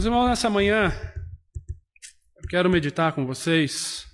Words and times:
Meus 0.00 0.06
irmãos, 0.06 0.28
nessa 0.28 0.48
manhã, 0.48 0.90
eu 2.42 2.48
quero 2.48 2.70
meditar 2.70 3.12
com 3.12 3.26
vocês 3.26 4.06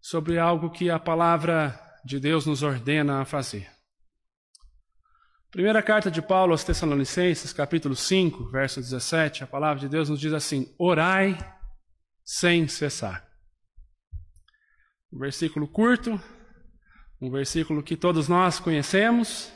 sobre 0.00 0.38
algo 0.38 0.70
que 0.70 0.88
a 0.90 0.96
palavra 0.96 1.76
de 2.04 2.20
Deus 2.20 2.46
nos 2.46 2.62
ordena 2.62 3.20
a 3.20 3.24
fazer. 3.24 3.68
Primeira 5.50 5.82
carta 5.82 6.08
de 6.08 6.22
Paulo 6.22 6.52
aos 6.52 6.62
Tessalonicenses, 6.62 7.52
capítulo 7.52 7.96
5, 7.96 8.48
verso 8.48 8.80
17, 8.80 9.42
a 9.42 9.46
palavra 9.48 9.80
de 9.80 9.88
Deus 9.88 10.08
nos 10.08 10.20
diz 10.20 10.32
assim: 10.32 10.72
Orai 10.78 11.36
sem 12.24 12.68
cessar. 12.68 13.28
Um 15.12 15.18
versículo 15.18 15.66
curto, 15.66 16.12
um 17.20 17.28
versículo 17.28 17.82
que 17.82 17.96
todos 17.96 18.28
nós 18.28 18.60
conhecemos, 18.60 19.52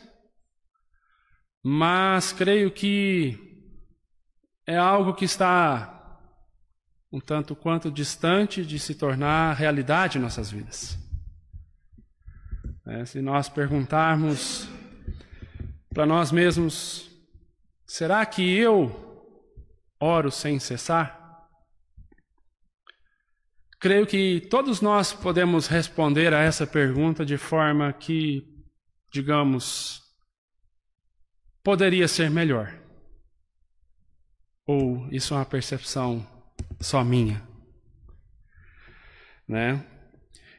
mas 1.62 2.32
creio 2.32 2.72
que 2.72 3.48
é 4.70 4.76
algo 4.76 5.14
que 5.14 5.24
está 5.24 5.96
um 7.12 7.18
tanto 7.18 7.56
quanto 7.56 7.90
distante 7.90 8.64
de 8.64 8.78
se 8.78 8.94
tornar 8.94 9.54
realidade 9.54 10.16
em 10.16 10.20
nossas 10.20 10.48
vidas. 10.48 10.96
É, 12.86 13.04
se 13.04 13.20
nós 13.20 13.48
perguntarmos 13.48 14.68
para 15.92 16.06
nós 16.06 16.30
mesmos: 16.30 17.10
será 17.84 18.24
que 18.24 18.42
eu 18.56 19.26
oro 19.98 20.30
sem 20.30 20.60
cessar? 20.60 21.18
Creio 23.80 24.06
que 24.06 24.40
todos 24.48 24.80
nós 24.80 25.12
podemos 25.12 25.66
responder 25.66 26.32
a 26.32 26.42
essa 26.42 26.64
pergunta 26.64 27.26
de 27.26 27.36
forma 27.36 27.92
que, 27.92 28.46
digamos, 29.12 30.00
poderia 31.64 32.06
ser 32.06 32.30
melhor. 32.30 32.79
Ou 34.72 35.04
isso 35.10 35.34
é 35.34 35.38
uma 35.38 35.44
percepção 35.44 36.24
só 36.78 37.02
minha? 37.02 37.42
Né? 39.48 39.84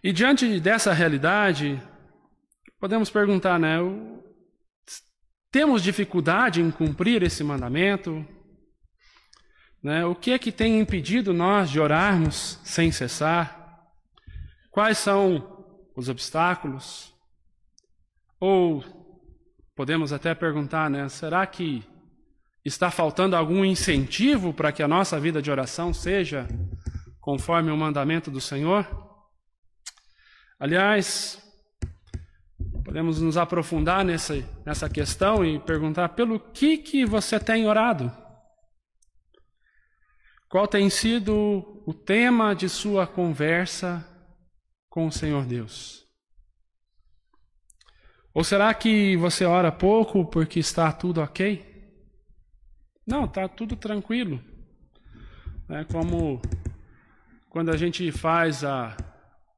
E 0.03 0.11
diante 0.11 0.59
dessa 0.59 0.91
realidade, 0.91 1.81
podemos 2.77 3.09
perguntar, 3.09 3.58
né? 3.58 3.77
Temos 5.49 5.81
dificuldade 5.81 6.61
em 6.61 6.69
cumprir 6.69 7.23
esse 7.23 7.41
mandamento? 7.41 8.27
Né? 9.81 10.05
O 10.05 10.14
que 10.14 10.31
é 10.31 10.39
que 10.39 10.52
tem 10.52 10.81
impedido 10.81 11.33
nós 11.33 11.69
de 11.69 11.80
orarmos 11.80 12.59
sem 12.66 12.91
cessar? 12.91 13.81
Quais 14.69 14.97
são 14.97 15.66
os 15.95 16.09
obstáculos? 16.09 17.16
Ou 18.41 18.83
podemos 19.73 20.11
até 20.11 20.36
perguntar, 20.36 20.89
né? 20.89 21.08
Será 21.08 21.47
que 21.47 21.89
está 22.64 22.92
faltando 22.92 23.36
algum 23.36 23.66
incentivo 23.66 24.54
para 24.54 24.72
que 24.72 24.84
a 24.84 24.88
nossa 24.88 25.20
vida 25.20 25.42
de 25.42 25.50
oração 25.50 25.94
seja 25.94 26.48
conforme 27.20 27.72
o 27.72 27.78
mandamento 27.78 28.30
do 28.30 28.40
Senhor? 28.40 28.88
Aliás, 30.59 31.42
podemos 32.84 33.20
nos 33.20 33.38
aprofundar 33.38 34.06
nessa, 34.06 34.36
nessa 34.66 34.89
questão 34.89 35.44
e 35.44 35.59
perguntar 35.59 36.09
pelo 36.09 36.39
que, 36.39 36.78
que 36.78 37.06
você 37.06 37.39
tem 37.39 37.67
orado? 37.67 38.12
Qual 40.48 40.67
tem 40.67 40.89
sido 40.89 41.82
o 41.88 41.94
tema 41.94 42.54
de 42.54 42.67
sua 42.67 43.08
conversa 43.08 44.06
com 44.89 45.08
o 45.08 45.12
Senhor 45.12 45.45
Deus? 45.45 46.06
Ou 48.34 48.44
será 48.44 48.73
que 48.73 49.16
você 49.17 49.45
ora 49.45 49.72
pouco 49.72 50.26
porque 50.26 50.59
está 50.59 50.92
tudo 50.92 51.22
ok? 51.22 51.70
Não, 53.05 53.25
está 53.25 53.47
tudo 53.47 53.75
tranquilo. 53.75 54.41
É 55.69 55.83
como 55.85 56.41
quando 57.49 57.69
a 57.69 57.77
gente 57.77 58.11
faz 58.11 58.63
a 58.63 58.95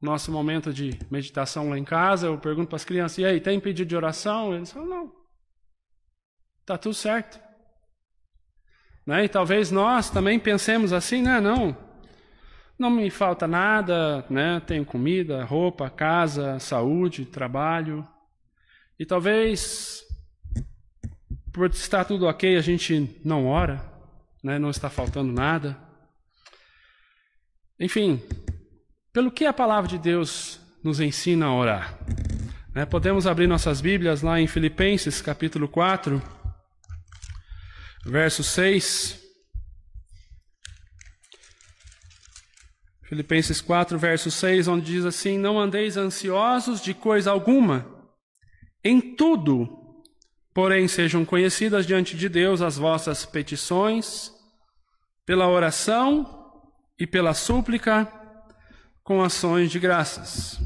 nosso 0.02 0.32
momento 0.32 0.74
de 0.74 1.00
meditação 1.10 1.70
lá 1.70 1.78
em 1.78 1.84
casa, 1.84 2.28
eu 2.28 2.38
pergunto 2.38 2.68
para 2.68 2.76
as 2.76 2.86
crianças: 2.86 3.18
e 3.20 3.26
aí, 3.26 3.40
tem 3.40 3.60
pedido 3.60 3.88
de 3.88 3.96
oração? 3.96 4.54
Eles 4.54 4.72
falam: 4.72 4.90
não, 4.90 5.12
está 6.62 6.78
tudo 6.78 6.94
certo. 6.94 7.40
Né? 9.06 9.26
E 9.26 9.30
talvez 9.30 9.72
nós 9.72 10.10
também 10.10 10.40
pensemos 10.40 10.92
assim, 10.92 11.22
né? 11.22 11.40
Não, 11.40 11.76
não 12.78 12.90
me 12.90 13.10
falta 13.10 13.48
nada, 13.48 14.26
né? 14.30 14.62
Tenho 14.66 14.86
comida, 14.86 15.44
roupa, 15.44 15.90
casa, 15.90 16.60
saúde, 16.60 17.26
trabalho. 17.26 18.08
E 19.00 19.06
talvez, 19.06 20.03
por 21.54 21.70
estar 21.70 22.04
tudo 22.04 22.26
ok, 22.26 22.58
a 22.58 22.62
gente 22.62 23.22
não 23.24 23.48
ora, 23.48 23.82
né? 24.44 24.60
Não 24.60 24.70
está 24.70 24.90
faltando 24.90 25.32
nada. 25.32 25.78
Enfim, 27.80 28.22
pelo 29.14 29.32
que 29.32 29.46
a 29.46 29.54
palavra 29.54 29.90
de 29.90 29.98
Deus 29.98 30.60
nos 30.84 31.00
ensina 31.00 31.46
a 31.46 31.54
orar? 31.54 31.98
Né? 32.74 32.86
Podemos 32.86 33.28
abrir 33.28 33.48
nossas 33.48 33.80
Bíblias 33.80 34.22
lá 34.22 34.40
em 34.42 34.48
Filipenses 34.48 35.22
capítulo 35.22 35.68
4 35.68 36.22
verso 38.06 38.44
6. 38.44 39.22
Filipenses 43.04 43.62
4, 43.62 43.98
verso 44.00 44.32
6, 44.32 44.68
onde 44.68 44.86
diz 44.94 45.06
assim: 45.06 45.38
Não 45.38 45.60
andeis 45.60 45.98
ansiosos 45.98 46.82
de 46.82 46.94
coisa 46.94 47.32
alguma, 47.32 47.86
em 48.84 49.16
tudo, 49.16 49.83
porém 50.54 50.88
sejam 50.88 51.26
conhecidas 51.26 51.86
diante 51.86 52.16
de 52.16 52.30
Deus 52.30 52.62
as 52.62 52.78
vossas 52.78 53.26
petições, 53.26 54.32
pela 55.26 55.50
oração 55.50 56.62
e 57.00 57.08
pela 57.08 57.34
súplica, 57.34 58.12
com 59.04 59.22
ações 59.22 59.72
de 59.72 59.80
graças. 59.80 60.60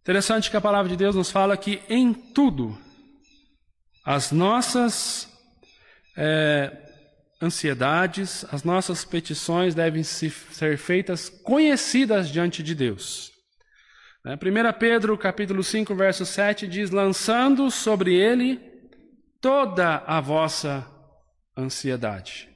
Interessante 0.00 0.50
que 0.50 0.56
a 0.56 0.60
palavra 0.60 0.88
de 0.88 0.96
Deus 0.96 1.14
nos 1.14 1.30
fala 1.30 1.56
que 1.56 1.82
em 1.88 2.14
tudo, 2.14 2.78
as 4.04 4.32
nossas 4.32 5.28
é, 6.16 6.74
ansiedades, 7.42 8.44
as 8.50 8.64
nossas 8.64 9.04
petições 9.04 9.74
devem 9.74 10.02
ser 10.02 10.78
feitas 10.78 11.28
conhecidas 11.28 12.30
diante 12.30 12.62
de 12.62 12.74
Deus. 12.74 13.37
1 14.24 14.30
né, 14.52 14.72
Pedro 14.72 15.16
capítulo 15.16 15.62
5, 15.62 15.94
verso 15.94 16.26
7 16.26 16.66
diz: 16.66 16.90
lançando 16.90 17.70
sobre 17.70 18.14
ele 18.14 18.60
toda 19.40 19.98
a 20.06 20.20
vossa 20.20 20.86
ansiedade. 21.56 22.48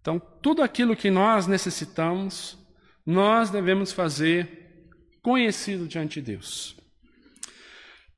Então, 0.00 0.20
tudo 0.42 0.62
aquilo 0.62 0.96
que 0.96 1.10
nós 1.10 1.46
necessitamos, 1.46 2.58
nós 3.06 3.48
devemos 3.48 3.92
fazer 3.92 4.90
conhecido 5.22 5.86
diante 5.86 6.20
de 6.20 6.32
Deus. 6.32 6.76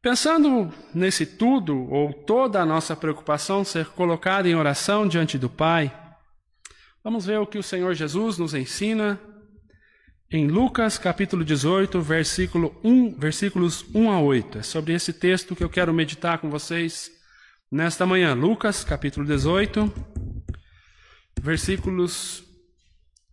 Pensando 0.02 0.72
nesse 0.94 1.26
tudo, 1.26 1.88
ou 1.92 2.12
toda 2.12 2.60
a 2.60 2.66
nossa 2.66 2.96
preocupação 2.96 3.64
ser 3.64 3.86
colocada 3.88 4.48
em 4.48 4.54
oração 4.54 5.06
diante 5.06 5.36
do 5.36 5.50
Pai, 5.50 5.92
vamos 7.04 7.26
ver 7.26 7.38
o 7.38 7.46
que 7.46 7.58
o 7.58 7.62
Senhor 7.62 7.94
Jesus 7.94 8.38
nos 8.38 8.54
ensina 8.54 9.20
em 10.30 10.48
Lucas 10.48 10.98
capítulo 10.98 11.44
18, 11.44 12.00
versículo 12.00 12.74
1, 12.82 13.18
versículos 13.18 13.84
1 13.94 14.10
a 14.10 14.20
8. 14.20 14.58
É 14.58 14.62
sobre 14.62 14.92
esse 14.92 15.12
texto 15.12 15.54
que 15.54 15.62
eu 15.62 15.70
quero 15.70 15.94
meditar 15.94 16.38
com 16.38 16.50
vocês 16.50 17.12
nesta 17.70 18.04
manhã. 18.04 18.34
Lucas 18.34 18.82
capítulo 18.82 19.24
18, 19.24 19.92
versículos 21.40 22.42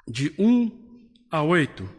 de 0.07 0.33
1 0.37 0.71
a 1.31 1.41
8. 1.41 1.89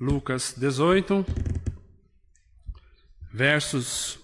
Lucas 0.00 0.54
18, 0.56 1.24
versos 3.32 4.18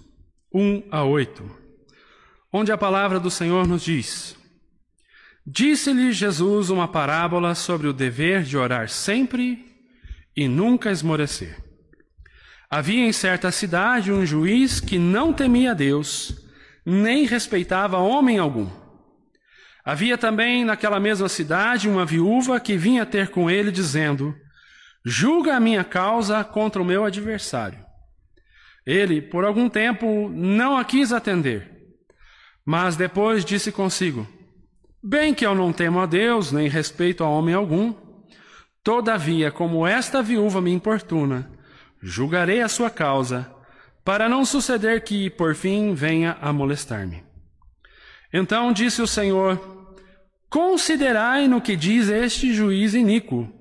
1 0.53 0.83
a 0.91 1.05
8, 1.05 1.62
onde 2.53 2.71
a 2.71 2.79
palavra 2.79 3.19
do 3.19 3.31
Senhor 3.31 3.67
nos 3.67 3.83
diz: 3.83 4.37
Disse-lhe 5.47 6.13
Jesus 6.13 6.71
uma 6.71 6.87
parábola 6.87 7.55
sobre 7.55 7.89
o 7.89 7.93
dever 7.93 8.43
de 8.43 8.57
orar 8.57 8.89
sempre 8.89 9.67
e 10.37 10.47
nunca 10.47 10.91
esmorecer. 10.91 11.57
Havia 12.71 13.07
em 13.07 13.13
certa 13.13 13.51
cidade 13.51 14.13
um 14.13 14.25
juiz 14.25 14.81
que 14.81 14.99
não 14.99 15.33
temia 15.33 15.75
Deus, 15.75 16.35
nem 16.85 17.27
respeitava 17.27 17.99
homem 17.99 18.39
algum. 18.39 18.71
Havia 19.85 20.17
também 20.17 20.65
naquela 20.65 21.01
mesma 21.01 21.29
cidade 21.29 21.89
uma 21.89 22.07
viúva 22.07 22.61
que 22.61 22.77
vinha 22.77 23.05
ter 23.05 23.29
com 23.29 23.51
ele, 23.51 23.73
dizendo: 23.73 24.35
julga 25.05 25.57
a 25.57 25.61
minha 25.61 25.83
causa 25.83 26.43
contra 26.45 26.81
o 26.81 26.85
meu 26.85 27.05
adversário. 27.05 27.85
Ele, 28.87 29.21
por 29.21 29.45
algum 29.45 29.69
tempo, 29.69 30.31
não 30.33 30.77
a 30.77 30.85
quis 30.85 31.13
atender, 31.13 31.72
mas 32.65 32.97
depois 32.97 33.45
disse 33.45 33.73
consigo: 33.73 34.27
Bem 35.03 35.35
que 35.35 35.45
eu 35.45 35.55
não 35.55 35.73
temo 35.73 36.01
a 36.01 36.07
Deus, 36.07 36.53
nem 36.53 36.69
respeito 36.69 37.25
a 37.25 37.29
homem 37.29 37.55
algum, 37.55 37.95
todavia, 38.83 39.51
como 39.51 39.87
esta 39.87 40.23
viúva 40.23 40.61
me 40.61 40.73
importuna, 40.73 41.51
julgarei 42.01 42.61
a 42.61 42.69
sua 42.69 42.89
causa, 42.89 43.53
para 44.05 44.29
não 44.29 44.45
suceder 44.45 45.03
que, 45.03 45.31
por 45.31 45.55
fim, 45.55 45.95
venha 45.95 46.37
a 46.41 46.53
molestar-me. 46.53 47.23
Então 48.33 48.73
disse 48.73 49.03
o 49.03 49.07
Senhor: 49.07 49.61
Considerai 50.49 51.49
no 51.49 51.61
que 51.61 51.77
diz 51.77 52.09
este 52.09 52.53
juiz 52.53 52.95
iníquo. 52.95 53.53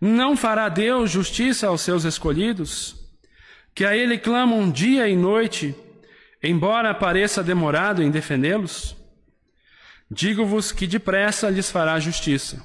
Não 0.00 0.36
fará 0.36 0.68
Deus 0.68 1.10
justiça 1.10 1.68
aos 1.68 1.80
seus 1.80 2.04
escolhidos, 2.04 2.96
que 3.74 3.84
a 3.84 3.96
ele 3.96 4.18
clamam 4.18 4.70
dia 4.70 5.08
e 5.08 5.16
noite, 5.16 5.74
embora 6.44 6.94
pareça 6.94 7.42
demorado 7.42 8.02
em 8.02 8.10
defendê-los? 8.10 8.96
Digo-vos 10.10 10.70
que 10.70 10.86
depressa 10.86 11.50
lhes 11.50 11.70
fará 11.70 11.98
justiça. 11.98 12.64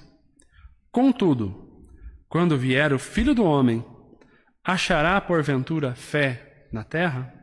Contudo, 0.92 1.88
quando 2.28 2.58
vier 2.58 2.94
o 2.94 3.00
Filho 3.00 3.34
do 3.34 3.44
Homem, 3.44 3.86
achará 4.64 5.20
porventura 5.22 5.96
fé 5.96 6.68
na 6.72 6.84
terra? 6.84 7.34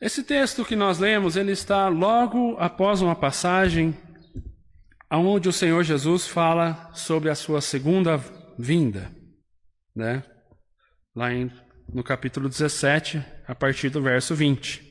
Esse 0.00 0.24
texto 0.24 0.64
que 0.64 0.74
nós 0.74 0.98
lemos, 0.98 1.36
ele 1.36 1.52
está 1.52 1.88
logo 1.88 2.56
após 2.58 3.00
uma 3.00 3.14
passagem 3.14 3.96
onde 5.10 5.48
o 5.48 5.52
Senhor 5.52 5.84
Jesus 5.84 6.26
fala 6.26 6.90
sobre 6.94 7.30
a 7.30 7.34
sua 7.34 7.60
segunda 7.60 8.18
vinda, 8.58 9.12
né? 9.94 10.24
Lá 11.14 11.32
em, 11.32 11.52
no 11.92 12.02
capítulo 12.02 12.48
17, 12.48 13.22
a 13.46 13.54
partir 13.54 13.90
do 13.90 14.02
verso 14.02 14.34
20. 14.34 14.82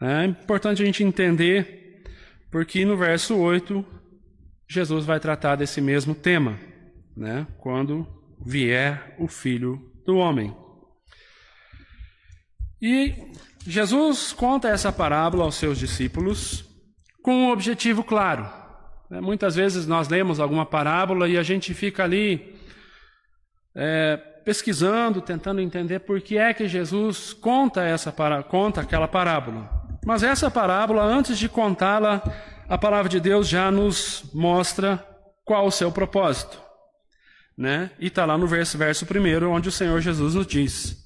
É 0.00 0.24
importante 0.24 0.82
a 0.82 0.86
gente 0.86 1.04
entender, 1.04 2.02
porque 2.50 2.84
no 2.84 2.96
verso 2.96 3.36
8, 3.36 3.84
Jesus 4.68 5.04
vai 5.04 5.20
tratar 5.20 5.56
desse 5.56 5.80
mesmo 5.80 6.14
tema, 6.14 6.58
né? 7.16 7.46
Quando 7.58 8.06
vier 8.44 9.14
o 9.18 9.28
Filho 9.28 9.92
do 10.04 10.16
Homem. 10.16 10.56
E 12.80 13.14
Jesus 13.64 14.32
conta 14.32 14.68
essa 14.68 14.90
parábola 14.90 15.44
aos 15.44 15.54
seus 15.54 15.78
discípulos 15.78 16.64
com 17.22 17.32
um 17.32 17.50
objetivo 17.50 18.02
claro. 18.02 18.50
Né? 19.08 19.20
Muitas 19.20 19.54
vezes 19.54 19.86
nós 19.86 20.08
lemos 20.08 20.40
alguma 20.40 20.66
parábola 20.66 21.28
e 21.28 21.38
a 21.38 21.42
gente 21.42 21.72
fica 21.74 22.02
ali 22.02 22.58
é, 23.76 24.20
pesquisando, 24.44 25.20
tentando 25.20 25.60
entender 25.60 26.00
por 26.00 26.20
que 26.20 26.36
é 26.36 26.52
que 26.52 26.68
Jesus 26.68 27.32
conta 27.32 27.82
essa 27.82 28.12
conta 28.48 28.80
aquela 28.80 29.08
parábola. 29.08 29.82
Mas 30.04 30.22
essa 30.22 30.50
parábola, 30.50 31.02
antes 31.02 31.38
de 31.38 31.48
contá-la, 31.48 32.22
a 32.68 32.76
palavra 32.76 33.08
de 33.08 33.20
Deus 33.20 33.48
já 33.48 33.70
nos 33.70 34.24
mostra 34.32 35.04
qual 35.44 35.66
o 35.66 35.70
seu 35.70 35.92
propósito. 35.92 36.60
Né? 37.56 37.90
E 37.98 38.06
está 38.06 38.24
lá 38.24 38.36
no 38.36 38.46
verso, 38.46 38.78
verso 38.78 39.06
primeiro, 39.06 39.50
onde 39.50 39.68
o 39.68 39.72
Senhor 39.72 40.00
Jesus 40.00 40.34
nos 40.34 40.46
diz: 40.46 40.96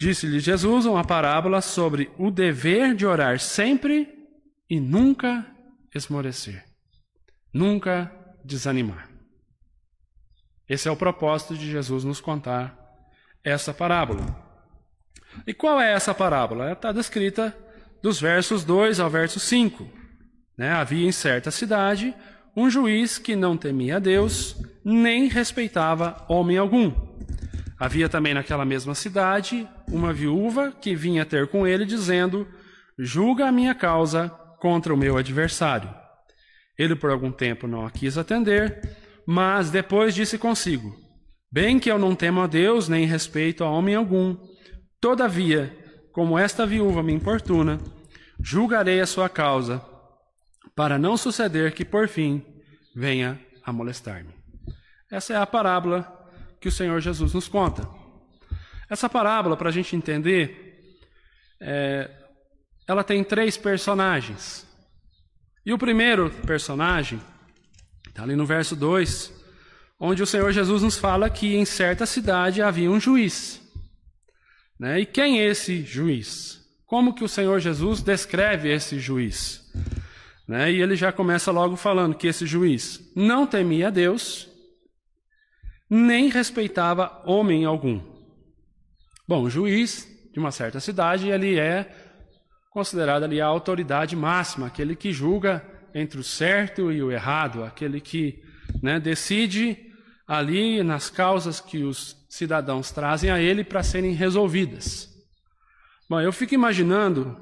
Disse-lhe 0.00 0.40
Jesus 0.40 0.86
uma 0.86 1.04
parábola 1.04 1.60
sobre 1.60 2.10
o 2.18 2.30
dever 2.30 2.94
de 2.94 3.04
orar 3.04 3.38
sempre 3.38 4.08
e 4.68 4.80
nunca 4.80 5.46
esmorecer, 5.94 6.64
nunca 7.52 8.10
desanimar. 8.44 9.09
Esse 10.70 10.86
é 10.86 10.90
o 10.92 10.96
propósito 10.96 11.56
de 11.56 11.68
Jesus 11.68 12.04
nos 12.04 12.20
contar 12.20 12.78
essa 13.42 13.74
parábola. 13.74 14.24
E 15.44 15.52
qual 15.52 15.80
é 15.80 15.92
essa 15.92 16.14
parábola? 16.14 16.62
Ela 16.62 16.74
está 16.74 16.92
descrita 16.92 17.52
dos 18.00 18.20
versos 18.20 18.62
2 18.62 19.00
ao 19.00 19.10
verso 19.10 19.40
5. 19.40 19.84
Né? 20.56 20.70
Havia 20.70 21.08
em 21.08 21.10
certa 21.10 21.50
cidade 21.50 22.14
um 22.56 22.70
juiz 22.70 23.18
que 23.18 23.34
não 23.34 23.56
temia 23.56 23.98
Deus, 23.98 24.56
nem 24.84 25.26
respeitava 25.26 26.24
homem 26.28 26.56
algum. 26.56 26.92
Havia 27.76 28.08
também 28.08 28.34
naquela 28.34 28.64
mesma 28.64 28.94
cidade 28.94 29.68
uma 29.88 30.12
viúva 30.12 30.70
que 30.70 30.94
vinha 30.94 31.26
ter 31.26 31.48
com 31.48 31.66
ele, 31.66 31.84
dizendo: 31.84 32.46
Julga 32.96 33.48
a 33.48 33.52
minha 33.52 33.74
causa 33.74 34.28
contra 34.60 34.94
o 34.94 34.96
meu 34.96 35.16
adversário. 35.16 35.92
Ele 36.78 36.94
por 36.94 37.10
algum 37.10 37.32
tempo 37.32 37.66
não 37.66 37.84
a 37.84 37.90
quis 37.90 38.16
atender, 38.16 38.99
mas 39.30 39.70
depois 39.70 40.12
disse 40.12 40.36
consigo: 40.36 40.92
Bem 41.52 41.78
que 41.78 41.88
eu 41.88 42.00
não 42.00 42.16
temo 42.16 42.40
a 42.40 42.48
Deus, 42.48 42.88
nem 42.88 43.06
respeito 43.06 43.62
a 43.62 43.70
homem 43.70 43.94
algum. 43.94 44.36
Todavia, 45.00 45.72
como 46.12 46.36
esta 46.36 46.66
viúva 46.66 47.00
me 47.00 47.12
importuna, 47.12 47.78
julgarei 48.42 49.00
a 49.00 49.06
sua 49.06 49.28
causa, 49.28 49.80
para 50.74 50.98
não 50.98 51.16
suceder 51.16 51.72
que 51.72 51.84
por 51.84 52.08
fim 52.08 52.44
venha 52.92 53.40
a 53.64 53.72
molestar-me. 53.72 54.34
Essa 55.08 55.34
é 55.34 55.36
a 55.36 55.46
parábola 55.46 56.28
que 56.60 56.66
o 56.66 56.72
Senhor 56.72 57.00
Jesus 57.00 57.32
nos 57.32 57.46
conta. 57.46 57.88
Essa 58.90 59.08
parábola, 59.08 59.56
para 59.56 59.68
a 59.68 59.72
gente 59.72 59.94
entender, 59.94 60.98
é, 61.60 62.10
ela 62.84 63.04
tem 63.04 63.22
três 63.22 63.56
personagens. 63.56 64.66
E 65.64 65.72
o 65.72 65.78
primeiro 65.78 66.30
personagem, 66.44 67.20
está 68.10 68.22
ali 68.22 68.36
no 68.36 68.44
verso 68.44 68.76
2, 68.76 69.32
onde 69.98 70.22
o 70.22 70.26
Senhor 70.26 70.52
Jesus 70.52 70.82
nos 70.82 70.98
fala 70.98 71.30
que 71.30 71.56
em 71.56 71.64
certa 71.64 72.04
cidade 72.04 72.60
havia 72.60 72.90
um 72.90 73.00
juiz. 73.00 73.60
Né? 74.78 75.00
E 75.00 75.06
quem 75.06 75.40
é 75.40 75.46
esse 75.46 75.82
juiz? 75.82 76.60
Como 76.86 77.14
que 77.14 77.24
o 77.24 77.28
Senhor 77.28 77.60
Jesus 77.60 78.02
descreve 78.02 78.70
esse 78.72 78.98
juiz? 78.98 79.70
Né? 80.46 80.72
E 80.72 80.82
ele 80.82 80.96
já 80.96 81.12
começa 81.12 81.50
logo 81.50 81.76
falando 81.76 82.14
que 82.14 82.26
esse 82.26 82.46
juiz 82.46 83.00
não 83.14 83.46
temia 83.46 83.90
Deus 83.90 84.48
nem 85.88 86.28
respeitava 86.28 87.22
homem 87.24 87.64
algum. 87.64 88.00
Bom, 89.26 89.42
o 89.42 89.50
juiz 89.50 90.08
de 90.32 90.38
uma 90.38 90.52
certa 90.52 90.80
cidade, 90.80 91.28
ele 91.28 91.58
é 91.58 91.92
considerado 92.70 93.24
ali 93.24 93.40
a 93.40 93.46
autoridade 93.46 94.14
máxima, 94.14 94.68
aquele 94.68 94.94
que 94.94 95.12
julga 95.12 95.64
entre 95.94 96.20
o 96.20 96.24
certo 96.24 96.92
e 96.92 97.02
o 97.02 97.10
errado, 97.10 97.64
aquele 97.64 98.00
que 98.00 98.42
né, 98.82 99.00
decide 99.00 99.76
ali 100.26 100.82
nas 100.82 101.10
causas 101.10 101.60
que 101.60 101.82
os 101.82 102.16
cidadãos 102.28 102.90
trazem 102.90 103.30
a 103.30 103.40
ele 103.40 103.64
para 103.64 103.82
serem 103.82 104.12
resolvidas. 104.12 105.08
Bom, 106.08 106.20
eu 106.20 106.32
fico 106.32 106.54
imaginando 106.54 107.36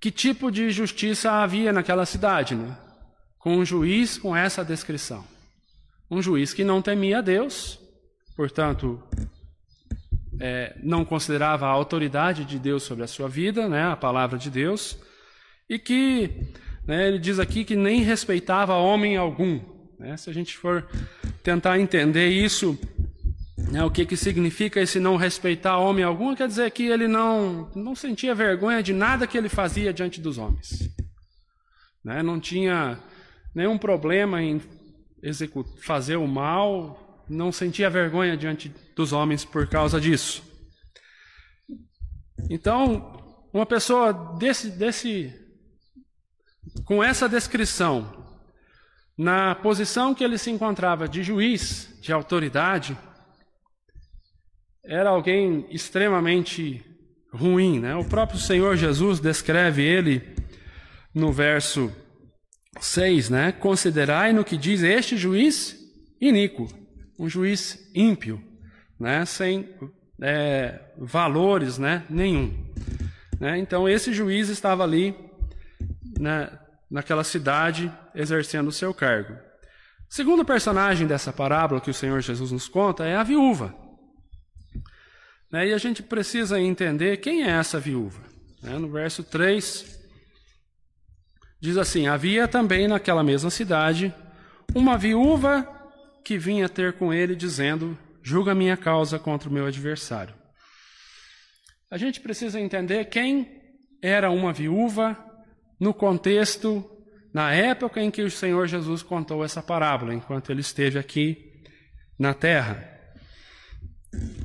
que 0.00 0.10
tipo 0.10 0.50
de 0.50 0.70
justiça 0.70 1.30
havia 1.32 1.72
naquela 1.72 2.06
cidade, 2.06 2.54
né? 2.54 2.76
com 3.44 3.58
um 3.58 3.64
juiz 3.64 4.16
com 4.16 4.34
essa 4.34 4.64
descrição. 4.64 5.22
Um 6.10 6.22
juiz 6.22 6.54
que 6.54 6.64
não 6.64 6.80
temia 6.80 7.18
a 7.18 7.20
Deus, 7.20 7.78
portanto, 8.34 9.02
é, 10.40 10.74
não 10.82 11.04
considerava 11.04 11.66
a 11.66 11.70
autoridade 11.70 12.46
de 12.46 12.58
Deus 12.58 12.84
sobre 12.84 13.04
a 13.04 13.06
sua 13.06 13.28
vida, 13.28 13.68
né, 13.68 13.84
a 13.84 13.96
palavra 13.96 14.38
de 14.38 14.50
Deus, 14.50 14.96
e 15.68 15.78
que 15.78 16.30
né, 16.86 17.08
ele 17.08 17.18
diz 17.18 17.38
aqui 17.38 17.64
que 17.64 17.76
nem 17.76 18.02
respeitava 18.02 18.74
homem 18.74 19.16
algum. 19.16 19.60
Né? 19.98 20.16
Se 20.16 20.28
a 20.30 20.32
gente 20.32 20.56
for 20.56 20.86
tentar 21.42 21.78
entender 21.78 22.28
isso, 22.28 22.78
né, 23.70 23.82
o 23.84 23.90
que, 23.90 24.04
que 24.04 24.16
significa 24.16 24.80
esse 24.80 25.00
não 25.00 25.16
respeitar 25.16 25.78
homem 25.78 26.04
algum, 26.04 26.34
quer 26.34 26.48
dizer 26.48 26.70
que 26.70 26.84
ele 26.84 27.08
não, 27.08 27.70
não 27.74 27.94
sentia 27.94 28.34
vergonha 28.34 28.82
de 28.82 28.92
nada 28.92 29.26
que 29.26 29.36
ele 29.36 29.48
fazia 29.48 29.92
diante 29.92 30.20
dos 30.20 30.38
homens. 30.38 30.90
Né? 32.04 32.22
Não 32.22 32.38
tinha 32.38 32.98
nenhum 33.54 33.78
problema 33.78 34.42
em 34.42 34.60
fazer 35.80 36.16
o 36.16 36.26
mal, 36.26 37.24
não 37.28 37.50
sentia 37.50 37.88
vergonha 37.88 38.36
diante 38.36 38.70
dos 38.94 39.12
homens 39.12 39.44
por 39.44 39.66
causa 39.66 40.00
disso. 40.00 40.42
Então, 42.50 43.48
uma 43.52 43.64
pessoa 43.64 44.12
desse, 44.38 44.70
desse, 44.70 45.32
com 46.84 47.02
essa 47.02 47.28
descrição, 47.28 48.24
na 49.16 49.54
posição 49.54 50.14
que 50.14 50.24
ele 50.24 50.38
se 50.38 50.50
encontrava 50.50 51.08
de 51.08 51.22
juiz, 51.22 51.96
de 52.00 52.12
autoridade, 52.12 52.96
era 54.84 55.10
alguém 55.10 55.66
extremamente 55.70 56.84
ruim, 57.32 57.80
né? 57.80 57.94
O 57.94 58.04
próprio 58.04 58.38
Senhor 58.38 58.76
Jesus 58.76 59.18
descreve 59.20 59.82
ele 59.82 60.36
no 61.14 61.32
verso 61.32 61.92
6, 62.80 63.30
né? 63.30 63.52
Considerai 63.52 64.32
no 64.32 64.44
que 64.44 64.56
diz 64.56 64.82
este 64.82 65.16
juiz 65.16 65.76
iníquo, 66.20 66.68
um 67.18 67.28
juiz 67.28 67.90
ímpio, 67.94 68.42
né? 68.98 69.24
Sem 69.24 69.68
é, 70.20 70.80
valores, 70.98 71.78
né? 71.78 72.04
Nenhum. 72.10 72.52
Né? 73.40 73.58
Então 73.58 73.88
esse 73.88 74.12
juiz 74.12 74.48
estava 74.48 74.84
ali, 74.84 75.14
né? 76.18 76.50
Naquela 76.90 77.24
cidade 77.24 77.92
exercendo 78.14 78.68
o 78.68 78.72
seu 78.72 78.92
cargo. 78.94 79.36
Segundo 80.08 80.44
personagem 80.44 81.06
dessa 81.06 81.32
parábola 81.32 81.80
que 81.80 81.90
o 81.90 81.94
Senhor 81.94 82.20
Jesus 82.20 82.52
nos 82.52 82.68
conta 82.68 83.04
é 83.04 83.16
a 83.16 83.22
viúva. 83.22 83.74
Né? 85.50 85.68
E 85.68 85.72
a 85.72 85.78
gente 85.78 86.02
precisa 86.02 86.60
entender 86.60 87.16
quem 87.16 87.44
é 87.44 87.50
essa 87.50 87.80
viúva. 87.80 88.22
Né? 88.62 88.78
No 88.78 88.88
verso 88.90 89.24
3, 89.24 89.94
Diz 91.64 91.78
assim: 91.78 92.06
Havia 92.06 92.46
também 92.46 92.86
naquela 92.86 93.24
mesma 93.24 93.48
cidade 93.48 94.12
uma 94.74 94.98
viúva 94.98 95.66
que 96.22 96.36
vinha 96.36 96.68
ter 96.68 96.92
com 96.92 97.10
ele, 97.10 97.34
dizendo: 97.34 97.96
Julga 98.22 98.54
minha 98.54 98.76
causa 98.76 99.18
contra 99.18 99.48
o 99.48 99.52
meu 99.52 99.64
adversário. 99.64 100.34
A 101.90 101.96
gente 101.96 102.20
precisa 102.20 102.60
entender 102.60 103.06
quem 103.06 103.62
era 104.02 104.30
uma 104.30 104.52
viúva 104.52 105.16
no 105.84 105.92
contexto, 105.92 106.82
na 107.30 107.52
época 107.52 108.00
em 108.00 108.10
que 108.10 108.22
o 108.22 108.30
Senhor 108.30 108.66
Jesus 108.66 109.02
contou 109.02 109.44
essa 109.44 109.62
parábola, 109.62 110.14
enquanto 110.14 110.50
ele 110.50 110.62
esteve 110.62 110.98
aqui 110.98 111.52
na 112.18 112.32
terra. 112.32 112.90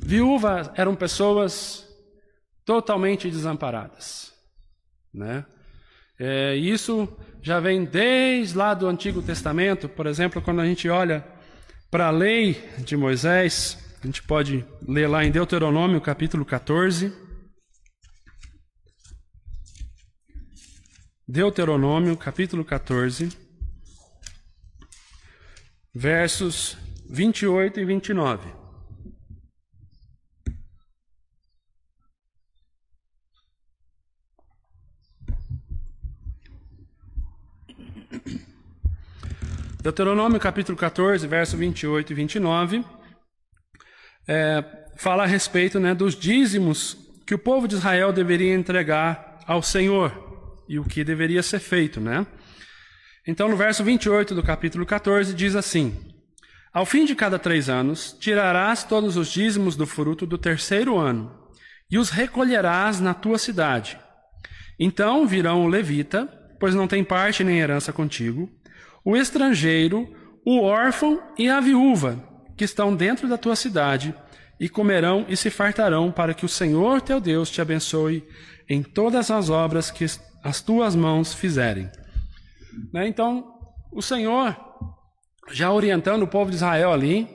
Viúvas 0.02 0.70
eram 0.74 0.94
pessoas 0.94 1.88
totalmente 2.62 3.30
desamparadas, 3.30 4.34
né? 5.14 5.46
É, 6.18 6.54
isso 6.56 7.08
já 7.40 7.58
vem 7.58 7.86
desde 7.86 8.58
lá 8.58 8.74
do 8.74 8.86
Antigo 8.86 9.22
Testamento, 9.22 9.88
por 9.88 10.06
exemplo, 10.06 10.42
quando 10.42 10.60
a 10.60 10.66
gente 10.66 10.90
olha 10.90 11.24
para 11.90 12.08
a 12.08 12.10
lei 12.10 12.62
de 12.80 12.98
Moisés, 12.98 13.78
a 14.02 14.06
gente 14.06 14.22
pode 14.24 14.62
ler 14.86 15.08
lá 15.08 15.24
em 15.24 15.30
Deuteronômio 15.30 16.02
capítulo 16.02 16.44
14. 16.44 17.29
Deuteronômio 21.32 22.16
capítulo 22.16 22.64
14, 22.64 23.30
versos 25.94 26.76
28 27.08 27.78
e 27.78 27.84
29. 27.84 28.52
Deuteronômio 39.80 40.40
capítulo 40.40 40.76
14, 40.76 41.28
verso 41.28 41.56
28 41.56 42.10
e 42.10 42.14
29, 42.16 42.84
é, 44.26 44.64
fala 44.96 45.22
a 45.22 45.26
respeito 45.26 45.78
né, 45.78 45.94
dos 45.94 46.16
dízimos 46.16 46.96
que 47.24 47.36
o 47.36 47.38
povo 47.38 47.68
de 47.68 47.76
Israel 47.76 48.12
deveria 48.12 48.52
entregar 48.52 49.38
ao 49.46 49.62
Senhor 49.62 50.29
e 50.70 50.78
o 50.78 50.84
que 50.84 51.02
deveria 51.02 51.42
ser 51.42 51.58
feito, 51.58 52.00
né? 52.00 52.24
Então, 53.26 53.48
no 53.48 53.56
verso 53.56 53.82
28 53.82 54.36
do 54.36 54.42
capítulo 54.42 54.86
14, 54.86 55.34
diz 55.34 55.56
assim: 55.56 55.92
Ao 56.72 56.86
fim 56.86 57.04
de 57.04 57.16
cada 57.16 57.40
três 57.40 57.68
anos, 57.68 58.16
tirarás 58.20 58.84
todos 58.84 59.16
os 59.16 59.32
dízimos 59.32 59.74
do 59.74 59.84
fruto 59.84 60.24
do 60.24 60.38
terceiro 60.38 60.96
ano 60.96 61.36
e 61.90 61.98
os 61.98 62.10
recolherás 62.10 63.00
na 63.00 63.12
tua 63.12 63.36
cidade. 63.36 63.98
Então 64.78 65.26
virão 65.26 65.64
o 65.64 65.66
levita, 65.66 66.26
pois 66.60 66.72
não 66.72 66.86
tem 66.86 67.02
parte 67.02 67.42
nem 67.42 67.58
herança 67.58 67.92
contigo, 67.92 68.48
o 69.04 69.16
estrangeiro, 69.16 70.08
o 70.46 70.62
órfão 70.62 71.20
e 71.36 71.48
a 71.48 71.58
viúva, 71.58 72.22
que 72.56 72.62
estão 72.62 72.94
dentro 72.94 73.26
da 73.28 73.36
tua 73.36 73.56
cidade, 73.56 74.14
e 74.60 74.68
comerão 74.68 75.26
e 75.28 75.36
se 75.36 75.50
fartarão, 75.50 76.12
para 76.12 76.32
que 76.32 76.44
o 76.44 76.48
Senhor 76.48 77.00
teu 77.00 77.20
Deus 77.20 77.50
te 77.50 77.60
abençoe 77.60 78.24
em 78.68 78.84
todas 78.84 79.32
as 79.32 79.50
obras 79.50 79.90
que 79.90 80.04
as 80.42 80.60
tuas 80.60 80.94
mãos 80.94 81.34
fizerem. 81.34 81.90
Né? 82.92 83.08
Então, 83.08 83.54
o 83.92 84.00
Senhor, 84.00 84.56
já 85.50 85.70
orientando 85.70 86.22
o 86.22 86.28
povo 86.28 86.50
de 86.50 86.56
Israel 86.56 86.92
ali, 86.92 87.28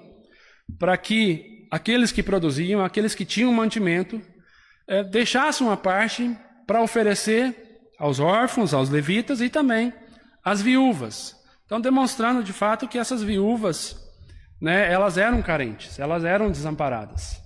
para 0.79 0.97
que 0.97 1.67
aqueles 1.71 2.11
que 2.11 2.23
produziam, 2.23 2.83
aqueles 2.83 3.13
que 3.13 3.25
tinham 3.25 3.53
mantimento, 3.53 4.21
é, 4.87 5.03
deixassem 5.03 5.65
uma 5.65 5.77
parte 5.77 6.35
para 6.65 6.81
oferecer 6.81 7.55
aos 7.99 8.19
órfãos, 8.19 8.73
aos 8.73 8.89
levitas 8.89 9.41
e 9.41 9.49
também 9.49 9.93
às 10.43 10.61
viúvas. 10.61 11.35
Então, 11.65 11.81
demonstrando 11.81 12.43
de 12.43 12.53
fato 12.53 12.87
que 12.87 12.97
essas 12.97 13.23
viúvas, 13.23 13.97
né, 14.61 14.91
elas 14.91 15.17
eram 15.17 15.41
carentes, 15.41 15.97
elas 15.99 16.23
eram 16.23 16.51
desamparadas. 16.51 17.41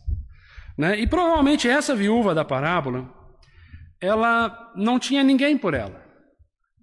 Né? 0.77 0.99
E 0.99 1.07
provavelmente 1.07 1.67
essa 1.67 1.95
viúva 1.95 2.35
da 2.35 2.43
parábola, 2.43 3.09
ela 4.01 4.71
não 4.75 4.99
tinha 4.99 5.23
ninguém 5.23 5.57
por 5.57 5.73
ela. 5.73 6.05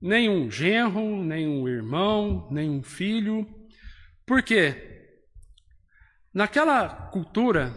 Nenhum 0.00 0.50
genro, 0.50 1.23
nenhum 1.25 1.66
irmão, 1.66 2.49
nenhum 2.50 2.82
filho. 2.82 3.46
Por 4.26 4.42
quê? 4.42 5.14
Naquela 6.32 6.88
cultura, 6.88 7.75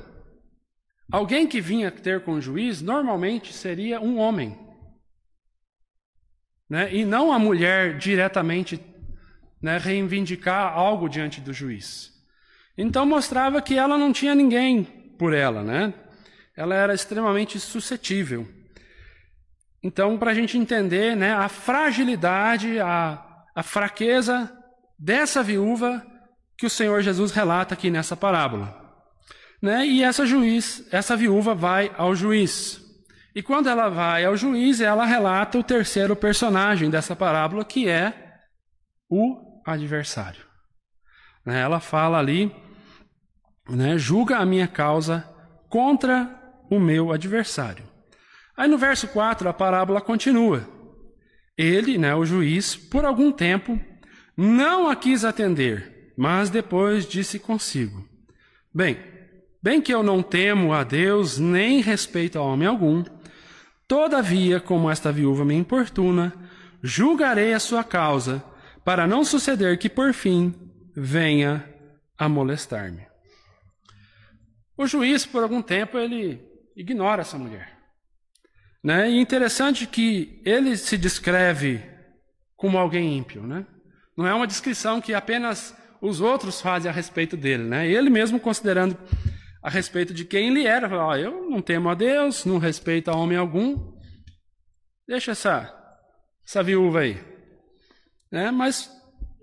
alguém 1.10 1.48
que 1.48 1.62
vinha 1.62 1.89
ter 1.89 2.24
com 2.24 2.34
o 2.34 2.41
juiz 2.41 2.81
normalmente 2.81 3.53
seria 3.53 4.01
um 4.01 4.17
homem. 4.17 4.58
Né? 6.69 6.93
E 6.93 7.05
não 7.05 7.31
a 7.31 7.39
mulher 7.39 7.98
diretamente 7.98 8.79
né, 9.62 9.77
reivindicar 9.77 10.74
algo 10.74 11.08
diante 11.08 11.39
do 11.39 11.53
juiz. 11.53 12.12
Então 12.77 13.05
mostrava 13.05 13.62
que 13.62 13.75
ela 13.75 13.98
não 13.98 14.13
tinha 14.13 14.36
ninguém 14.36 14.84
por 15.17 15.34
ela, 15.34 15.63
né? 15.63 15.93
Ela 16.55 16.75
era 16.75 16.93
extremamente 16.93 17.60
suscetível. 17.60 18.48
Então, 19.82 20.18
para 20.18 20.32
a 20.32 20.34
gente 20.34 20.58
entender 20.58 21.16
né, 21.16 21.34
a 21.34 21.48
fragilidade, 21.48 22.80
a, 22.80 23.24
a 23.56 23.64
fraqueza 23.64 24.52
dessa 24.98 25.42
viúva 25.42 26.06
que 26.58 26.66
o 26.66 26.70
Senhor 26.70 27.02
Jesus 27.02 27.32
relata 27.32 27.74
aqui 27.74 27.90
nessa 27.90 28.18
parábola. 28.18 28.78
Né? 29.62 29.86
E 29.86 30.04
essa 30.04 30.26
juiz, 30.26 30.86
essa 30.92 31.16
viúva 31.16 31.56
vai 31.56 31.92
ao 31.98 32.14
juiz. 32.14 32.82
E 33.34 33.42
quando 33.42 33.70
ela 33.70 33.88
vai 33.88 34.26
ao 34.26 34.36
juiz, 34.36 34.82
ela 34.82 35.06
relata 35.06 35.58
o 35.58 35.64
terceiro 35.64 36.16
personagem 36.16 36.90
dessa 36.90 37.16
parábola, 37.16 37.64
que 37.64 37.88
é 37.88 38.14
o 39.10 39.62
adversário. 39.66 40.46
Né, 41.46 41.62
ela 41.62 41.80
fala 41.80 42.18
ali, 42.18 42.54
né, 43.70 43.98
julga 43.98 44.38
a 44.38 44.46
minha 44.46 44.68
causa 44.68 45.28
contra 45.70 46.30
o 46.70 46.80
meu 46.80 47.12
adversário. 47.14 47.88
Aí 48.60 48.68
no 48.68 48.78
verso 48.78 49.08
4 49.08 49.48
a 49.48 49.54
parábola 49.54 50.01
continua. 50.01 50.68
Ele, 51.58 51.98
né, 51.98 52.13
o 52.13 52.25
juiz, 52.25 52.75
por 52.75 53.06
algum 53.06 53.32
tempo 53.32 53.80
não 54.36 54.89
a 54.89 54.98
quis 54.98 55.24
atender, 55.24 56.12
mas 56.18 56.50
depois 56.50 57.06
disse 57.06 57.39
consigo: 57.39 58.06
Bem, 58.74 59.00
bem 59.63 59.82
que 59.82 59.94
eu 59.94 60.04
não 60.04 60.22
temo 60.22 60.74
a 60.74 60.84
Deus 60.84 61.39
nem 61.39 61.80
respeito 61.80 62.38
a 62.38 62.42
homem 62.42 62.68
algum, 62.68 63.01
todavia, 63.88 64.60
como 64.60 64.92
esta 64.92 65.10
viúva 65.10 65.46
me 65.46 65.56
importuna, 65.56 66.34
julgarei 66.84 67.54
a 67.54 67.62
sua 67.62 67.82
causa 67.82 68.44
para 68.84 69.08
não 69.08 69.24
suceder 69.24 69.80
que 69.80 69.88
por 69.88 70.13
fim 70.13 70.54
venha 70.94 71.63
a 72.18 72.28
molestar-me. 72.28 73.08
O 74.75 74.86
juiz, 74.86 75.25
por 75.25 75.44
algum 75.44 75.62
tempo, 75.62 75.98
ele 75.98 76.42
ignora 76.75 77.22
essa 77.22 77.38
mulher. 77.38 77.79
Né? 78.84 79.10
E 79.12 79.20
interessante 79.20 79.86
que 79.86 80.42
ele 80.46 80.78
se 80.78 80.98
descreve 80.98 81.84
como 82.56 82.78
alguém 82.78 83.18
ímpio. 83.18 83.44
Né? 83.44 83.66
Não 84.18 84.28
é 84.28 84.34
uma 84.34 84.48
descrição 84.48 85.02
que 85.02 85.14
apenas 85.14 85.76
os 86.02 86.22
outros 86.22 86.62
fazem 86.62 86.90
a 86.90 86.94
respeito 86.94 87.36
dele. 87.36 87.64
Né? 87.64 87.88
Ele 87.88 88.10
mesmo 88.10 88.40
considerando 88.40 88.98
a 89.62 89.70
respeito 89.70 90.14
de 90.14 90.24
quem 90.24 90.50
ele 90.50 90.66
era, 90.66 90.88
fala, 90.88 91.08
oh, 91.08 91.16
eu 91.16 91.50
não 91.50 91.62
temo 91.62 91.90
a 91.90 91.94
Deus, 91.94 92.46
não 92.46 92.58
respeito 92.58 93.10
a 93.10 93.16
homem 93.16 93.38
algum. 93.38 93.94
Deixa 95.08 95.32
essa, 95.32 95.74
essa 96.48 96.64
viúva 96.64 97.02
aí. 97.02 97.22
Né? 98.32 98.52
Mas 98.52 98.90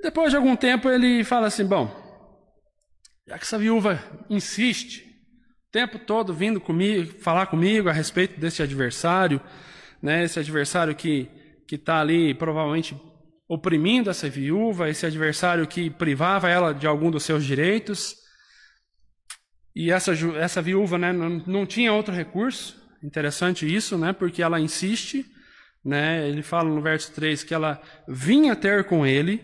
depois 0.00 0.30
de 0.30 0.36
algum 0.36 0.56
tempo 0.56 0.88
ele 0.88 1.24
fala 1.24 1.48
assim: 1.48 1.66
bom, 1.66 1.90
já 3.26 3.36
que 3.36 3.44
essa 3.44 3.58
viúva 3.58 4.00
insiste 4.30 5.05
tempo 5.76 5.98
todo 5.98 6.32
vindo 6.32 6.58
comigo, 6.58 7.12
falar 7.20 7.48
comigo 7.48 7.90
a 7.90 7.92
respeito 7.92 8.40
desse 8.40 8.62
adversário, 8.62 9.38
né? 10.00 10.24
esse 10.24 10.38
adversário 10.38 10.94
que 10.94 11.28
está 11.70 12.00
ali 12.00 12.32
provavelmente 12.32 12.98
oprimindo 13.46 14.08
essa 14.08 14.26
viúva, 14.26 14.88
esse 14.88 15.04
adversário 15.04 15.66
que 15.66 15.90
privava 15.90 16.48
ela 16.48 16.72
de 16.72 16.86
algum 16.86 17.10
dos 17.10 17.24
seus 17.24 17.44
direitos. 17.44 18.16
E 19.74 19.90
essa, 19.90 20.14
essa 20.38 20.62
viúva 20.62 20.96
né, 20.96 21.12
não, 21.12 21.28
não 21.46 21.66
tinha 21.66 21.92
outro 21.92 22.14
recurso. 22.14 22.82
Interessante 23.04 23.66
isso, 23.66 23.98
né, 23.98 24.14
porque 24.14 24.42
ela 24.42 24.58
insiste. 24.58 25.26
Né? 25.84 26.26
Ele 26.26 26.42
fala 26.42 26.70
no 26.70 26.80
verso 26.80 27.12
3 27.12 27.44
que 27.44 27.52
ela 27.52 27.82
vinha 28.08 28.56
ter 28.56 28.84
com 28.84 29.06
ele, 29.06 29.42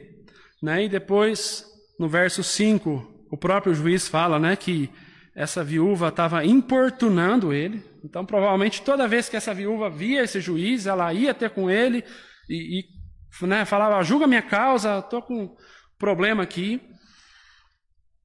né? 0.62 0.84
e 0.84 0.88
depois, 0.88 1.66
no 2.00 2.08
verso 2.08 2.42
5, 2.42 3.26
o 3.30 3.36
próprio 3.36 3.74
juiz 3.74 4.08
fala 4.08 4.38
né, 4.38 4.56
que 4.56 4.90
essa 5.34 5.64
viúva 5.64 6.08
estava 6.08 6.44
importunando 6.44 7.52
ele. 7.52 7.82
Então, 8.04 8.24
provavelmente, 8.24 8.82
toda 8.82 9.08
vez 9.08 9.28
que 9.28 9.36
essa 9.36 9.54
viúva 9.54 9.88
via 9.88 10.22
esse 10.22 10.40
juiz, 10.40 10.86
ela 10.86 11.12
ia 11.12 11.32
ter 11.32 11.50
com 11.50 11.70
ele 11.70 12.04
e, 12.48 12.80
e 12.80 13.46
né, 13.46 13.64
falava: 13.64 14.02
julga 14.02 14.26
minha 14.26 14.42
causa, 14.42 14.98
estou 14.98 15.22
com 15.22 15.56
problema 15.98 16.42
aqui. 16.42 16.80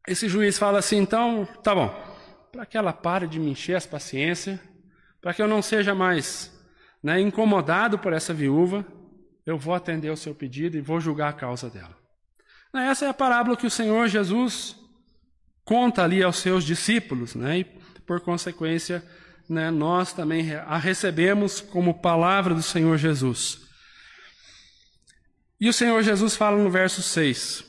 Esse 0.07 0.27
juiz 0.27 0.57
fala 0.57 0.79
assim: 0.79 0.97
então, 0.97 1.47
tá 1.63 1.73
bom, 1.73 1.93
para 2.51 2.65
que 2.65 2.77
ela 2.77 2.91
pare 2.91 3.27
de 3.27 3.39
me 3.39 3.51
encher 3.51 3.75
as 3.75 3.85
paciências, 3.85 4.59
para 5.21 5.33
que 5.33 5.41
eu 5.41 5.47
não 5.47 5.61
seja 5.61 5.95
mais 5.95 6.53
né, 7.01 7.21
incomodado 7.21 7.97
por 7.97 8.11
essa 8.11 8.33
viúva, 8.33 8.85
eu 9.45 9.57
vou 9.57 9.73
atender 9.73 10.09
o 10.09 10.17
seu 10.17 10.35
pedido 10.35 10.75
e 10.75 10.81
vou 10.81 10.99
julgar 10.99 11.29
a 11.29 11.33
causa 11.33 11.69
dela. 11.69 11.95
Essa 12.73 13.05
é 13.05 13.09
a 13.09 13.13
parábola 13.13 13.55
que 13.55 13.65
o 13.65 13.71
Senhor 13.71 14.07
Jesus 14.07 14.75
conta 15.67 16.01
ali 16.01 16.23
aos 16.23 16.37
seus 16.37 16.63
discípulos, 16.63 17.35
né? 17.35 17.59
E 17.59 17.63
por 18.05 18.21
consequência, 18.21 19.05
né, 19.49 19.69
nós 19.69 20.13
também 20.13 20.55
a 20.55 20.77
recebemos 20.77 21.59
como 21.59 21.99
palavra 21.99 22.55
do 22.55 22.63
Senhor 22.63 22.97
Jesus. 22.97 23.67
E 25.59 25.67
o 25.67 25.73
Senhor 25.73 26.01
Jesus 26.01 26.37
fala 26.37 26.55
no 26.55 26.71
verso 26.71 27.03
6: 27.03 27.65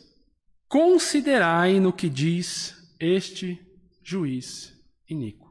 Considerai 0.69 1.81
no 1.81 1.93
que 1.93 2.09
diz 2.09 2.77
este 3.01 3.61
juiz 4.01 4.73
iníquo. 5.11 5.49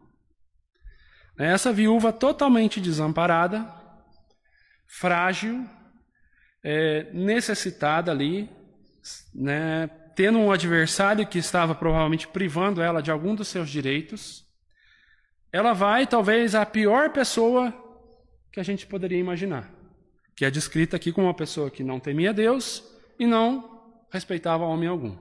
Essa 1.38 1.74
viúva 1.74 2.14
totalmente 2.14 2.80
desamparada, 2.80 3.70
frágil, 4.88 5.70
é, 6.64 7.12
necessitada 7.12 8.10
ali, 8.10 8.50
né, 9.36 9.90
tendo 10.18 10.40
um 10.40 10.52
adversário 10.52 11.28
que 11.28 11.38
estava 11.38 11.76
provavelmente 11.76 12.28
privando 12.28 12.82
ela 12.82 13.04
de 13.04 13.12
algum 13.12 13.36
dos 13.36 13.50
seus 13.50 13.70
direitos, 13.70 14.44
ela 15.52 15.74
vai 15.74 16.08
talvez 16.08 16.56
a 16.56 16.66
pior 16.66 17.12
pessoa 17.12 17.72
que 18.52 18.60
a 18.60 18.64
gente 18.64 18.88
poderia 18.88 19.20
imaginar, 19.20 19.72
que 20.36 20.44
é 20.44 20.50
descrita 20.50 20.96
aqui 20.96 21.12
como 21.12 21.28
uma 21.28 21.36
pessoa 21.36 21.70
que 21.70 21.84
não 21.84 22.00
temia 22.00 22.34
Deus 22.34 22.84
e 23.20 23.28
não 23.28 23.80
respeitava 24.12 24.66
homem 24.66 24.90
algum. 24.90 25.16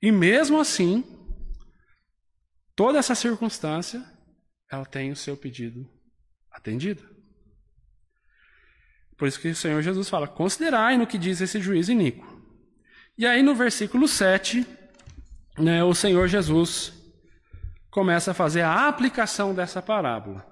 E 0.00 0.12
mesmo 0.12 0.60
assim, 0.60 1.02
toda 2.76 3.00
essa 3.00 3.16
circunstância, 3.16 4.00
ela 4.70 4.86
tem 4.86 5.10
o 5.10 5.16
seu 5.16 5.36
pedido 5.36 5.90
atendido. 6.52 7.02
Por 9.16 9.26
isso 9.26 9.40
que 9.40 9.48
o 9.48 9.56
Senhor 9.56 9.82
Jesus 9.82 10.08
fala: 10.08 10.28
considerai 10.28 10.96
no 10.96 11.04
que 11.06 11.18
diz 11.18 11.40
esse 11.40 11.60
juiz 11.60 11.88
iníquo. 11.88 12.35
E 13.18 13.26
aí 13.26 13.42
no 13.42 13.54
versículo 13.54 14.06
7, 14.06 14.66
né, 15.58 15.82
o 15.82 15.94
Senhor 15.94 16.28
Jesus 16.28 16.92
começa 17.90 18.32
a 18.32 18.34
fazer 18.34 18.60
a 18.60 18.88
aplicação 18.88 19.54
dessa 19.54 19.80
parábola. 19.80 20.46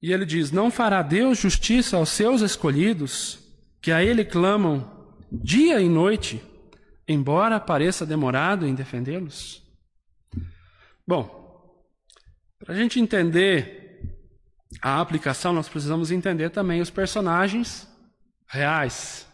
E 0.00 0.12
ele 0.12 0.24
diz: 0.24 0.50
Não 0.52 0.70
fará 0.70 1.02
Deus 1.02 1.38
justiça 1.38 1.96
aos 1.96 2.10
seus 2.10 2.40
escolhidos, 2.42 3.40
que 3.80 3.90
a 3.90 4.02
ele 4.04 4.24
clamam 4.24 5.16
dia 5.30 5.80
e 5.80 5.88
noite, 5.88 6.42
embora 7.08 7.58
pareça 7.58 8.06
demorado 8.06 8.66
em 8.66 8.74
defendê-los? 8.74 9.62
Bom, 11.06 11.42
para 12.58 12.74
a 12.74 12.76
gente 12.76 13.00
entender 13.00 13.82
a 14.80 15.00
aplicação, 15.00 15.52
nós 15.52 15.68
precisamos 15.68 16.10
entender 16.10 16.50
também 16.50 16.80
os 16.80 16.90
personagens 16.90 17.88
reais. 18.46 19.26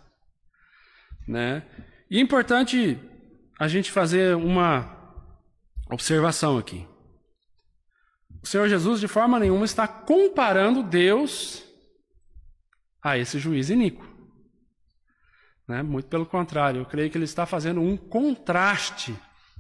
Né? 1.27 1.63
E 2.11 2.19
é 2.19 2.21
importante 2.21 2.99
a 3.59 3.69
gente 3.69 3.91
fazer 3.91 4.35
uma 4.37 4.97
observação 5.91 6.57
aqui. 6.57 6.87
O 8.43 8.47
Senhor 8.47 8.69
Jesus, 8.69 9.01
de 9.01 9.09
forma 9.09 9.39
nenhuma, 9.39 9.65
está 9.65 9.87
comparando 9.87 10.83
Deus 10.83 11.65
a 13.03 13.19
esse 13.19 13.39
juiz 13.39 13.69
iníquo. 13.69 14.07
Né? 15.67 15.83
Muito 15.83 16.09
pelo 16.09 16.25
contrário, 16.25 16.81
eu 16.81 16.87
creio 16.87 17.11
que 17.11 17.19
ele 17.19 17.25
está 17.25 17.45
fazendo 17.45 17.81
um 17.81 17.97
contraste 17.97 19.15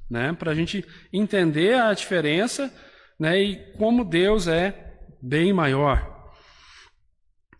né? 0.08 0.32
para 0.32 0.52
a 0.52 0.54
gente 0.54 0.84
entender 1.12 1.74
a 1.74 1.92
diferença 1.92 2.72
né? 3.18 3.42
e 3.42 3.72
como 3.76 4.04
Deus 4.04 4.48
é 4.48 4.96
bem 5.20 5.52
maior. 5.52 6.32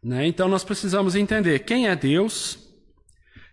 Né? 0.03 0.27
Então 0.27 0.49
nós 0.49 0.65
precisamos 0.65 1.15
entender 1.15 1.59
quem 1.61 1.89
é 1.89 1.97
Deus 1.97 2.68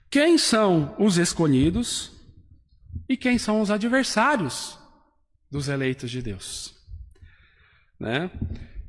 quem 0.09 0.37
são 0.37 0.95
os 0.99 1.17
escolhidos 1.17 2.11
e 3.07 3.17
quem 3.17 3.37
são 3.37 3.61
os 3.61 3.69
adversários 3.69 4.79
dos 5.51 5.67
eleitos 5.67 6.09
de 6.09 6.21
Deus. 6.21 6.75
Né? 7.99 8.29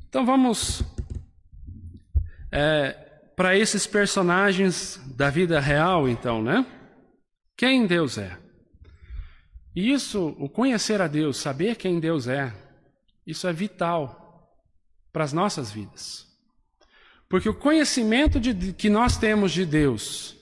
Então 0.08 0.25
vamos 0.25 0.82
é, 2.50 2.93
para 3.36 3.56
esses 3.56 3.86
personagens 3.86 5.00
da 5.14 5.30
vida 5.30 5.60
real, 5.60 6.08
então, 6.08 6.43
né? 6.43 6.64
Quem 7.56 7.86
Deus 7.86 8.19
é? 8.19 8.38
E 9.75 9.93
isso, 9.93 10.34
o 10.38 10.49
conhecer 10.49 11.02
a 11.02 11.06
Deus, 11.06 11.36
saber 11.36 11.76
quem 11.76 12.00
Deus 12.00 12.26
é, 12.26 12.54
isso 13.26 13.47
é 13.47 13.52
vital 13.52 14.50
para 15.12 15.25
as 15.25 15.32
nossas 15.32 15.71
vidas. 15.71 16.26
Porque 17.28 17.49
o 17.49 17.54
conhecimento 17.54 18.38
de, 18.40 18.73
que 18.73 18.88
nós 18.88 19.19
temos 19.19 19.52
de 19.52 19.67
Deus 19.67 20.35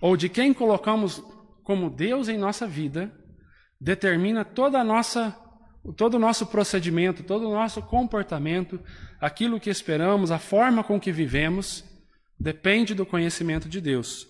ou 0.00 0.16
de 0.16 0.28
quem 0.28 0.52
colocamos 0.52 1.22
como 1.62 1.90
Deus 1.90 2.28
em 2.28 2.38
nossa 2.38 2.66
vida, 2.66 3.12
determina 3.80 4.44
toda 4.44 4.80
a 4.80 4.84
nossa 4.84 5.36
todo 5.96 6.14
o 6.14 6.18
nosso 6.18 6.46
procedimento, 6.46 7.22
todo 7.22 7.48
o 7.48 7.52
nosso 7.52 7.80
comportamento, 7.80 8.80
aquilo 9.20 9.60
que 9.60 9.70
esperamos, 9.70 10.32
a 10.32 10.38
forma 10.38 10.82
com 10.82 10.98
que 10.98 11.12
vivemos, 11.12 11.84
depende 12.38 12.92
do 12.92 13.06
conhecimento 13.06 13.68
de 13.68 13.80
Deus. 13.80 14.26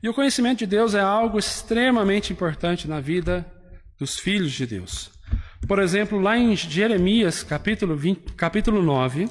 E 0.00 0.08
o 0.08 0.14
conhecimento 0.14 0.60
de 0.60 0.66
Deus 0.66 0.94
é 0.94 1.00
algo 1.00 1.36
extremamente 1.36 2.32
importante 2.32 2.86
na 2.86 3.00
vida 3.00 3.44
dos 3.98 4.20
filhos 4.20 4.52
de 4.52 4.66
Deus. 4.66 5.10
Por 5.66 5.78
exemplo, 5.78 6.20
lá 6.20 6.38
em 6.38 6.54
Jeremias, 6.56 7.42
capítulo, 7.42 7.96
20, 7.96 8.32
capítulo 8.32 8.82
9, 8.82 9.28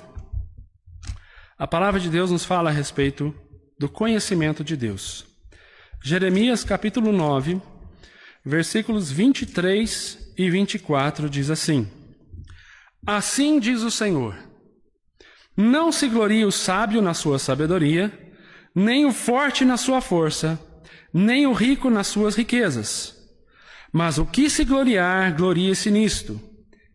a 1.58 1.68
palavra 1.68 2.00
de 2.00 2.10
Deus 2.10 2.30
nos 2.30 2.46
fala 2.46 2.70
a 2.70 2.74
respeito 2.74 3.34
do 3.78 3.90
conhecimento 3.90 4.64
de 4.64 4.78
Deus. 4.78 5.29
Jeremias 6.02 6.64
capítulo 6.64 7.12
9, 7.12 7.62
versículos 8.46 9.12
23 9.12 10.34
e 10.38 10.50
24 10.50 11.30
diz 11.30 11.50
assim: 11.50 11.90
Assim 13.06 13.60
diz 13.60 13.82
o 13.82 13.92
Senhor: 13.92 14.34
Não 15.58 15.92
se 15.92 16.08
glorie 16.08 16.46
o 16.46 16.54
sábio 16.54 17.02
na 17.02 17.14
sua 17.14 17.38
sabedoria, 17.38 18.18
nem 18.74 19.06
o 19.06 19.12
forte 19.12 19.66
na 19.66 19.76
sua 19.76 20.00
força, 20.00 20.58
nem 21.14 21.46
o 21.46 21.52
rico 21.52 21.90
nas 21.90 22.08
suas 22.08 22.34
riquezas. 22.34 23.18
Mas 23.92 24.18
o 24.18 24.26
que 24.26 24.50
se 24.50 24.64
gloriar, 24.64 25.36
glorie-se 25.36 25.92
nisto, 25.92 26.40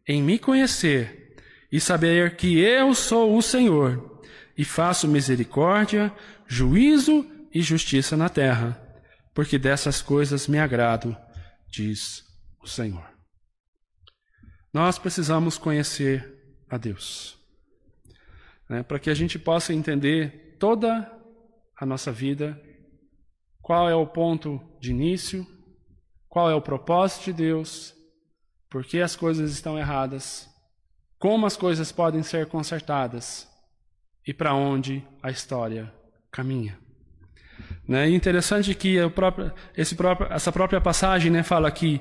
em 0.09 0.23
me 0.23 0.38
conhecer 0.38 1.37
e 1.71 1.79
saber 1.79 2.37
que 2.37 2.59
eu 2.59 2.95
sou 2.95 3.37
o 3.37 3.43
Senhor, 3.43 4.23
e 4.57 4.64
faço 4.64 5.07
misericórdia, 5.07 6.11
juízo 6.49 7.27
e 7.53 7.61
justiça 7.61 8.17
na 8.17 8.31
terra 8.31 8.83
porque 9.35 9.59
dessas 9.59 10.01
coisas 10.01 10.47
me 10.47 10.59
agrado, 10.59 11.16
diz 11.68 12.25
o 12.62 12.66
Senhor. 12.66 13.05
Nós 14.73 14.99
precisamos 14.99 15.59
conhecer 15.59 16.33
a 16.70 16.79
Deus, 16.79 17.37
né, 18.68 18.83
para 18.83 18.99
que 18.99 19.11
a 19.11 19.14
gente 19.14 19.38
possa 19.38 19.75
entender 19.75 20.57
toda 20.59 21.12
a 21.77 21.85
nossa 21.85 22.11
vida, 22.11 22.61
qual 23.61 23.88
é 23.88 23.94
o 23.94 24.07
ponto 24.07 24.61
de 24.81 24.90
início, 24.90 25.47
qual 26.29 26.51
é 26.51 26.55
o 26.55 26.62
propósito 26.62 27.27
de 27.27 27.33
Deus, 27.33 27.94
por 28.70 28.85
que 28.85 29.01
as 29.01 29.14
coisas 29.16 29.53
estão 29.53 29.79
erradas, 29.79 30.49
como 31.18 31.47
as 31.47 31.57
coisas 31.57 31.90
podem 31.92 32.23
ser 32.23 32.47
consertadas 32.47 33.49
e 34.27 34.35
para 34.35 34.55
onde 34.55 35.07
a 35.23 35.31
história 35.31 35.92
caminha. 36.31 36.84
Né? 37.87 38.09
E 38.09 38.14
interessante 38.14 38.75
que 38.75 38.97
próprio, 39.11 39.53
próprio, 39.97 40.29
essa 40.33 40.51
própria 40.51 40.81
passagem 40.81 41.31
né, 41.31 41.42
fala 41.42 41.70
que 41.70 42.01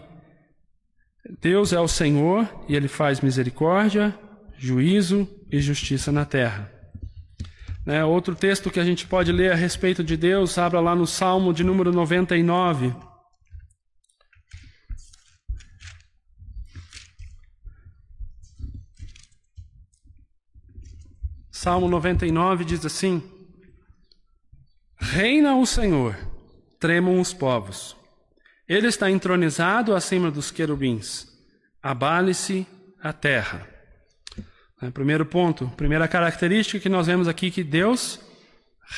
Deus 1.42 1.74
é 1.74 1.80
o 1.80 1.88
Senhor 1.88 2.48
e 2.68 2.76
Ele 2.76 2.88
faz 2.88 3.22
misericórdia, 3.22 4.18
juízo 4.58 5.28
e 5.52 5.60
justiça 5.60 6.12
na 6.12 6.26
terra. 6.26 6.72
Né, 7.86 8.04
outro 8.04 8.34
texto 8.34 8.72
que 8.72 8.80
a 8.80 8.86
gente 8.86 9.06
pode 9.06 9.32
ler 9.32 9.52
a 9.52 9.56
respeito 9.56 10.04
de 10.04 10.16
Deus, 10.16 10.58
abra 10.58 10.80
lá 10.80 10.96
no 10.96 11.06
Salmo 11.06 11.54
de 11.54 11.64
número 11.64 11.92
99. 11.92 12.94
Salmo 21.52 21.88
99 21.88 22.66
diz 22.66 22.86
assim: 22.86 23.24
Reina 25.12 25.56
o 25.58 25.66
Senhor, 25.66 26.18
tremam 26.80 27.20
os 27.20 27.34
povos. 27.34 27.96
Ele 28.68 28.88
está 28.88 29.12
entronizado 29.12 29.94
acima 29.94 30.32
dos 30.32 30.50
querubins. 30.50 31.28
Abale-se 31.82 32.66
a 33.02 33.12
terra. 33.12 33.68
É, 34.82 34.90
primeiro 34.90 35.26
ponto, 35.26 35.68
primeira 35.76 36.08
característica 36.08 36.80
que 36.80 36.90
nós 36.90 37.06
vemos 37.06 37.28
aqui 37.28 37.52
que 37.52 37.64
Deus 37.64 38.20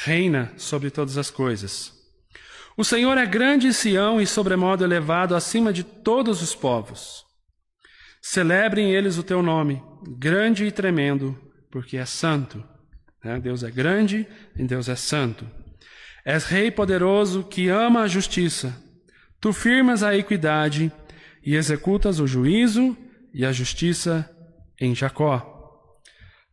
reina 0.03 0.53
sobre 0.57 0.91
todas 0.91 1.17
as 1.17 1.31
coisas. 1.31 1.91
O 2.77 2.83
Senhor 2.85 3.17
é 3.17 3.25
grande 3.25 3.67
em 3.67 3.73
Sião 3.73 4.21
e 4.21 4.27
sobremodo 4.27 4.83
elevado 4.83 5.35
acima 5.35 5.73
de 5.73 5.83
todos 5.83 6.41
os 6.41 6.53
povos. 6.53 7.25
Celebrem 8.21 8.91
eles 8.91 9.17
o 9.17 9.23
teu 9.23 9.41
nome, 9.41 9.81
grande 10.17 10.65
e 10.65 10.71
tremendo, 10.71 11.37
porque 11.71 11.97
é 11.97 12.05
santo. 12.05 12.63
É, 13.23 13.39
Deus 13.39 13.63
é 13.63 13.71
grande 13.71 14.27
e 14.55 14.63
Deus 14.63 14.87
é 14.87 14.95
santo. 14.95 15.49
És 16.25 16.45
rei 16.45 16.71
poderoso 16.71 17.43
que 17.43 17.69
ama 17.69 18.01
a 18.01 18.07
justiça. 18.07 18.75
Tu 19.39 19.53
firmas 19.53 20.01
a 20.01 20.17
equidade 20.17 20.91
e 21.43 21.55
executas 21.55 22.19
o 22.19 22.25
juízo 22.25 22.97
e 23.31 23.45
a 23.45 23.51
justiça 23.51 24.27
em 24.81 24.95
Jacó. 24.95 25.99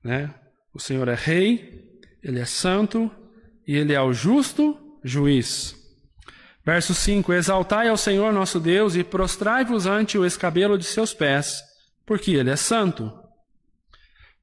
Né? 0.05 0.33
O 0.75 0.79
Senhor 0.79 1.09
é 1.09 1.15
rei, 1.15 1.99
ele 2.23 2.39
é 2.39 2.45
santo 2.45 3.11
e 3.67 3.75
ele 3.75 3.95
é 3.95 4.01
o 4.01 4.13
justo 4.13 4.79
juiz. 5.03 5.75
Verso 6.65 6.95
5: 6.95 7.33
Exaltai 7.33 7.89
ao 7.89 7.97
Senhor 7.97 8.33
nosso 8.33 8.61
Deus 8.61 8.95
e 8.95 9.03
prostrai-vos 9.03 9.87
ante 9.87 10.19
o 10.19 10.27
escabelo 10.27 10.77
de 10.77 10.85
seus 10.85 11.15
pés, 11.15 11.63
porque 12.07 12.33
ele 12.33 12.51
é 12.51 12.57
santo. 12.57 13.13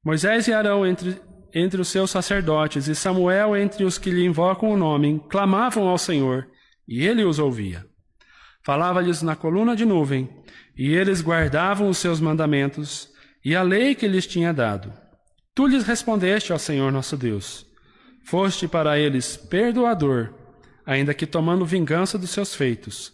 Moisés 0.04 0.48
e 0.48 0.52
Arão 0.52 0.86
entre, 0.86 1.20
entre 1.54 1.80
os 1.80 1.88
seus 1.88 2.10
sacerdotes 2.10 2.86
e 2.86 2.94
Samuel 2.94 3.56
entre 3.56 3.84
os 3.84 3.98
que 3.98 4.10
lhe 4.10 4.24
invocam 4.24 4.70
o 4.70 4.76
nome, 4.76 5.22
clamavam 5.28 5.88
ao 5.88 5.98
Senhor, 5.98 6.48
e 6.86 7.06
ele 7.06 7.24
os 7.24 7.38
ouvia. 7.38 7.84
Falava-lhes 8.64 9.22
na 9.22 9.34
coluna 9.34 9.74
de 9.74 9.84
nuvem, 9.84 10.28
e 10.76 10.92
eles 10.94 11.20
guardavam 11.20 11.88
os 11.88 11.98
seus 11.98 12.20
mandamentos 12.20 13.10
e 13.44 13.56
a 13.56 13.62
lei 13.62 13.94
que 13.94 14.06
lhes 14.06 14.26
tinha 14.26 14.52
dado. 14.52 14.92
Tu 15.54 15.66
lhes 15.66 15.84
respondeste, 15.84 16.52
ó 16.52 16.58
Senhor 16.58 16.92
nosso 16.92 17.16
Deus. 17.16 17.66
Foste 18.24 18.68
para 18.68 18.98
eles 18.98 19.36
perdoador, 19.36 20.32
ainda 20.84 21.14
que 21.14 21.26
tomando 21.26 21.64
vingança 21.64 22.18
dos 22.18 22.30
seus 22.30 22.54
feitos. 22.54 23.12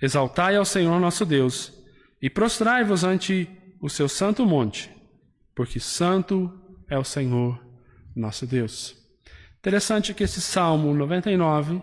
Exaltai 0.00 0.56
ao 0.56 0.64
Senhor 0.64 1.00
nosso 1.00 1.24
Deus, 1.24 1.72
e 2.20 2.28
prostrai-vos 2.28 3.02
ante 3.02 3.48
o 3.80 3.88
seu 3.88 4.08
santo 4.08 4.46
monte, 4.46 4.90
porque 5.54 5.80
santo 5.80 6.52
é 6.88 6.98
o 6.98 7.04
Senhor 7.04 7.61
nosso 8.14 8.46
Deus. 8.46 8.96
Interessante 9.58 10.12
que 10.12 10.24
esse 10.24 10.40
Salmo 10.40 10.92
99, 10.92 11.80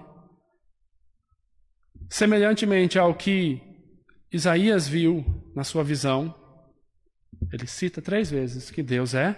semelhantemente 2.09 2.99
ao 2.99 3.15
que 3.15 3.61
Isaías 4.31 4.87
viu 4.87 5.25
na 5.55 5.63
sua 5.63 5.83
visão, 5.83 6.35
ele 7.51 7.65
cita 7.65 8.01
três 8.01 8.29
vezes 8.29 8.69
que 8.69 8.83
Deus 8.83 9.13
é 9.13 9.35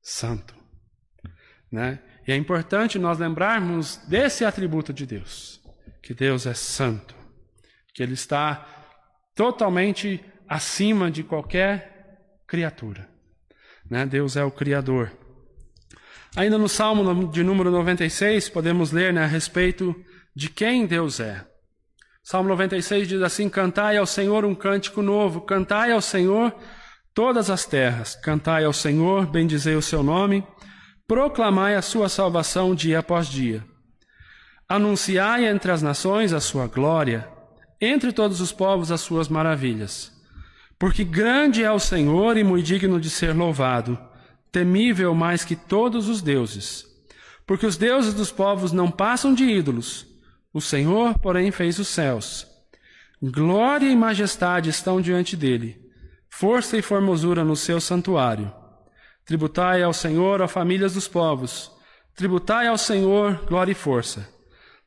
santo. 0.00 0.54
Né? 1.70 1.98
E 2.26 2.32
é 2.32 2.36
importante 2.36 2.98
nós 2.98 3.18
lembrarmos 3.18 3.96
desse 4.08 4.44
atributo 4.44 4.92
de 4.92 5.04
Deus, 5.04 5.60
que 6.02 6.14
Deus 6.14 6.46
é 6.46 6.54
santo, 6.54 7.14
que 7.92 8.02
Ele 8.02 8.14
está 8.14 8.66
totalmente 9.34 10.24
acima 10.48 11.10
de 11.10 11.22
qualquer 11.22 12.40
criatura. 12.46 13.08
Né? 13.90 14.06
Deus 14.06 14.36
é 14.36 14.44
o 14.44 14.50
Criador. 14.50 15.12
Ainda 16.34 16.58
no 16.58 16.68
Salmo 16.68 17.28
de 17.28 17.42
número 17.42 17.70
96, 17.70 18.48
podemos 18.48 18.90
ler 18.90 19.12
né, 19.12 19.22
a 19.22 19.26
respeito 19.26 19.94
de 20.34 20.50
quem 20.50 20.86
Deus 20.86 21.20
é. 21.20 21.46
Salmo 22.22 22.48
96 22.48 23.06
diz 23.06 23.22
assim: 23.22 23.48
Cantai 23.48 23.96
ao 23.96 24.06
Senhor 24.06 24.44
um 24.44 24.54
cântico 24.54 25.00
novo, 25.00 25.42
cantai 25.42 25.92
ao 25.92 26.00
Senhor 26.00 26.52
todas 27.14 27.48
as 27.48 27.64
terras, 27.64 28.16
cantai 28.16 28.64
ao 28.64 28.72
Senhor, 28.72 29.26
bendizei 29.26 29.76
o 29.76 29.80
seu 29.80 30.02
nome, 30.02 30.44
proclamai 31.06 31.76
a 31.76 31.82
sua 31.82 32.08
salvação 32.08 32.74
dia 32.74 32.98
após 32.98 33.28
dia. 33.28 33.64
Anunciai 34.68 35.46
entre 35.46 35.70
as 35.70 35.80
nações 35.80 36.32
a 36.32 36.40
sua 36.40 36.66
glória, 36.66 37.28
entre 37.80 38.12
todos 38.12 38.40
os 38.40 38.52
povos 38.52 38.90
as 38.90 39.00
suas 39.00 39.28
maravilhas. 39.28 40.12
Porque 40.78 41.04
grande 41.04 41.62
é 41.62 41.70
o 41.70 41.78
Senhor 41.78 42.36
e 42.36 42.44
muito 42.44 42.66
digno 42.66 43.00
de 43.00 43.08
ser 43.08 43.34
louvado, 43.34 43.98
temível 44.56 45.14
mais 45.14 45.44
que 45.44 45.54
todos 45.54 46.08
os 46.08 46.22
deuses. 46.22 46.86
Porque 47.46 47.66
os 47.66 47.76
deuses 47.76 48.14
dos 48.14 48.32
povos 48.32 48.72
não 48.72 48.90
passam 48.90 49.34
de 49.34 49.44
ídolos, 49.44 50.06
o 50.50 50.62
Senhor, 50.62 51.18
porém, 51.18 51.50
fez 51.50 51.78
os 51.78 51.88
céus. 51.88 52.46
Glória 53.22 53.86
e 53.86 53.94
majestade 53.94 54.70
estão 54.70 54.98
diante 54.98 55.36
dele 55.36 55.84
força 56.30 56.76
e 56.76 56.82
formosura 56.82 57.44
no 57.44 57.54
seu 57.54 57.80
santuário. 57.80 58.50
Tributai 59.26 59.82
ao 59.82 59.92
Senhor, 59.92 60.40
ó 60.40 60.48
famílias 60.48 60.94
dos 60.94 61.06
povos. 61.06 61.70
Tributai 62.14 62.66
ao 62.66 62.78
Senhor 62.78 63.44
glória 63.46 63.72
e 63.72 63.74
força. 63.74 64.26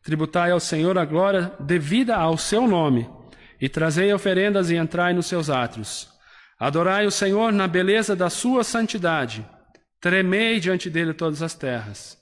Tributai 0.04 0.50
ao 0.50 0.60
Senhor 0.60 0.98
a 0.98 1.06
glória 1.06 1.52
devida 1.60 2.16
ao 2.16 2.38
seu 2.38 2.68
nome. 2.68 3.08
E 3.62 3.70
trazei 3.70 4.12
oferendas 4.14 4.72
e 4.72 4.76
entrai 4.76 5.14
nos 5.14 5.28
seus 5.28 5.50
átrios. 5.50 6.10
Adorai 6.60 7.06
o 7.06 7.12
Senhor 7.12 7.52
na 7.52 7.68
beleza 7.68 8.16
da 8.16 8.30
sua 8.30 8.64
santidade. 8.64 9.46
Tremei 10.02 10.60
diante 10.60 10.90
dele 10.90 11.14
todas 11.14 11.42
as 11.42 11.54
terras. 11.54 12.18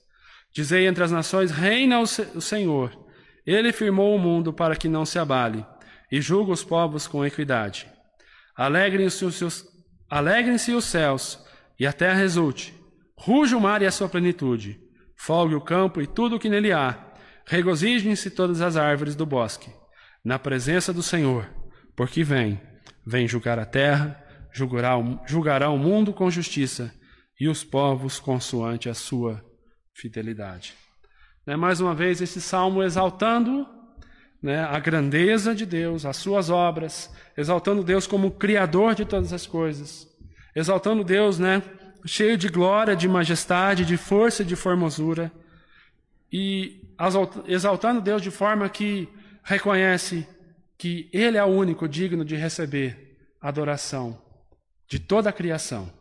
Dizei 0.51 0.87
entre 0.87 1.03
as 1.03 1.11
nações: 1.11 1.51
Reina 1.51 1.99
o 1.99 2.07
Senhor. 2.07 3.05
Ele 3.45 3.71
firmou 3.71 4.15
o 4.15 4.19
mundo 4.19 4.51
para 4.51 4.75
que 4.75 4.89
não 4.89 5.05
se 5.05 5.19
abale, 5.19 5.65
e 6.11 6.19
julga 6.19 6.51
os 6.51 6.63
povos 6.63 7.07
com 7.07 7.25
equidade. 7.25 7.87
Alegrem-se 8.55 9.23
os, 9.23 9.35
seus, 9.35 9.65
alegrem 10.09 10.55
os 10.55 10.85
céus 10.85 11.45
e 11.79 11.85
a 11.85 11.93
terra 11.93 12.23
exulte. 12.23 12.73
Ruja 13.15 13.55
o 13.55 13.61
mar 13.61 13.81
e 13.81 13.85
a 13.85 13.91
sua 13.91 14.09
plenitude. 14.09 14.81
Folgue 15.15 15.55
o 15.55 15.61
campo 15.61 16.01
e 16.01 16.07
tudo 16.07 16.35
o 16.35 16.39
que 16.39 16.49
nele 16.49 16.73
há. 16.73 16.97
Regozijem-se 17.45 18.31
todas 18.31 18.59
as 18.59 18.75
árvores 18.75 19.15
do 19.15 19.25
bosque, 19.25 19.71
na 20.25 20.37
presença 20.37 20.91
do 20.91 21.01
Senhor, 21.01 21.49
porque 21.95 22.23
vem, 22.23 22.59
vem 23.05 23.27
julgar 23.27 23.57
a 23.57 23.65
terra, 23.65 24.21
julgará 24.51 24.95
julgará 25.25 25.69
o 25.69 25.77
mundo 25.77 26.11
com 26.11 26.29
justiça 26.29 26.93
e 27.39 27.47
os 27.47 27.63
povos 27.63 28.19
consoante 28.19 28.89
a 28.89 28.93
sua 28.93 29.43
fidelidade. 29.93 30.73
Né, 31.45 31.55
mais 31.55 31.79
uma 31.79 31.95
vez, 31.95 32.21
esse 32.21 32.41
salmo 32.41 32.83
exaltando 32.83 33.67
né, 34.41 34.59
a 34.63 34.79
grandeza 34.79 35.55
de 35.55 35.65
Deus, 35.65 36.05
as 36.05 36.17
suas 36.17 36.49
obras, 36.49 37.13
exaltando 37.35 37.83
Deus 37.83 38.05
como 38.05 38.31
Criador 38.31 38.95
de 38.95 39.05
todas 39.05 39.33
as 39.33 39.47
coisas, 39.47 40.07
exaltando 40.55 41.03
Deus 41.03 41.39
né, 41.39 41.61
cheio 42.05 42.37
de 42.37 42.49
glória, 42.49 42.95
de 42.95 43.07
majestade, 43.07 43.85
de 43.85 43.97
força 43.97 44.43
e 44.43 44.45
de 44.45 44.55
formosura, 44.55 45.31
e 46.31 46.81
exaltando 47.47 48.01
Deus 48.01 48.21
de 48.21 48.31
forma 48.31 48.67
que 48.67 49.07
reconhece 49.43 50.27
que 50.77 51.09
Ele 51.13 51.37
é 51.37 51.43
o 51.43 51.47
único 51.47 51.87
digno 51.87 52.25
de 52.25 52.35
receber 52.35 53.17
adoração 53.41 54.21
de 54.87 54.99
toda 54.99 55.29
a 55.29 55.33
criação, 55.33 55.91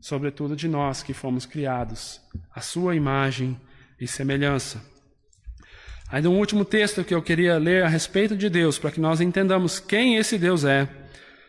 sobretudo 0.00 0.56
de 0.56 0.68
nós 0.68 1.02
que 1.02 1.12
fomos 1.12 1.46
criados 1.46 2.20
à 2.54 2.60
Sua 2.60 2.94
imagem 2.94 3.60
e 4.00 4.06
semelhança. 4.06 4.82
Ainda 6.08 6.30
um 6.30 6.38
último 6.38 6.64
texto 6.64 7.02
que 7.02 7.14
eu 7.14 7.22
queria 7.22 7.58
ler 7.58 7.82
a 7.82 7.88
respeito 7.88 8.36
de 8.36 8.48
Deus, 8.48 8.78
para 8.78 8.92
que 8.92 9.00
nós 9.00 9.20
entendamos 9.20 9.80
quem 9.80 10.16
esse 10.16 10.38
Deus 10.38 10.64
é. 10.64 10.88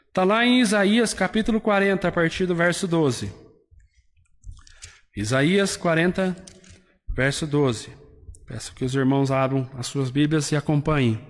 Está 0.08 0.24
lá 0.24 0.44
em 0.44 0.62
Isaías 0.62 1.14
capítulo 1.14 1.62
40, 1.62 2.08
a 2.08 2.12
partir 2.12 2.48
do 2.48 2.56
verso 2.56 2.88
12. 2.88 3.32
Isaías 5.16 5.78
40, 5.78 6.36
verso 7.14 7.46
12. 7.46 7.92
Peço 8.48 8.74
que 8.74 8.86
os 8.86 8.96
irmãos 8.96 9.30
abram 9.30 9.70
as 9.78 9.88
suas 9.88 10.10
Bíblias 10.10 10.52
e 10.52 10.56
acompanhem. 10.56 11.27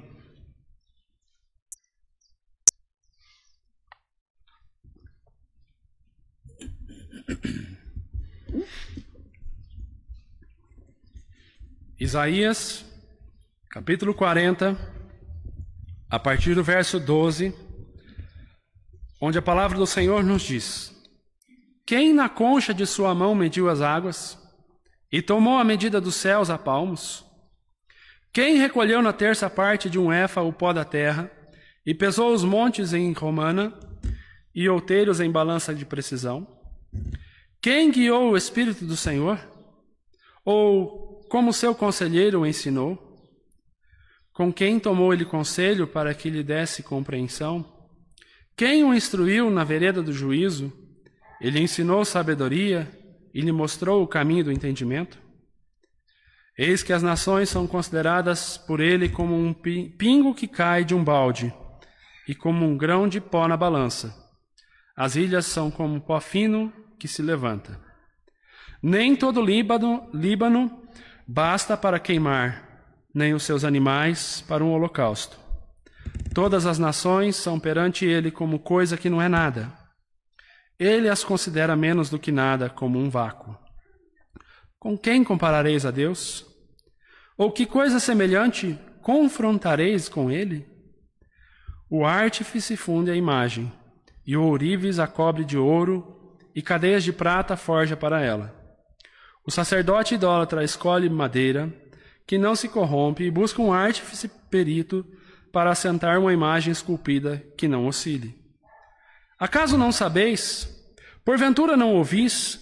Isaías 12.00 12.86
capítulo 13.70 14.14
40, 14.14 14.78
a 16.10 16.18
partir 16.18 16.56
do 16.56 16.64
verso 16.64 17.00
12, 17.00 17.54
onde 19.20 19.38
a 19.38 19.42
palavra 19.42 19.78
do 19.78 19.86
Senhor 19.86 20.24
nos 20.24 20.42
diz: 20.44 20.96
Quem 21.86 22.14
na 22.14 22.30
concha 22.30 22.74
de 22.74 22.86
sua 22.86 23.14
mão 23.14 23.36
mediu 23.36 23.70
as 23.70 23.82
águas 23.82 24.38
e 25.12 25.22
tomou 25.22 25.58
a 25.58 25.66
medida 25.66 26.00
dos 26.00 26.16
céus 26.16 26.50
a 26.50 26.58
palmos? 26.58 27.26
Quem 28.32 28.58
recolheu 28.58 29.02
na 29.02 29.12
terça 29.12 29.50
parte 29.50 29.90
de 29.90 30.00
um 30.00 30.14
éfa 30.14 30.42
o 30.42 30.54
pó 30.54 30.72
da 30.72 30.86
terra 30.86 31.30
e 31.86 31.94
pesou 31.94 32.34
os 32.34 32.44
montes 32.44 32.94
em 32.94 33.12
romana 33.12 33.78
e 34.56 34.70
outeiros 34.70 35.20
em 35.20 35.30
balança 35.30 35.76
de 35.76 35.86
precisão? 35.86 36.57
Quem 37.62 37.92
guiou 37.92 38.32
o 38.32 38.38
Espírito 38.38 38.86
do 38.86 38.96
Senhor? 38.96 39.40
Ou 40.46 41.22
como 41.30 41.52
seu 41.52 41.76
conselheiro 41.76 42.42
o 42.42 42.46
ensinou? 42.46 43.04
Com 44.32 44.54
quem 44.54 44.80
tomou 44.80 45.14
ele 45.14 45.26
conselho 45.26 45.88
para 45.88 46.14
que 46.14 46.30
lhe 46.30 46.44
desse 46.44 46.84
compreensão? 46.84 47.66
Quem 48.56 48.84
o 48.84 48.94
instruiu 48.94 49.50
na 49.50 49.64
vereda 49.64 50.02
do 50.02 50.14
juízo? 50.14 50.72
Ele 51.42 51.60
ensinou 51.60 52.06
sabedoria 52.06 52.88
e 53.34 53.42
lhe 53.42 53.52
mostrou 53.52 54.02
o 54.02 54.08
caminho 54.08 54.46
do 54.46 54.52
entendimento? 54.52 55.20
Eis 56.58 56.82
que 56.82 56.92
as 56.92 57.04
nações 57.04 57.50
são 57.50 57.68
consideradas 57.68 58.58
por 58.58 58.80
ele 58.80 59.10
como 59.10 59.36
um 59.36 59.54
pingo 59.54 60.34
que 60.34 60.48
cai 60.48 60.84
de 60.84 60.96
um 60.96 61.04
balde 61.04 61.54
e 62.28 62.34
como 62.34 62.66
um 62.66 62.76
grão 62.76 63.08
de 63.08 63.22
pó 63.22 63.48
na 63.48 63.56
balança. 63.56 64.27
As 64.98 65.16
ilhas 65.16 65.46
são 65.46 65.70
como 65.70 66.02
pó 66.02 66.20
fino 66.20 66.74
que 66.98 67.08
se 67.08 67.22
levanta. 67.22 67.80
Nem 68.82 69.16
todo 69.16 69.40
Líbano, 69.46 70.10
Líbano 70.12 70.82
basta 71.28 71.78
para 71.78 72.00
queimar, 72.00 72.84
nem 73.14 73.36
os 73.36 73.44
seus 73.44 73.64
animais 73.64 74.42
para 74.48 74.64
um 74.64 74.72
holocausto. 74.72 75.38
todas 76.34 76.66
as 76.66 76.80
nações 76.80 77.36
são 77.36 77.60
perante 77.60 78.06
ele 78.06 78.32
como 78.32 78.60
coisa 78.60 78.98
que 78.98 79.10
não 79.10 79.22
é 79.22 79.28
nada. 79.28 79.72
Ele 80.80 81.10
as 81.10 81.24
considera 81.24 81.76
menos 81.76 82.10
do 82.10 82.20
que 82.20 82.32
nada, 82.32 82.70
como 82.70 83.00
um 83.00 83.10
vácuo. 83.10 83.58
Com 84.80 84.98
quem 84.98 85.24
comparareis 85.24 85.86
a 85.86 85.92
Deus? 85.92 86.46
Ou 87.38 87.52
que 87.52 87.66
coisa 87.66 88.00
semelhante 88.00 88.80
confrontareis 89.02 90.08
com 90.08 90.30
ele? 90.30 90.68
O 91.90 92.06
artífice 92.06 92.76
funde 92.76 93.10
a 93.10 93.16
imagem, 93.16 93.72
e 94.28 94.36
o 94.36 94.44
ourives 94.44 95.00
a 95.00 95.08
cobre 95.08 95.46
de 95.46 95.58
ouro, 95.58 96.14
e 96.54 96.62
cadeias 96.62 97.04
de 97.04 97.14
prata 97.14 97.56
forja 97.56 97.96
para 97.96 98.22
ela. 98.22 98.54
O 99.46 99.52
sacerdote 99.52 100.16
idólatra 100.16 100.64
escolhe 100.64 101.10
madeira, 101.10 101.74
que 102.26 102.38
não 102.38 102.54
se 102.54 102.68
corrompe, 102.68 103.24
e 103.24 103.32
busca 103.32 103.62
um 103.62 103.72
artífice 103.72 104.28
perito 104.50 105.06
para 105.54 105.72
assentar 105.72 106.20
uma 106.20 106.34
imagem 106.34 106.72
esculpida 106.72 107.42
que 107.56 107.68
não 107.68 107.88
oscile. 107.88 108.36
Acaso 109.40 109.78
não 109.78 109.92
sabeis? 109.92 110.68
Porventura 111.24 111.78
não 111.78 111.94
ouvis? 111.94 112.60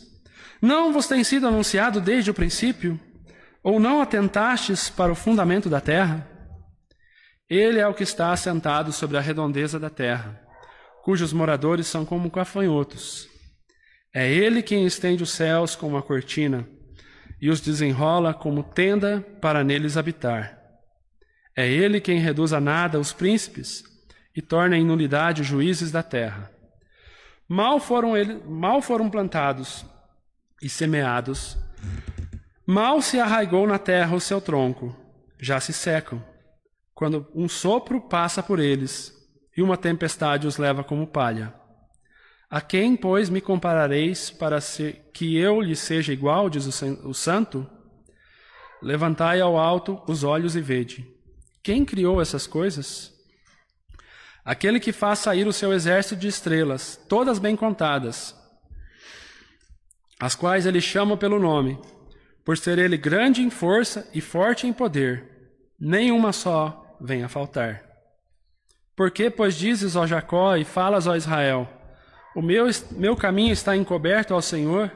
Não 0.62 0.93
vos 0.93 1.08
tem 1.08 1.23
sido 1.23 1.47
anunciado 1.47 1.99
desde 1.99 2.30
o 2.30 2.34
princípio? 2.34 2.99
Ou 3.63 3.80
não 3.80 4.01
atentastes 4.01 4.89
para 4.89 5.12
o 5.12 5.15
fundamento 5.15 5.69
da 5.69 5.82
terra? 5.82 6.30
Ele 7.49 7.80
é 7.80 7.88
o 7.88 7.93
que 7.93 8.04
está 8.04 8.32
assentado 8.32 8.91
sobre 8.91 9.17
a 9.17 9.21
redondeza 9.21 9.80
da 9.80 9.89
terra, 9.89 10.45
cujos 11.06 11.32
moradores 11.32 11.86
são 11.86 12.04
como 12.04 12.32
gafanhotos. 12.32 13.30
É 14.12 14.28
ele 14.28 14.63
quem 14.63 14.88
estende 14.88 15.22
os 15.22 15.30
céus 15.30 15.76
como 15.76 15.94
uma 15.94 16.02
cortina 16.02 16.68
e 17.39 17.48
os 17.48 17.62
desenrola 17.62 18.34
como 18.34 18.63
tenda 18.63 19.22
para 19.39 19.63
neles 19.63 19.98
habitar. 19.98 20.60
É 21.56 21.70
ele 21.70 22.02
quem 22.02 22.18
reduz 22.18 22.54
a 22.54 22.60
nada 22.60 23.00
os 23.00 23.13
príncipes 23.13 23.84
e 24.36 24.41
torna 24.41 24.76
em 24.76 24.84
nulidade 24.84 25.44
os 25.44 25.48
juízes 25.48 25.91
da 25.91 26.02
terra. 26.02 26.52
Mal 27.48 27.80
foram, 27.80 28.18
ele, 28.18 28.41
mal 28.44 28.82
foram 28.82 29.08
plantados 29.08 29.86
e 30.60 30.68
semeados, 30.68 31.56
mal 32.65 33.00
se 33.00 33.20
arraigou 33.20 33.68
na 33.68 33.78
terra 33.78 34.15
o 34.15 34.20
seu 34.20 34.41
tronco, 34.41 34.98
já 35.39 35.60
se 35.60 35.72
secam 35.72 36.20
quando 36.96 37.28
um 37.36 37.48
sopro 37.48 38.02
passa 38.02 38.41
por 38.41 38.58
eles 38.60 39.15
e 39.56 39.62
uma 39.62 39.78
tempestade 39.78 40.48
os 40.48 40.58
leva 40.58 40.84
como 40.84 41.08
palha. 41.08 41.54
A 42.50 42.62
quem, 42.62 42.96
pois, 42.96 43.30
me 43.30 43.41
comparareis 43.41 44.30
para 44.30 44.60
que 45.13 45.38
eu 45.38 45.62
lhe 45.62 45.76
seja 45.76 46.13
igual, 46.13 46.50
diz 46.50 46.65
o 46.65 47.13
santo? 47.13 47.68
Levantai 48.82 49.41
ao 49.41 49.58
alto 49.58 50.02
os 50.08 50.24
olhos 50.24 50.56
e 50.56 50.62
vede. 50.62 51.08
Quem 51.63 51.84
criou 51.84 52.22
essas 52.22 52.46
coisas? 52.46 53.13
Aquele 54.44 54.80
que 54.80 54.91
faz 54.91 55.20
sair 55.20 55.48
o 55.48 55.54
seu 55.54 55.74
exército 55.74 56.15
de 56.15 56.28
estrelas, 56.28 56.96
todas 57.10 57.39
bem 57.39 57.56
contadas, 57.56 58.36
as 60.20 60.36
quais 60.36 60.68
ele 60.68 60.80
chama 60.80 61.18
pelo 61.18 61.39
nome, 61.39 61.80
por 62.44 62.58
ser 62.58 62.78
ele 62.78 62.96
grande 62.96 63.41
em 63.41 63.50
força 63.50 64.08
e 64.13 64.22
forte 64.22 64.68
em 64.68 64.72
poder, 64.72 65.50
nenhuma 65.80 66.32
só 66.32 66.96
vem 67.02 67.24
a 67.24 67.28
faltar. 67.28 67.84
Por 68.96 69.12
que, 69.12 69.30
pois, 69.30 69.56
dizes, 69.56 69.96
ó 69.96 70.08
Jacó, 70.08 70.56
e 70.56 70.64
falas, 70.64 71.06
ó 71.08 71.16
Israel: 71.16 71.68
O 72.36 72.42
meu, 72.42 72.68
meu 72.92 73.16
caminho 73.16 73.52
está 73.52 73.76
encoberto 73.76 74.34
ao 74.34 74.42
Senhor, 74.42 74.92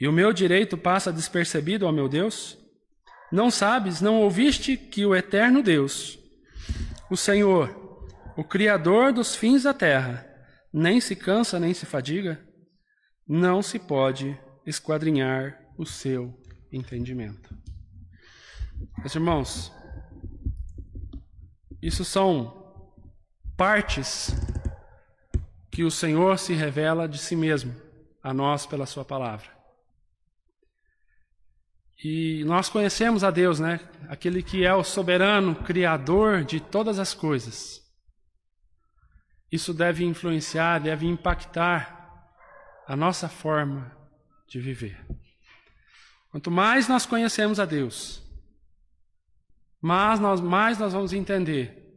e 0.00 0.06
o 0.06 0.12
meu 0.12 0.32
direito 0.32 0.78
passa 0.78 1.12
despercebido 1.12 1.86
ao 1.86 1.92
meu 1.92 2.08
Deus? 2.08 2.56
Não 3.30 3.50
sabes, 3.50 4.00
não 4.00 4.22
ouviste 4.22 4.76
que 4.76 5.04
o 5.04 5.14
eterno 5.14 5.62
Deus, 5.62 6.18
o 7.10 7.16
Senhor, 7.16 8.06
o 8.36 8.44
Criador 8.44 9.12
dos 9.12 9.34
fins 9.34 9.64
da 9.64 9.74
terra, 9.74 10.24
nem 10.72 11.00
se 11.00 11.16
cansa 11.16 11.58
nem 11.58 11.74
se 11.74 11.84
fadiga? 11.84 12.40
Não 13.26 13.60
se 13.60 13.78
pode 13.78 14.38
esquadrinhar 14.64 15.60
o 15.76 15.84
seu 15.84 16.38
entendimento. 16.72 17.54
Meus 18.98 19.14
irmãos, 19.14 19.72
isso 21.82 22.04
são 22.04 22.57
partes 23.58 24.30
que 25.68 25.82
o 25.82 25.90
Senhor 25.90 26.38
se 26.38 26.54
revela 26.54 27.08
de 27.08 27.18
si 27.18 27.34
mesmo 27.34 27.74
a 28.22 28.32
nós 28.32 28.64
pela 28.64 28.86
Sua 28.86 29.04
palavra. 29.04 29.48
E 32.02 32.44
nós 32.44 32.68
conhecemos 32.68 33.24
a 33.24 33.32
Deus, 33.32 33.58
né? 33.58 33.80
Aquele 34.08 34.44
que 34.44 34.64
é 34.64 34.72
o 34.72 34.84
soberano, 34.84 35.56
criador 35.56 36.44
de 36.44 36.60
todas 36.60 37.00
as 37.00 37.12
coisas. 37.12 37.84
Isso 39.50 39.74
deve 39.74 40.04
influenciar, 40.04 40.78
deve 40.78 41.06
impactar 41.06 42.30
a 42.86 42.94
nossa 42.94 43.28
forma 43.28 43.90
de 44.46 44.60
viver. 44.60 45.04
Quanto 46.30 46.48
mais 46.48 46.86
nós 46.86 47.04
conhecemos 47.04 47.58
a 47.58 47.64
Deus, 47.64 48.22
mas 49.80 50.20
nós, 50.20 50.40
mais 50.40 50.78
nós 50.78 50.92
vamos 50.92 51.12
entender 51.12 51.87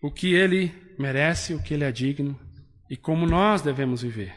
o 0.00 0.10
que 0.10 0.34
ele 0.34 0.72
merece, 0.98 1.54
o 1.54 1.62
que 1.62 1.74
ele 1.74 1.84
é 1.84 1.92
digno 1.92 2.38
e 2.88 2.96
como 2.96 3.26
nós 3.26 3.62
devemos 3.62 4.02
viver. 4.02 4.34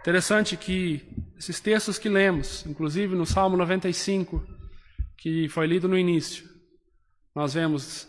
Interessante 0.00 0.56
que 0.56 1.06
esses 1.36 1.60
textos 1.60 1.98
que 1.98 2.08
lemos, 2.08 2.64
inclusive 2.66 3.14
no 3.14 3.26
Salmo 3.26 3.56
95, 3.56 4.42
que 5.18 5.48
foi 5.48 5.66
lido 5.66 5.86
no 5.86 5.98
início, 5.98 6.48
nós 7.34 7.54
vemos 7.54 8.08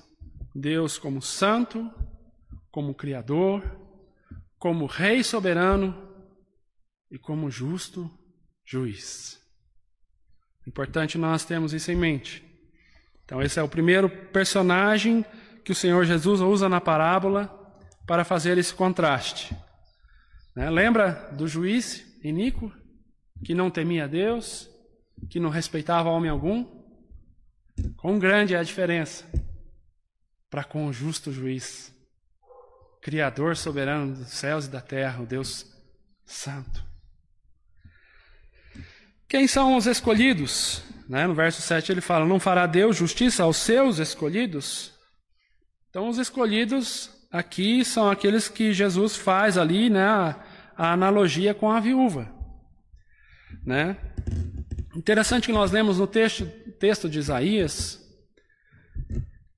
Deus 0.55 0.97
como 0.97 1.21
santo, 1.21 1.91
como 2.71 2.95
criador, 2.95 3.63
como 4.57 4.85
rei 4.85 5.23
soberano 5.23 6.09
e 7.09 7.17
como 7.17 7.51
justo 7.51 8.09
juiz. 8.65 9.41
Importante 10.65 11.17
nós 11.17 11.43
termos 11.43 11.73
isso 11.73 11.91
em 11.91 11.95
mente. 11.95 12.43
Então, 13.25 13.41
esse 13.41 13.59
é 13.59 13.63
o 13.63 13.67
primeiro 13.67 14.09
personagem 14.09 15.25
que 15.63 15.71
o 15.71 15.75
Senhor 15.75 16.05
Jesus 16.05 16.41
usa 16.41 16.67
na 16.67 16.81
parábola 16.81 17.57
para 18.05 18.23
fazer 18.23 18.57
esse 18.57 18.73
contraste. 18.73 19.55
Né? 20.55 20.69
Lembra 20.69 21.29
do 21.33 21.47
juiz 21.47 22.05
iníquo, 22.23 22.71
que 23.43 23.53
não 23.53 23.69
temia 23.69 24.07
Deus, 24.07 24.69
que 25.29 25.39
não 25.39 25.49
respeitava 25.49 26.09
homem 26.09 26.29
algum? 26.29 26.65
Quão 27.97 28.19
grande 28.19 28.53
é 28.53 28.57
a 28.57 28.63
diferença 28.63 29.25
para 30.49 30.63
com 30.63 30.85
o 30.87 30.93
justo 30.93 31.31
juiz, 31.31 31.93
Criador 33.01 33.57
soberano 33.57 34.13
dos 34.13 34.29
céus 34.29 34.65
e 34.65 34.69
da 34.69 34.81
terra, 34.81 35.23
o 35.23 35.25
Deus 35.25 35.65
Santo. 36.23 36.85
Quem 39.27 39.47
são 39.47 39.75
os 39.75 39.87
escolhidos? 39.87 40.83
Né? 41.09 41.25
No 41.25 41.33
verso 41.33 41.61
7 41.61 41.91
ele 41.91 42.01
fala: 42.01 42.25
Não 42.25 42.39
fará 42.39 42.67
Deus 42.67 42.97
justiça 42.97 43.43
aos 43.43 43.57
seus 43.57 43.97
escolhidos? 43.97 44.90
Então, 45.91 46.07
os 46.07 46.17
escolhidos 46.17 47.09
aqui 47.29 47.83
são 47.83 48.09
aqueles 48.09 48.47
que 48.47 48.71
Jesus 48.71 49.17
faz 49.17 49.57
ali, 49.57 49.89
né, 49.89 50.05
a, 50.05 50.93
analogia 50.93 51.53
com 51.53 51.69
a 51.69 51.81
viúva. 51.81 52.33
Né? 53.65 53.97
Interessante 54.95 55.47
que 55.47 55.53
nós 55.53 55.69
lemos 55.69 55.99
no 55.99 56.07
texto, 56.07 56.45
texto 56.79 57.09
de 57.09 57.19
Isaías 57.19 57.99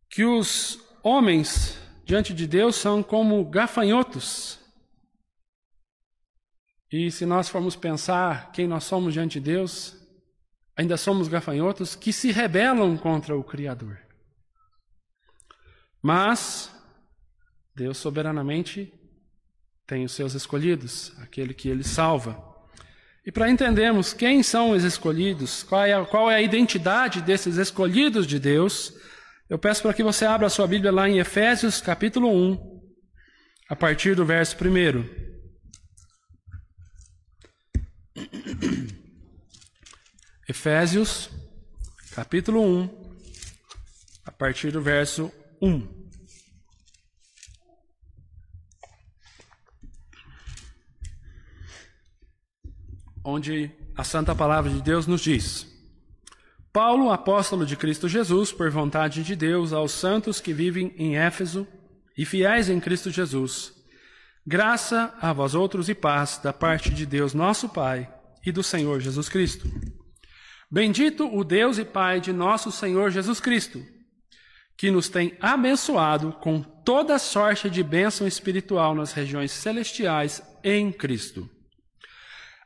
que 0.09 0.25
os 0.25 0.79
homens 1.03 1.77
diante 2.03 2.33
de 2.33 2.47
Deus 2.47 2.77
são 2.77 3.03
como 3.03 3.45
gafanhotos. 3.45 4.59
E 6.91 7.11
se 7.11 7.27
nós 7.27 7.47
formos 7.47 7.75
pensar 7.75 8.51
quem 8.51 8.67
nós 8.67 8.83
somos 8.85 9.13
diante 9.13 9.39
de 9.39 9.51
Deus, 9.51 9.95
ainda 10.75 10.97
somos 10.97 11.27
gafanhotos 11.27 11.95
que 11.95 12.11
se 12.11 12.31
rebelam 12.31 12.97
contra 12.97 13.37
o 13.37 13.43
Criador. 13.43 14.02
Mas 16.03 16.69
Deus 17.73 17.97
soberanamente 17.97 18.93
tem 19.87 20.03
os 20.03 20.11
seus 20.11 20.33
escolhidos, 20.33 21.13
aquele 21.19 21.53
que 21.53 21.69
ele 21.69 21.83
salva. 21.83 22.37
E 23.25 23.31
para 23.31 23.49
entendermos 23.49 24.11
quem 24.11 24.43
são 24.43 24.71
os 24.71 24.83
escolhidos, 24.83 25.63
qual 25.63 25.85
é, 25.85 25.93
a, 25.93 26.05
qual 26.05 26.29
é 26.29 26.35
a 26.35 26.41
identidade 26.41 27.21
desses 27.21 27.55
escolhidos 27.55 28.27
de 28.27 28.37
Deus, 28.37 28.93
eu 29.49 29.57
peço 29.57 29.81
para 29.81 29.93
que 29.93 30.03
você 30.03 30.25
abra 30.25 30.47
a 30.47 30.49
sua 30.49 30.67
Bíblia 30.67 30.91
lá 30.91 31.07
em 31.07 31.19
Efésios 31.19 31.79
capítulo 31.79 32.29
1, 32.29 32.83
a 33.69 33.75
partir 33.75 34.13
do 34.13 34.25
verso 34.25 34.57
1. 34.57 35.23
Efésios, 40.49 41.29
capítulo 42.13 42.61
1, 42.61 43.15
a 44.25 44.31
partir 44.33 44.71
do 44.71 44.81
verso 44.81 45.31
1. 45.63 45.88
Onde 53.23 53.71
a 53.95 54.04
santa 54.04 54.36
palavra 54.36 54.69
de 54.69 54.82
Deus 54.82 55.08
nos 55.08 55.21
diz: 55.21 55.65
Paulo, 56.73 57.12
apóstolo 57.12 57.65
de 57.65 57.78
Cristo 57.78 58.10
Jesus, 58.10 58.52
por 58.52 58.69
vontade 58.69 59.23
de 59.23 59.38
Deus, 59.38 59.71
aos 59.71 59.93
santos 59.93 60.41
que 60.41 60.52
vivem 60.52 60.93
em 60.97 61.15
Éfeso 61.15 61.65
e 62.17 62.26
fiéis 62.26 62.69
em 62.69 62.82
Cristo 62.82 63.10
Jesus. 63.10 63.73
Graça 64.45 65.15
a 65.21 65.32
vós 65.32 65.56
outros 65.56 65.88
e 65.88 65.95
paz 65.95 66.41
da 66.43 66.52
parte 66.52 66.89
de 66.89 67.06
Deus 67.06 67.34
nosso 67.34 67.69
Pai 67.69 68.13
e 68.45 68.52
do 68.52 68.62
Senhor 68.62 68.99
Jesus 68.99 69.30
Cristo. 69.30 69.65
Bendito 70.69 71.26
o 71.34 71.41
Deus 71.45 71.78
e 71.78 71.86
Pai 71.86 72.19
de 72.19 72.34
nosso 72.34 72.69
Senhor 72.69 73.12
Jesus 73.12 73.39
Cristo, 73.39 73.82
que 74.77 74.91
nos 74.91 75.09
tem 75.09 75.38
abençoado 75.39 76.33
com 76.33 76.62
toda 76.62 77.19
sorte 77.19 77.69
de 77.69 77.83
bênção 77.83 78.27
espiritual 78.27 78.95
nas 78.95 79.13
regiões 79.13 79.51
celestiais 79.51 80.41
em 80.63 80.91
Cristo. 80.91 81.49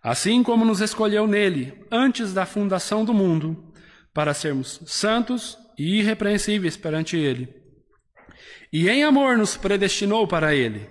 Assim 0.02 0.42
como 0.42 0.64
nos 0.64 0.82
escolheu 0.82 1.28
nele 1.28 1.86
antes 1.92 2.34
da 2.34 2.46
fundação 2.46 3.04
do 3.04 3.14
mundo, 3.14 3.74
para 4.14 4.34
sermos 4.34 4.82
santos 4.86 5.58
e 5.78 6.00
irrepreensíveis 6.00 6.78
perante 6.78 7.18
ele. 7.18 7.54
E 8.72 8.90
em 8.90 9.04
amor 9.04 9.38
nos 9.38 9.56
predestinou 9.56 10.28
para 10.28 10.56
ele, 10.56 10.90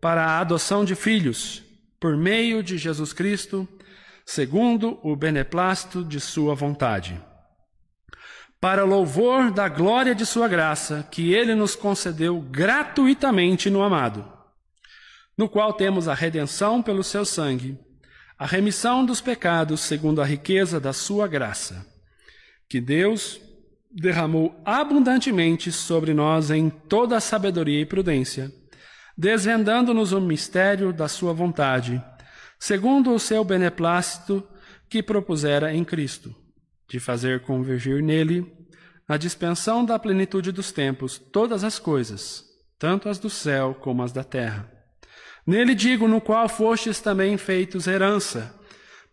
para 0.00 0.24
a 0.24 0.40
adoção 0.40 0.84
de 0.84 0.94
filhos, 0.94 1.62
por 2.00 2.16
meio 2.16 2.62
de 2.62 2.78
Jesus 2.78 3.12
Cristo, 3.12 3.66
segundo 4.24 5.00
o 5.02 5.16
beneplácito 5.16 6.04
de 6.04 6.20
sua 6.20 6.54
vontade 6.54 7.20
para 8.60 8.84
louvor 8.84 9.52
da 9.52 9.68
glória 9.68 10.14
de 10.14 10.26
Sua 10.26 10.48
graça, 10.48 11.06
que 11.10 11.32
Ele 11.32 11.54
nos 11.54 11.76
concedeu 11.76 12.40
gratuitamente 12.40 13.70
no 13.70 13.82
amado, 13.82 14.26
no 15.36 15.48
qual 15.48 15.72
temos 15.72 16.08
a 16.08 16.14
redenção 16.14 16.82
pelo 16.82 17.04
Seu 17.04 17.24
sangue, 17.24 17.78
a 18.36 18.46
remissão 18.46 19.04
dos 19.04 19.20
pecados 19.20 19.80
segundo 19.80 20.20
a 20.20 20.24
riqueza 20.24 20.80
da 20.80 20.92
Sua 20.92 21.28
graça, 21.28 21.86
que 22.68 22.80
Deus 22.80 23.40
derramou 23.90 24.60
abundantemente 24.64 25.70
sobre 25.70 26.12
nós 26.12 26.50
em 26.50 26.68
toda 26.68 27.16
a 27.16 27.20
sabedoria 27.20 27.80
e 27.80 27.86
prudência, 27.86 28.52
desvendando-nos 29.16 30.12
o 30.12 30.20
mistério 30.20 30.92
da 30.92 31.06
Sua 31.06 31.32
vontade, 31.32 32.02
segundo 32.58 33.14
o 33.14 33.20
seu 33.20 33.44
beneplácito 33.44 34.46
que 34.88 35.00
propusera 35.00 35.72
em 35.72 35.84
Cristo 35.84 36.34
de 36.88 36.98
fazer 36.98 37.40
convergir 37.42 38.02
nele, 38.02 38.50
na 39.06 39.16
dispensão 39.16 39.84
da 39.84 39.98
plenitude 39.98 40.50
dos 40.50 40.72
tempos, 40.72 41.18
todas 41.18 41.62
as 41.62 41.78
coisas, 41.78 42.44
tanto 42.78 43.08
as 43.08 43.18
do 43.18 43.28
céu 43.28 43.76
como 43.78 44.02
as 44.02 44.12
da 44.12 44.24
terra. 44.24 44.70
Nele 45.46 45.74
digo, 45.74 46.08
no 46.08 46.20
qual 46.20 46.48
fostes 46.48 47.00
também 47.00 47.36
feitos 47.36 47.86
herança, 47.86 48.54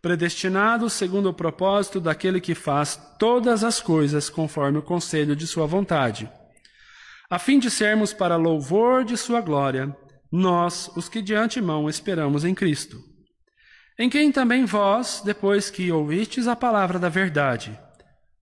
predestinados 0.02 0.94
segundo 0.94 1.30
o 1.30 1.34
propósito 1.34 2.00
daquele 2.00 2.40
que 2.40 2.54
faz 2.54 3.00
todas 3.18 3.64
as 3.64 3.82
coisas 3.82 4.30
conforme 4.30 4.78
o 4.78 4.84
conselho 4.84 5.36
de 5.36 5.48
sua 5.48 5.66
vontade, 5.66 6.30
a 7.30 7.40
fim 7.40 7.58
de 7.58 7.72
sermos 7.72 8.14
para 8.14 8.36
louvor 8.36 9.04
de 9.04 9.18
sua 9.18 9.42
glória, 9.42 9.96
nós, 10.32 10.92
os 10.96 11.10
que 11.10 11.22
de 11.22 11.34
antemão 11.34 11.90
esperamos 11.90 12.46
em 12.46 12.54
Cristo 12.54 13.15
em 13.98 14.10
quem 14.10 14.32
também 14.32 14.66
vós, 14.66 15.22
depois 15.24 15.70
que 15.70 15.92
ouvistes 15.92 16.48
a 16.48 16.56
palavra 16.56 17.00
da 17.00 17.10
verdade, 17.10 17.80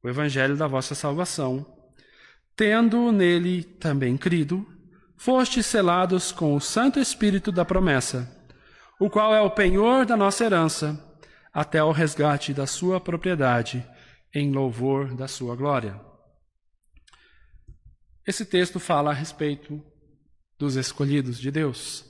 o 0.01 0.09
evangelho 0.09 0.57
da 0.57 0.67
vossa 0.67 0.95
salvação, 0.95 1.65
tendo 2.55 3.11
nele 3.11 3.63
também 3.63 4.17
crido, 4.17 4.65
fostes 5.15 5.65
selados 5.65 6.31
com 6.31 6.55
o 6.55 6.59
Santo 6.59 6.99
Espírito 6.99 7.51
da 7.51 7.63
promessa, 7.63 8.29
o 8.99 9.09
qual 9.09 9.33
é 9.33 9.41
o 9.41 9.51
penhor 9.51 10.05
da 10.05 10.17
nossa 10.17 10.43
herança, 10.43 10.99
até 11.53 11.79
ao 11.79 11.91
resgate 11.91 12.53
da 12.53 12.65
sua 12.65 12.99
propriedade, 12.99 13.85
em 14.33 14.51
louvor 14.51 15.13
da 15.15 15.27
sua 15.27 15.55
glória. 15.55 15.99
Esse 18.25 18.45
texto 18.45 18.79
fala 18.79 19.11
a 19.11 19.13
respeito 19.13 19.83
dos 20.57 20.75
escolhidos 20.75 21.39
de 21.39 21.51
Deus, 21.51 22.05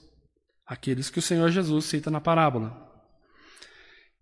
aqueles 0.66 1.10
que 1.10 1.18
o 1.18 1.22
Senhor 1.22 1.50
Jesus 1.50 1.84
cita 1.84 2.10
na 2.10 2.20
parábola. 2.20 2.93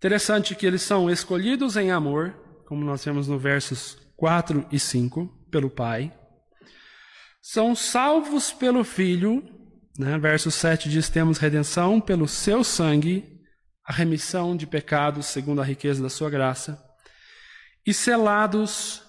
Interessante 0.03 0.53
que 0.53 0.65
eles 0.65 0.81
são 0.81 1.09
escolhidos 1.09 1.77
em 1.77 1.89
amor, 1.89 2.33
como 2.67 2.83
nós 2.83 3.05
vemos 3.05 3.29
no 3.29 3.39
versos 3.39 3.97
4 4.17 4.67
e 4.69 4.77
5, 4.77 5.47
pelo 5.49 5.69
Pai. 5.69 6.13
São 7.41 7.73
salvos 7.73 8.51
pelo 8.51 8.83
Filho, 8.83 9.41
né? 9.97 10.19
verso 10.19 10.51
7 10.51 10.89
diz: 10.89 11.07
temos 11.07 11.37
redenção 11.37 12.01
pelo 12.01 12.27
seu 12.27 12.65
sangue, 12.65 13.39
a 13.81 13.93
remissão 13.93 14.57
de 14.57 14.67
pecados 14.67 15.27
segundo 15.27 15.61
a 15.61 15.63
riqueza 15.63 16.03
da 16.03 16.09
sua 16.09 16.29
graça, 16.29 16.83
e 17.87 17.93
selados 17.93 19.05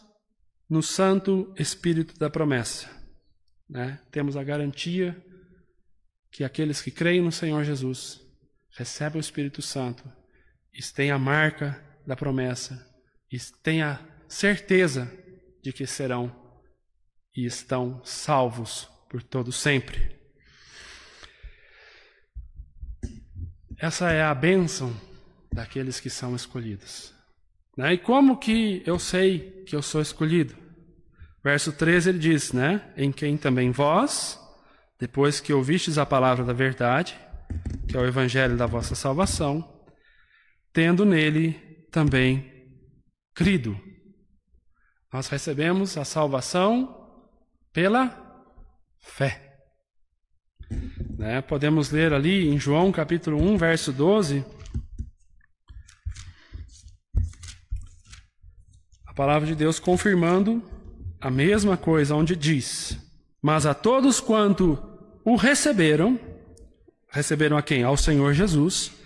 no 0.71 0.81
Santo 0.81 1.53
Espírito 1.59 2.17
da 2.21 2.31
promessa. 2.31 2.89
Né? 3.69 3.99
Temos 4.13 4.37
a 4.37 4.45
garantia 4.45 5.21
que 6.31 6.45
aqueles 6.45 6.81
que 6.81 6.93
creem 6.93 7.21
no 7.21 7.33
Senhor 7.33 7.65
Jesus 7.65 8.21
recebem 8.77 9.19
o 9.19 9.21
Espírito 9.21 9.61
Santo 9.61 10.09
têm 10.95 11.11
a 11.11 11.19
marca 11.19 11.83
da 12.07 12.17
promessa, 12.17 12.85
têm 13.63 13.83
a 13.83 14.01
certeza 14.29 15.11
de 15.63 15.73
que 15.73 15.87
serão 15.87 16.35
e 17.37 17.47
estão 17.47 18.01
salvos 18.05 18.89
por 19.09 19.23
todo 19.23 19.53
sempre. 19.53 20.15
Essa 23.79 24.11
é 24.11 24.23
a 24.23 24.35
bênção 24.35 24.95
daqueles 25.53 26.01
que 26.01 26.11
são 26.11 26.35
escolhidos. 26.35 27.15
Né? 27.77 27.95
E 27.95 27.99
como 27.99 28.39
que 28.39 28.83
eu 28.87 28.99
sei 28.99 29.65
que 29.67 29.75
eu 29.75 29.83
sou 29.83 30.01
escolhido? 30.01 30.55
Verso 31.43 31.73
13 31.73 32.11
ele 32.11 32.19
diz, 32.19 32.53
né? 32.53 32.93
Em 32.97 33.13
quem 33.13 33.37
também 33.37 33.71
vós, 33.71 34.41
depois 34.99 35.41
que 35.41 35.53
ouvistes 35.53 35.99
a 35.99 36.07
palavra 36.07 36.45
da 36.45 36.53
verdade, 36.53 37.19
que 37.87 37.97
é 37.97 38.01
o 38.01 38.07
evangelho 38.07 38.57
da 38.57 38.67
vossa 38.67 38.95
salvação, 38.95 39.74
tendo 40.75 41.05
nele 41.05 41.53
também 41.93 42.53
crido. 43.33 43.81
Nós 45.13 45.29
recebemos 45.29 45.97
a 45.97 46.05
salvação 46.05 47.09
pela 47.73 48.45
fé. 48.99 49.57
Né? 51.17 51.41
Podemos 51.43 51.93
ler 51.93 52.13
ali 52.13 52.49
em 52.49 52.59
João 52.59 52.91
capítulo 52.91 53.41
1, 53.41 53.57
verso 53.57 53.93
12. 53.93 54.45
A 59.07 59.15
palavra 59.15 59.47
de 59.47 59.55
Deus 59.55 59.79
confirmando 59.79 60.61
a 61.21 61.31
mesma 61.31 61.77
coisa, 61.77 62.17
onde 62.17 62.35
diz: 62.35 62.99
Mas 63.41 63.65
a 63.65 63.75
todos 63.75 64.19
quanto 64.19 64.77
o 65.25 65.37
receberam, 65.37 66.19
receberam 67.13 67.57
a 67.57 67.63
quem? 67.63 67.85
Ao 67.85 67.97
Senhor 67.97 68.35
Jesus 68.35 69.04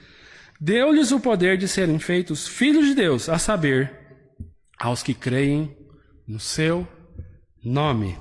Deu-lhes 0.61 1.13
o 1.13 1.21
poder 1.21 1.57
de 1.57 1.69
serem 1.69 1.99
feitos 1.99 2.49
filhos 2.49 2.87
de 2.87 2.95
Deus, 2.95 3.29
a 3.29 3.39
saber, 3.39 3.93
aos 4.79 5.03
que 5.03 5.15
creem 5.15 5.77
no 6.27 6.41
seu 6.41 6.87
nome. 7.65 8.19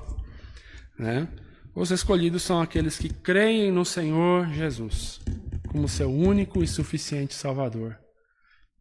Né? 0.98 1.28
Os 1.74 1.90
escolhidos 1.90 2.42
são 2.42 2.60
aqueles 2.60 2.96
que 2.96 3.08
creem 3.08 3.72
no 3.72 3.84
Senhor 3.84 4.48
Jesus 4.48 5.20
como 5.68 5.88
seu 5.88 6.10
único 6.10 6.62
e 6.62 6.66
suficiente 6.66 7.34
Salvador. 7.34 7.98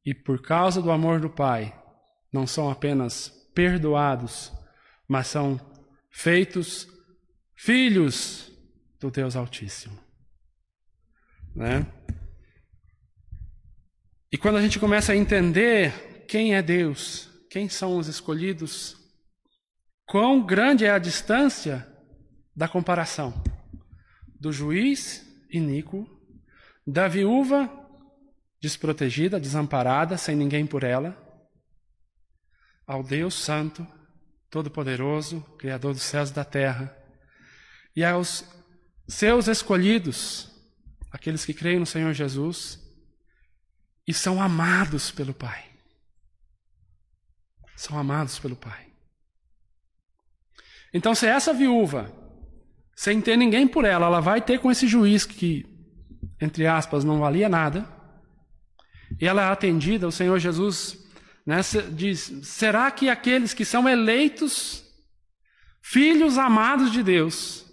E 0.05 0.13
por 0.13 0.41
causa 0.41 0.81
do 0.81 0.89
amor 0.89 1.19
do 1.19 1.29
Pai, 1.29 1.77
não 2.31 2.47
são 2.47 2.69
apenas 2.69 3.29
perdoados, 3.53 4.51
mas 5.07 5.27
são 5.27 5.59
feitos 6.09 6.87
filhos 7.55 8.51
do 8.99 9.11
Deus 9.11 9.35
Altíssimo. 9.35 9.99
Né? 11.53 11.85
E 14.31 14.37
quando 14.37 14.57
a 14.57 14.61
gente 14.61 14.79
começa 14.79 15.13
a 15.13 15.15
entender 15.15 16.25
quem 16.27 16.55
é 16.55 16.61
Deus, 16.61 17.29
quem 17.49 17.69
são 17.69 17.97
os 17.97 18.07
escolhidos, 18.07 18.97
quão 20.05 20.45
grande 20.45 20.85
é 20.85 20.91
a 20.91 20.99
distância 20.99 21.87
da 22.55 22.67
comparação 22.67 23.33
do 24.39 24.51
juiz 24.51 25.25
iníquo, 25.49 26.07
da 26.85 27.07
viúva 27.07 27.71
desprotegida, 28.61 29.39
desamparada, 29.39 30.17
sem 30.17 30.35
ninguém 30.35 30.65
por 30.65 30.83
ela, 30.83 31.15
ao 32.85 33.03
Deus 33.03 33.33
Santo, 33.33 33.85
Todo-Poderoso, 34.49 35.41
Criador 35.57 35.93
dos 35.93 36.03
céus 36.03 36.29
e 36.29 36.33
da 36.33 36.43
terra, 36.43 36.95
e 37.95 38.03
aos 38.03 38.45
seus 39.07 39.47
escolhidos, 39.47 40.51
aqueles 41.11 41.45
que 41.45 41.53
creem 41.53 41.79
no 41.79 41.85
Senhor 41.85 42.13
Jesus, 42.13 42.86
e 44.07 44.13
são 44.13 44.41
amados 44.41 45.11
pelo 45.11 45.33
Pai. 45.33 45.65
São 47.75 47.99
amados 47.99 48.39
pelo 48.39 48.55
Pai. 48.55 48.87
Então, 50.93 51.13
se 51.13 51.27
essa 51.27 51.53
viúva, 51.53 52.11
sem 52.95 53.21
ter 53.21 53.35
ninguém 53.37 53.67
por 53.67 53.85
ela, 53.85 54.07
ela 54.07 54.21
vai 54.21 54.41
ter 54.41 54.59
com 54.59 54.71
esse 54.71 54.87
juiz 54.87 55.25
que, 55.25 55.65
entre 56.41 56.65
aspas, 56.65 57.03
não 57.03 57.19
valia 57.19 57.49
nada, 57.49 57.87
e 59.19 59.27
ela 59.27 59.43
é 59.43 59.51
atendida, 59.51 60.07
o 60.07 60.11
Senhor 60.11 60.39
Jesus 60.39 61.05
Né? 61.45 61.61
Diz: 61.93 62.41
será 62.43 62.91
que 62.91 63.09
aqueles 63.09 63.53
que 63.53 63.63
são 63.63 63.87
eleitos, 63.87 64.83
filhos 65.81 66.37
amados 66.37 66.91
de 66.91 67.01
Deus, 67.01 67.65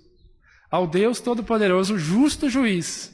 ao 0.71 0.87
Deus 0.87 1.21
Todo-Poderoso, 1.21 1.99
justo 1.99 2.49
juiz, 2.49 3.14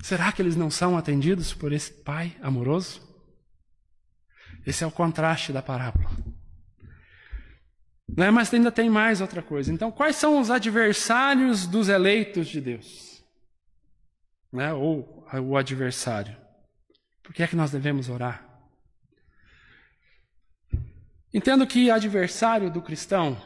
será 0.00 0.32
que 0.32 0.40
eles 0.40 0.56
não 0.56 0.70
são 0.70 0.96
atendidos 0.96 1.52
por 1.52 1.72
esse 1.72 1.92
Pai 1.92 2.36
amoroso? 2.40 3.02
Esse 4.66 4.84
é 4.84 4.86
o 4.86 4.92
contraste 4.92 5.52
da 5.52 5.60
parábola. 5.60 6.10
Né? 8.16 8.30
Mas 8.30 8.52
ainda 8.52 8.70
tem 8.70 8.88
mais 8.88 9.20
outra 9.20 9.42
coisa. 9.42 9.72
Então, 9.72 9.90
quais 9.90 10.16
são 10.16 10.40
os 10.40 10.50
adversários 10.50 11.66
dos 11.66 11.88
eleitos 11.88 12.48
de 12.48 12.60
Deus? 12.60 13.24
Né? 14.52 14.72
Ou 14.72 15.26
o 15.42 15.56
adversário? 15.56 16.36
Por 17.22 17.32
que 17.32 17.42
é 17.42 17.46
que 17.46 17.56
nós 17.56 17.70
devemos 17.70 18.08
orar? 18.08 18.46
Entendo 21.32 21.66
que 21.66 21.90
adversário 21.90 22.70
do 22.70 22.82
cristão, 22.82 23.40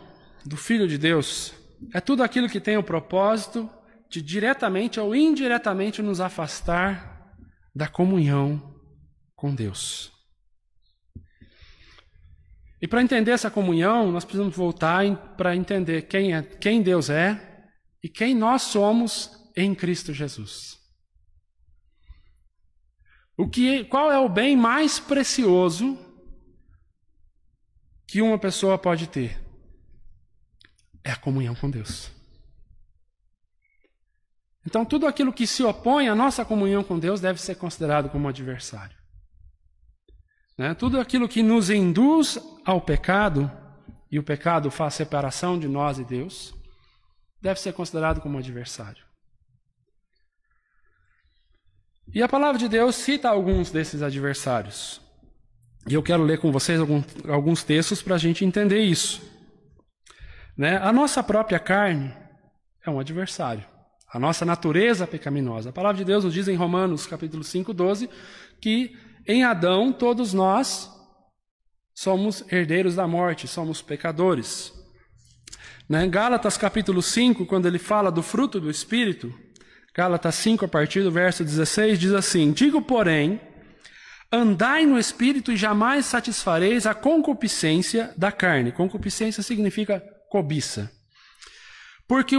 do 0.44 0.56
filho 0.56 0.88
de 0.88 0.98
Deus, 0.98 1.54
é 1.94 2.00
tudo 2.00 2.22
aquilo 2.22 2.48
que 2.48 2.60
tem 2.60 2.76
o 2.76 2.82
propósito 2.82 3.70
de 4.16 4.22
diretamente 4.22 4.98
ou 4.98 5.14
indiretamente 5.14 6.00
nos 6.00 6.20
afastar 6.20 7.34
da 7.74 7.86
comunhão 7.86 8.74
com 9.34 9.54
Deus. 9.54 10.10
E 12.80 12.88
para 12.88 13.02
entender 13.02 13.32
essa 13.32 13.50
comunhão, 13.50 14.10
nós 14.10 14.24
precisamos 14.24 14.56
voltar 14.56 15.04
para 15.36 15.54
entender 15.54 16.02
quem, 16.02 16.34
é, 16.34 16.42
quem 16.42 16.82
Deus 16.82 17.10
é 17.10 17.68
e 18.02 18.08
quem 18.08 18.34
nós 18.34 18.62
somos 18.62 19.30
em 19.54 19.74
Cristo 19.74 20.14
Jesus. 20.14 20.78
O 23.36 23.46
que, 23.46 23.84
qual 23.84 24.10
é 24.10 24.18
o 24.18 24.30
bem 24.30 24.56
mais 24.56 24.98
precioso 24.98 25.98
que 28.08 28.22
uma 28.22 28.38
pessoa 28.38 28.78
pode 28.78 29.06
ter? 29.06 29.38
É 31.04 31.10
a 31.10 31.16
comunhão 31.16 31.54
com 31.54 31.70
Deus. 31.70 32.15
Então, 34.66 34.84
tudo 34.84 35.06
aquilo 35.06 35.32
que 35.32 35.46
se 35.46 35.62
opõe 35.62 36.08
à 36.08 36.14
nossa 36.14 36.44
comunhão 36.44 36.82
com 36.82 36.98
Deus 36.98 37.20
deve 37.20 37.40
ser 37.40 37.54
considerado 37.54 38.10
como 38.10 38.28
adversário. 38.28 38.96
Né? 40.58 40.74
Tudo 40.74 40.98
aquilo 40.98 41.28
que 41.28 41.42
nos 41.42 41.70
induz 41.70 42.36
ao 42.64 42.80
pecado, 42.80 43.50
e 44.10 44.18
o 44.18 44.24
pecado 44.24 44.70
faz 44.70 44.94
separação 44.94 45.56
de 45.56 45.68
nós 45.68 45.98
e 45.98 46.04
Deus, 46.04 46.52
deve 47.40 47.60
ser 47.60 47.74
considerado 47.74 48.20
como 48.20 48.38
adversário. 48.38 49.04
E 52.12 52.20
a 52.22 52.28
palavra 52.28 52.58
de 52.58 52.68
Deus 52.68 52.96
cita 52.96 53.28
alguns 53.28 53.70
desses 53.70 54.02
adversários. 54.02 55.00
E 55.88 55.94
eu 55.94 56.02
quero 56.02 56.24
ler 56.24 56.40
com 56.40 56.50
vocês 56.50 56.80
alguns 57.28 57.62
textos 57.62 58.02
para 58.02 58.16
a 58.16 58.18
gente 58.18 58.44
entender 58.44 58.80
isso. 58.80 59.22
Né? 60.56 60.76
A 60.78 60.92
nossa 60.92 61.22
própria 61.22 61.60
carne 61.60 62.12
é 62.84 62.90
um 62.90 62.98
adversário. 62.98 63.75
A 64.16 64.18
nossa 64.18 64.46
natureza 64.46 65.06
pecaminosa. 65.06 65.68
A 65.68 65.72
palavra 65.74 65.98
de 65.98 66.04
Deus 66.06 66.24
nos 66.24 66.32
diz 66.32 66.48
em 66.48 66.54
Romanos 66.54 67.06
capítulo 67.06 67.44
5, 67.44 67.74
12, 67.74 68.08
que 68.62 68.96
em 69.26 69.44
Adão, 69.44 69.92
todos 69.92 70.32
nós 70.32 70.90
somos 71.94 72.42
herdeiros 72.50 72.94
da 72.94 73.06
morte, 73.06 73.46
somos 73.46 73.82
pecadores. 73.82 74.72
Né? 75.86 76.08
Gálatas 76.08 76.56
capítulo 76.56 77.02
5, 77.02 77.44
quando 77.44 77.68
ele 77.68 77.78
fala 77.78 78.10
do 78.10 78.22
fruto 78.22 78.58
do 78.58 78.70
Espírito, 78.70 79.30
Gálatas 79.94 80.36
5, 80.36 80.64
a 80.64 80.68
partir 80.68 81.02
do 81.02 81.12
verso 81.12 81.44
16, 81.44 81.98
diz 81.98 82.12
assim: 82.12 82.52
Digo, 82.52 82.80
porém, 82.80 83.38
andai 84.32 84.86
no 84.86 84.98
Espírito 84.98 85.52
e 85.52 85.58
jamais 85.58 86.06
satisfareis 86.06 86.86
a 86.86 86.94
concupiscência 86.94 88.14
da 88.16 88.32
carne. 88.32 88.72
Concupiscência 88.72 89.42
significa 89.42 90.02
cobiça. 90.30 90.90
Porque 92.08 92.34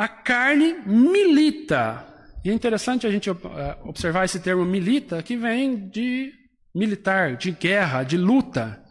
a 0.00 0.08
carne 0.08 0.76
milita 0.86 2.06
e 2.42 2.48
é 2.48 2.54
interessante 2.54 3.06
a 3.06 3.10
gente 3.10 3.28
eh, 3.28 3.76
observar 3.84 4.24
esse 4.24 4.40
termo 4.40 4.64
milita, 4.64 5.22
que 5.22 5.36
vem 5.36 5.90
de 5.90 6.32
militar, 6.74 7.36
de 7.36 7.50
guerra, 7.50 8.02
de 8.02 8.16
luta. 8.16 8.82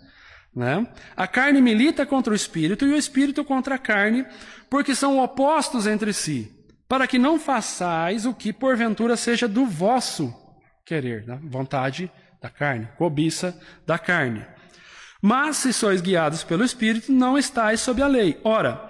Né? 0.56 0.86
A 1.18 1.28
carne 1.28 1.62
milita 1.62 2.06
contra 2.06 2.32
o 2.32 2.36
espírito 2.36 2.86
e 2.86 2.94
o 2.94 2.96
espírito 2.96 3.44
contra 3.44 3.74
a 3.74 3.80
carne, 3.80 4.24
porque 4.70 4.94
são 4.94 5.18
opostos 5.18 5.88
entre 5.88 6.14
si, 6.14 6.52
para 6.88 7.08
que 7.08 7.18
não 7.18 7.40
façais 7.40 8.28
o 8.28 8.34
que 8.34 8.54
porventura 8.54 9.18
seja 9.18 9.48
do 9.48 9.66
vosso 9.66 10.32
querer, 10.86 11.26
né? 11.26 11.40
vontade 11.42 12.12
da 12.40 12.52
carne, 12.52 12.88
cobiça 13.00 13.60
da 13.84 13.98
carne. 13.98 14.46
Mas 15.22 15.58
se 15.58 15.74
sois 15.74 16.02
guiados 16.02 16.44
pelo 16.44 16.64
espírito, 16.64 17.12
não 17.12 17.36
estáis 17.36 17.82
sob 17.82 18.02
a 18.02 18.08
lei. 18.08 18.40
Ora, 18.44 18.90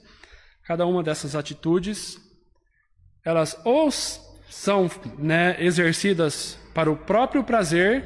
cada 0.71 0.85
uma 0.87 1.03
dessas 1.03 1.35
atitudes, 1.35 2.17
elas 3.25 3.59
ou 3.65 3.91
são 3.91 4.89
né, 5.17 5.61
exercidas 5.61 6.57
para 6.73 6.89
o 6.89 6.95
próprio 6.95 7.43
prazer 7.43 8.05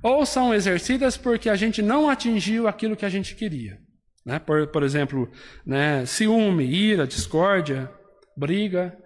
ou 0.00 0.24
são 0.24 0.54
exercidas 0.54 1.16
porque 1.16 1.48
a 1.50 1.56
gente 1.56 1.82
não 1.82 2.08
atingiu 2.08 2.68
aquilo 2.68 2.94
que 2.94 3.04
a 3.04 3.08
gente 3.08 3.34
queria. 3.34 3.80
Né? 4.24 4.38
Por, 4.38 4.68
por 4.68 4.84
exemplo, 4.84 5.28
né, 5.66 6.06
ciúme, 6.06 6.64
ira, 6.64 7.08
discórdia, 7.08 7.90
briga. 8.36 8.96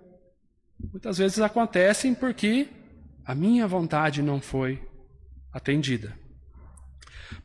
Muitas 0.79 1.17
vezes 1.17 1.39
acontecem 1.39 2.15
porque 2.15 2.69
a 3.25 3.35
minha 3.35 3.67
vontade 3.67 4.21
não 4.21 4.43
foi 4.43 4.87
atendida. 5.55 6.13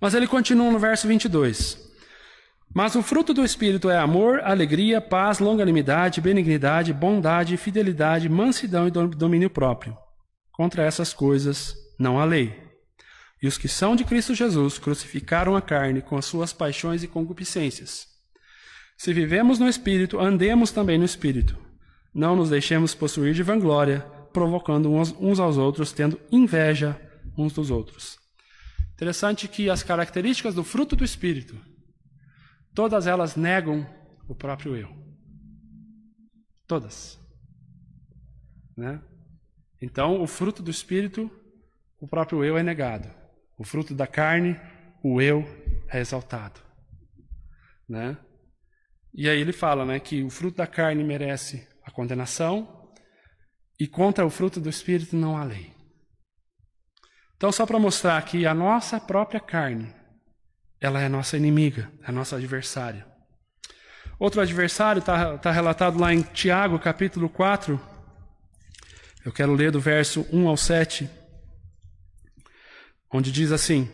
Mas 0.02 0.14
ele 0.14 0.28
continua 0.28 0.70
no 0.70 0.80
verso 0.80 1.08
22. 1.08 1.89
Mas 2.74 2.96
o 2.96 3.02
fruto 3.02 3.34
do 3.34 3.44
Espírito 3.44 3.90
é 3.90 3.98
amor, 3.98 4.42
alegria, 4.42 5.02
paz, 5.02 5.40
longanimidade, 5.40 6.22
benignidade, 6.22 6.94
bondade, 6.94 7.58
fidelidade, 7.58 8.30
mansidão 8.30 8.88
e 8.88 8.92
domínio 8.92 9.50
próprio. 9.50 9.98
Contra 10.52 10.84
essas 10.84 11.12
coisas 11.12 11.74
não 11.98 12.20
há 12.20 12.26
lei. 12.26 12.56
E 13.42 13.48
os 13.48 13.58
que 13.58 13.68
são 13.68 13.96
de 13.96 14.04
Cristo 14.04 14.36
Jesus 14.36 14.78
crucificaram 14.78 15.56
a 15.56 15.62
carne 15.62 16.02
com 16.02 16.18
as 16.18 16.26
suas 16.26 16.54
paixões 16.54 17.02
e 17.02 17.08
concupiscências. 17.08 18.06
Se 18.98 19.14
vivemos 19.14 19.58
no 19.58 19.68
Espírito, 19.68 20.20
andemos 20.20 20.72
também 20.72 20.98
no 20.98 21.06
Espírito. 21.06 21.58
Não 22.14 22.36
nos 22.36 22.50
deixemos 22.50 22.94
possuir 22.94 23.34
de 23.34 23.42
vanglória, 23.42 24.02
provocando 24.32 24.92
uns 24.92 25.40
aos 25.40 25.58
outros, 25.58 25.92
tendo 25.92 26.20
inveja 26.32 27.00
uns 27.38 27.54
dos 27.54 27.72
outros. 27.72 28.18
Interessante 28.94 29.48
que 29.48 29.70
as 29.70 29.82
características 29.82 30.54
do 30.54 30.64
fruto 30.64 30.96
do 30.96 31.06
Espírito 31.06 31.56
Todas 32.80 33.08
elas 33.08 33.36
negam 33.36 33.86
o 34.26 34.34
próprio 34.34 34.74
eu. 34.74 34.90
Todas. 36.66 37.20
Né? 38.78 39.04
Então, 39.82 40.22
o 40.22 40.26
fruto 40.26 40.64
do 40.64 40.72
espírito, 40.72 41.30
o 42.00 42.08
próprio 42.08 42.42
eu 42.42 42.58
é 42.58 42.64
negado. 42.64 43.14
O 43.58 43.66
fruto 43.66 43.94
da 43.94 44.08
carne, 44.08 44.58
o 45.04 45.22
eu 45.22 45.44
é 45.90 46.00
exaltado. 46.00 46.62
Né? 47.86 48.18
E 49.14 49.28
aí 49.28 49.42
ele 49.42 49.52
fala 49.52 49.86
né, 49.86 50.00
que 50.00 50.24
o 50.24 50.30
fruto 50.30 50.56
da 50.56 50.66
carne 50.66 51.04
merece 51.04 51.68
a 51.84 51.92
condenação 51.92 52.94
e 53.78 53.88
contra 53.90 54.26
o 54.26 54.30
fruto 54.30 54.62
do 54.62 54.70
espírito 54.70 55.18
não 55.18 55.36
há 55.36 55.44
lei. 55.44 55.74
Então, 57.36 57.52
só 57.52 57.66
para 57.66 57.78
mostrar 57.78 58.24
que 58.24 58.46
a 58.46 58.54
nossa 58.54 59.02
própria 59.02 59.42
carne 59.42 59.99
ela 60.82 61.02
é 61.02 61.10
nossa 61.10 61.36
inimiga, 61.36 61.92
é 62.08 62.12
nossa 62.12 62.38
adversária. 62.38 63.06
Outro 64.18 64.42
adversário 64.42 65.00
está 65.00 65.38
tá 65.38 65.52
relatado 65.52 66.00
lá 66.00 66.14
em 66.14 66.22
Tiago, 66.22 66.80
capítulo 66.80 67.30
4. 67.30 67.80
Eu 69.26 69.32
quero 69.32 69.54
ler 69.54 69.72
do 69.72 69.80
verso 69.80 70.26
1 70.32 70.48
ao 70.48 70.58
7, 70.58 71.10
onde 73.12 73.32
diz 73.32 73.52
assim: 73.52 73.90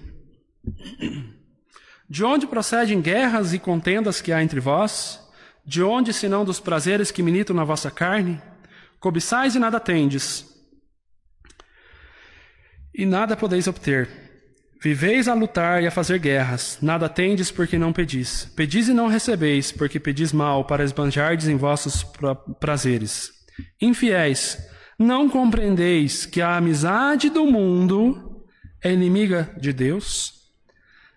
De 2.09 2.23
onde 2.23 2.45
procedem 2.47 3.01
guerras 3.01 3.53
e 3.53 3.59
contendas 3.59 4.21
que 4.21 4.31
há 4.31 4.41
entre 4.43 4.59
vós? 4.59 5.21
De 5.65 5.81
onde, 5.81 6.13
senão 6.13 6.45
dos 6.45 6.59
prazeres 6.59 7.09
que 7.09 7.23
militam 7.23 7.55
na 7.55 7.63
vossa 7.63 7.89
carne? 7.89 8.39
Cobiçais 8.99 9.55
e 9.55 9.59
nada 9.59 9.79
tendes, 9.79 10.45
e 12.93 13.05
nada 13.05 13.35
podeis 13.35 13.67
obter. 13.67 14.24
Viveis 14.85 15.27
a 15.27 15.33
lutar 15.33 15.81
e 15.81 15.87
a 15.87 15.91
fazer 15.91 16.19
guerras, 16.19 16.77
nada 16.79 17.09
tendes 17.09 17.49
porque 17.49 17.75
não 17.75 17.91
pedis. 17.91 18.45
Pedis 18.55 18.87
e 18.87 18.93
não 18.93 19.07
recebeis, 19.07 19.71
porque 19.71 19.99
pedis 19.99 20.31
mal, 20.31 20.63
para 20.63 20.83
esbanjardes 20.83 21.47
em 21.47 21.55
vossos 21.55 22.03
pra 22.03 22.35
prazeres. 22.35 23.31
Infiéis, 23.81 24.59
não 24.99 25.27
compreendeis 25.27 26.27
que 26.27 26.39
a 26.39 26.57
amizade 26.57 27.31
do 27.31 27.47
mundo 27.47 28.45
é 28.79 28.93
inimiga 28.93 29.51
de 29.59 29.73
Deus? 29.73 30.51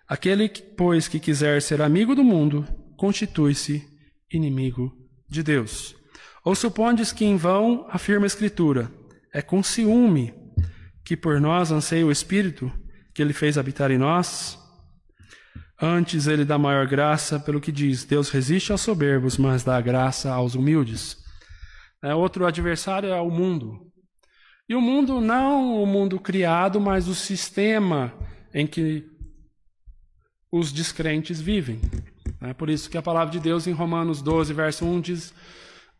Aquele, 0.07 0.49
pois, 0.49 1.07
que 1.07 1.19
quiser 1.19 1.61
ser 1.61 1.79
amigo 1.79 2.15
do 2.15 2.23
mundo, 2.23 2.67
constitui-se 2.97 3.87
inimigo 4.33 4.91
de 5.29 5.43
Deus. 5.43 5.95
Ou 6.43 6.55
supondes 6.55 7.11
que 7.11 7.23
em 7.23 7.37
vão 7.37 7.85
afirma 7.87 8.25
a 8.25 8.33
Escritura, 8.33 8.91
é 9.31 9.43
com 9.43 9.61
ciúme 9.61 10.33
que 11.05 11.15
por 11.15 11.39
nós 11.39 11.71
anseia 11.71 12.03
o 12.03 12.11
Espírito, 12.11 12.71
que 13.19 13.23
ele 13.23 13.33
fez 13.33 13.57
habitar 13.57 13.91
em 13.91 13.97
nós? 13.97 14.57
Antes 15.81 16.25
ele 16.25 16.45
dá 16.45 16.57
maior 16.57 16.87
graça 16.87 17.37
pelo 17.37 17.59
que 17.59 17.69
diz: 17.69 18.05
Deus 18.05 18.29
resiste 18.29 18.71
aos 18.71 18.79
soberbos, 18.79 19.37
mas 19.37 19.61
dá 19.61 19.81
graça 19.81 20.31
aos 20.31 20.55
humildes. 20.55 21.17
É, 22.01 22.15
outro 22.15 22.45
adversário 22.45 23.09
é 23.09 23.19
o 23.19 23.29
mundo. 23.29 23.91
E 24.69 24.73
o 24.73 24.79
mundo 24.79 25.19
não 25.19 25.83
o 25.83 25.85
mundo 25.85 26.17
criado, 26.17 26.79
mas 26.79 27.09
o 27.09 27.13
sistema 27.13 28.13
em 28.53 28.65
que 28.65 29.05
os 30.49 30.71
descrentes 30.71 31.41
vivem. 31.41 31.81
É 32.39 32.53
por 32.53 32.69
isso 32.69 32.89
que 32.89 32.97
a 32.97 33.01
palavra 33.01 33.33
de 33.33 33.41
Deus 33.41 33.67
em 33.67 33.73
Romanos 33.73 34.21
12, 34.21 34.53
verso 34.53 34.85
1, 34.85 35.01
diz, 35.01 35.33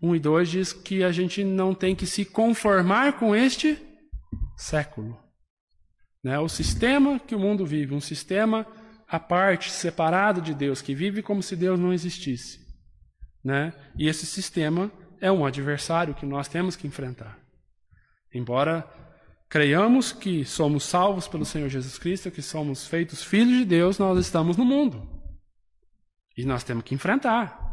1 0.02 0.16
e 0.16 0.20
2 0.22 0.50
diz 0.50 0.72
que 0.72 1.04
a 1.04 1.12
gente 1.12 1.44
não 1.44 1.76
tem 1.76 1.94
que 1.94 2.06
se 2.06 2.24
conformar 2.24 3.20
com 3.20 3.36
este 3.36 3.78
século. 4.56 5.29
Né? 6.24 6.38
O 6.40 6.50
sistema 6.50 7.20
que 7.20 7.36
o 7.36 7.40
mundo 7.40 7.66
vive, 7.66 7.94
um 7.94 8.02
sistema 8.02 8.66
à 9.08 9.20
parte, 9.20 9.72
separado 9.72 10.42
de 10.42 10.54
Deus, 10.54 10.82
que 10.82 10.94
vive 10.94 11.22
como 11.22 11.42
se 11.42 11.56
Deus 11.56 11.80
não 11.80 11.94
existisse. 11.94 12.60
Né? 13.44 13.74
E 13.98 14.08
esse 14.08 14.26
sistema 14.26 14.92
é 15.22 15.32
um 15.32 15.46
adversário 15.46 16.14
que 16.14 16.26
nós 16.26 16.48
temos 16.48 16.76
que 16.76 16.88
enfrentar. 16.88 17.40
Embora 18.34 18.88
creiamos 19.50 20.12
que 20.12 20.46
somos 20.46 20.84
salvos 20.84 21.28
pelo 21.28 21.46
Senhor 21.46 21.68
Jesus 21.70 21.98
Cristo, 21.98 22.30
que 22.30 22.42
somos 22.42 22.86
feitos 22.86 23.24
filhos 23.24 23.58
de 23.58 23.66
Deus, 23.66 23.98
nós 23.98 24.20
estamos 24.20 24.56
no 24.56 24.66
mundo. 24.66 25.08
E 26.38 26.46
nós 26.46 26.64
temos 26.64 26.84
que 26.84 26.94
enfrentar. 26.94 27.68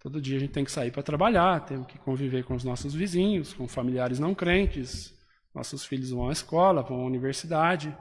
Todo 0.00 0.22
dia 0.22 0.36
a 0.36 0.40
gente 0.40 0.52
tem 0.52 0.64
que 0.64 0.70
sair 0.70 0.92
para 0.92 1.02
trabalhar, 1.02 1.66
temos 1.66 1.88
que 1.88 1.98
conviver 1.98 2.44
com 2.44 2.54
os 2.54 2.62
nossos 2.62 2.94
vizinhos, 2.94 3.52
com 3.52 3.66
familiares 3.66 4.20
não 4.20 4.34
crentes, 4.34 5.12
nossos 5.58 5.84
filhos 5.84 6.10
vão 6.10 6.28
à 6.28 6.32
escola, 6.32 6.82
vão 6.82 7.00
à 7.00 7.04
universidade, 7.04 7.94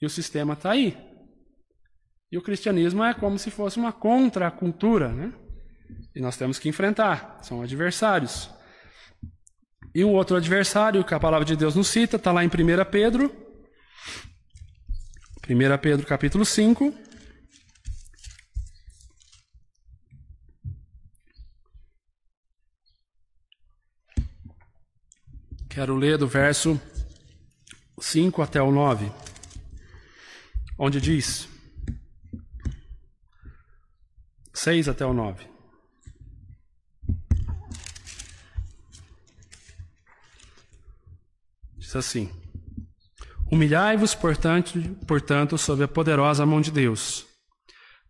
e 0.00 0.04
o 0.04 0.10
sistema 0.10 0.52
está 0.52 0.72
aí. 0.72 0.96
E 2.30 2.36
o 2.36 2.42
cristianismo 2.42 3.02
é 3.02 3.14
como 3.14 3.38
se 3.38 3.50
fosse 3.50 3.78
uma 3.78 3.90
contracultura, 3.90 5.08
né? 5.08 5.32
E 6.14 6.20
nós 6.20 6.36
temos 6.36 6.58
que 6.58 6.68
enfrentar, 6.68 7.38
são 7.42 7.62
adversários. 7.62 8.50
E 9.94 10.04
um 10.04 10.12
outro 10.12 10.36
adversário 10.36 11.02
que 11.02 11.14
a 11.14 11.20
palavra 11.20 11.46
de 11.46 11.56
Deus 11.56 11.74
nos 11.74 11.88
cita, 11.88 12.16
está 12.16 12.30
lá 12.30 12.44
em 12.44 12.48
1 12.48 12.50
Pedro, 12.90 13.34
1 15.48 15.78
Pedro 15.80 16.06
capítulo 16.06 16.44
5. 16.44 17.07
Quero 25.68 25.94
ler 25.94 26.16
do 26.16 26.26
verso 26.26 26.80
5 28.00 28.42
até 28.42 28.60
o 28.60 28.70
9, 28.70 29.12
onde 30.78 31.00
diz: 31.00 31.48
6 34.54 34.88
até 34.88 35.04
o 35.04 35.12
9. 35.12 35.46
Diz 41.76 41.94
assim: 41.94 42.30
Humilhai-vos, 43.52 44.14
portanto, 44.14 44.80
portanto, 45.06 45.56
sob 45.56 45.84
a 45.84 45.88
poderosa 45.88 46.44
mão 46.44 46.60
de 46.60 46.70
Deus, 46.70 47.26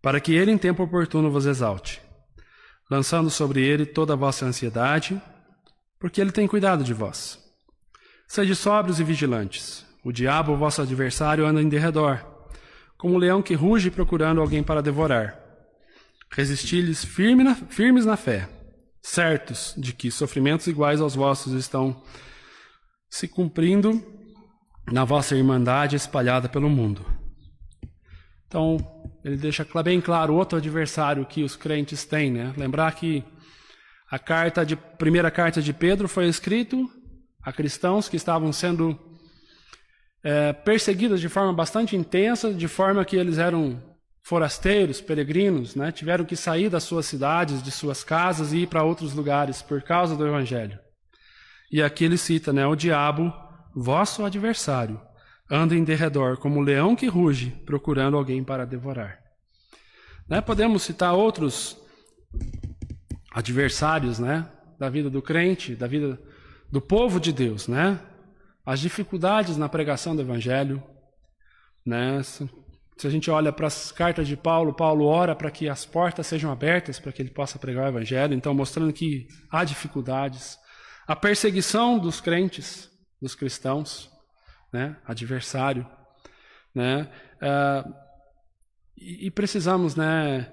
para 0.01 0.21
que 0.21 0.33
ele 0.33 0.51
em 0.51 0.59
tempo 0.59 0.83
oportuno 0.83 1.31
vos 1.31 1.45
exalte, 1.45 2.01
lançando 2.91 3.29
sobre 3.29 3.63
ele 3.63 3.85
toda 3.85 4.15
a 4.15 4.17
vossa 4.17 4.47
ansiedade, 4.47 5.21
porque 5.99 6.21
ele 6.21 6.33
tem 6.33 6.47
cuidado 6.47 6.83
de 6.83 6.95
vós. 6.95 7.48
Sede 8.29 8.55
sóbrios 8.55 9.01
e 9.01 9.05
vigilantes. 9.05 9.87
O 10.05 10.13
diabo, 10.13 10.55
vosso 10.55 10.83
adversário, 10.83 11.47
anda 11.47 11.63
em 11.63 11.69
derredor, 11.69 12.23
como 12.99 13.15
um 13.15 13.19
leão 13.19 13.41
que 13.41 13.55
ruge 13.55 13.91
procurando 13.91 14.43
alguém 14.43 14.63
para 14.63 14.83
devorar. 14.83 15.41
Resisti-lhes 16.31 17.03
firme 17.03 17.43
na, 17.43 17.55
firmes 17.55 18.05
na 18.05 18.19
fé, 18.19 18.47
certos 19.01 19.75
de 19.79 19.95
que 19.95 20.11
sofrimentos 20.11 20.67
iguais 20.67 21.01
aos 21.01 21.15
vossos 21.15 21.55
estão 21.55 22.03
se 23.09 23.27
cumprindo 23.27 24.05
na 24.93 25.07
vossa 25.07 25.35
irmandade 25.35 25.97
espalhada 25.97 26.51
pelo 26.51 26.69
mundo. 26.69 27.05
Então, 28.47 28.77
ele 29.25 29.39
deixa 29.39 29.67
bem 29.83 30.03
claro 30.03 30.35
outro 30.35 30.59
adversário 30.59 31.25
que 31.25 31.43
os 31.43 31.57
crentes 31.57 32.05
têm, 32.05 32.31
né? 32.31 32.53
Lembrar 32.59 32.95
que 32.95 33.25
a 34.11 34.19
carta 34.19 34.67
de 34.67 34.77
primeira 34.77 35.31
carta 35.31 35.63
de 35.63 35.73
Pedro 35.73 36.07
foi 36.07 36.29
escrito 36.29 36.91
a 37.49 37.53
cristãos 37.53 38.11
que 38.11 38.17
estavam 38.17 38.53
sendo 38.53 38.99
é, 40.23 40.53
perseguidos 40.53 41.19
de 41.19 41.31
forma 41.31 41.51
bastante 41.51 41.97
intensa, 41.97 42.53
de 42.53 42.69
forma 42.69 43.05
que 43.07 43.17
eles 43.17 43.39
eram 43.39 43.83
forasteiros, 44.23 45.01
peregrinos, 45.01 45.75
né? 45.75 45.91
tiveram 45.91 46.27
que 46.27 46.37
sair 46.37 46.69
das 46.69 46.85
suas 46.85 47.07
cidades, 47.07 47.63
de 47.63 47.71
suas 47.71 48.05
casas 48.05 48.53
e 48.53 48.59
ir 48.59 48.67
para 48.67 48.85
outros 48.85 49.15
lugares 49.15 49.63
por 49.63 49.81
causa 49.83 50.15
do 50.15 50.27
Evangelho. 50.27 50.79
E 51.73 51.83
aqui 51.83 52.05
ele 52.05 52.19
cita, 52.19 52.53
né, 52.53 52.67
o 52.67 52.77
diabo, 52.77 53.33
vosso 53.75 54.25
adversário, 54.25 55.01
anda 55.51 55.75
em 55.75 55.85
derredor 55.85 56.37
como 56.37 56.61
um 56.61 56.63
leão 56.63 56.95
que 56.95 57.07
ruge, 57.07 57.51
procurando 57.65 58.19
alguém 58.19 58.45
para 58.45 58.67
devorar. 58.67 59.19
Né? 60.29 60.43
Podemos 60.43 60.83
citar 60.83 61.15
outros 61.15 61.79
adversários, 63.33 64.19
né, 64.19 64.47
da 64.79 64.91
vida 64.91 65.09
do 65.09 65.23
crente, 65.23 65.75
da 65.75 65.87
vida 65.87 66.21
do 66.71 66.81
povo 66.81 67.19
de 67.19 67.33
Deus, 67.33 67.67
né? 67.67 68.01
As 68.65 68.81
dificuldades 68.81 69.57
na 69.57 69.69
pregação 69.69 70.15
do 70.15 70.23
evangelho, 70.23 70.83
né? 71.85 72.23
Se 72.23 73.07
a 73.07 73.11
gente 73.11 73.31
olha 73.31 73.53
para 73.53 73.69
as 73.69 73.93
cartas 73.93 74.27
de 74.27 74.37
Paulo, 74.37 74.75
Paulo 74.75 75.07
ora 75.07 75.35
para 75.35 75.51
que 75.51 75.69
as 75.69 75.87
portas 75.87 76.27
sejam 76.27 76.51
abertas 76.51 76.99
para 76.99 77.13
que 77.13 77.23
ele 77.23 77.31
possa 77.31 77.59
pregar 77.59 77.85
o 77.85 77.89
evangelho, 77.89 78.35
então 78.35 78.53
mostrando 78.53 78.93
que 78.93 79.29
há 79.51 79.65
dificuldades, 79.65 80.59
a 81.07 81.17
perseguição 81.17 81.99
dos 81.99 82.21
crentes, 82.21 82.91
dos 83.23 83.35
cristãos, 83.35 84.11
né? 84.73 84.97
Adversário, 85.07 85.89
né? 86.75 87.09
Uh, 87.37 87.95
e, 88.97 89.27
e 89.27 89.31
precisamos, 89.31 89.95
né? 89.97 90.53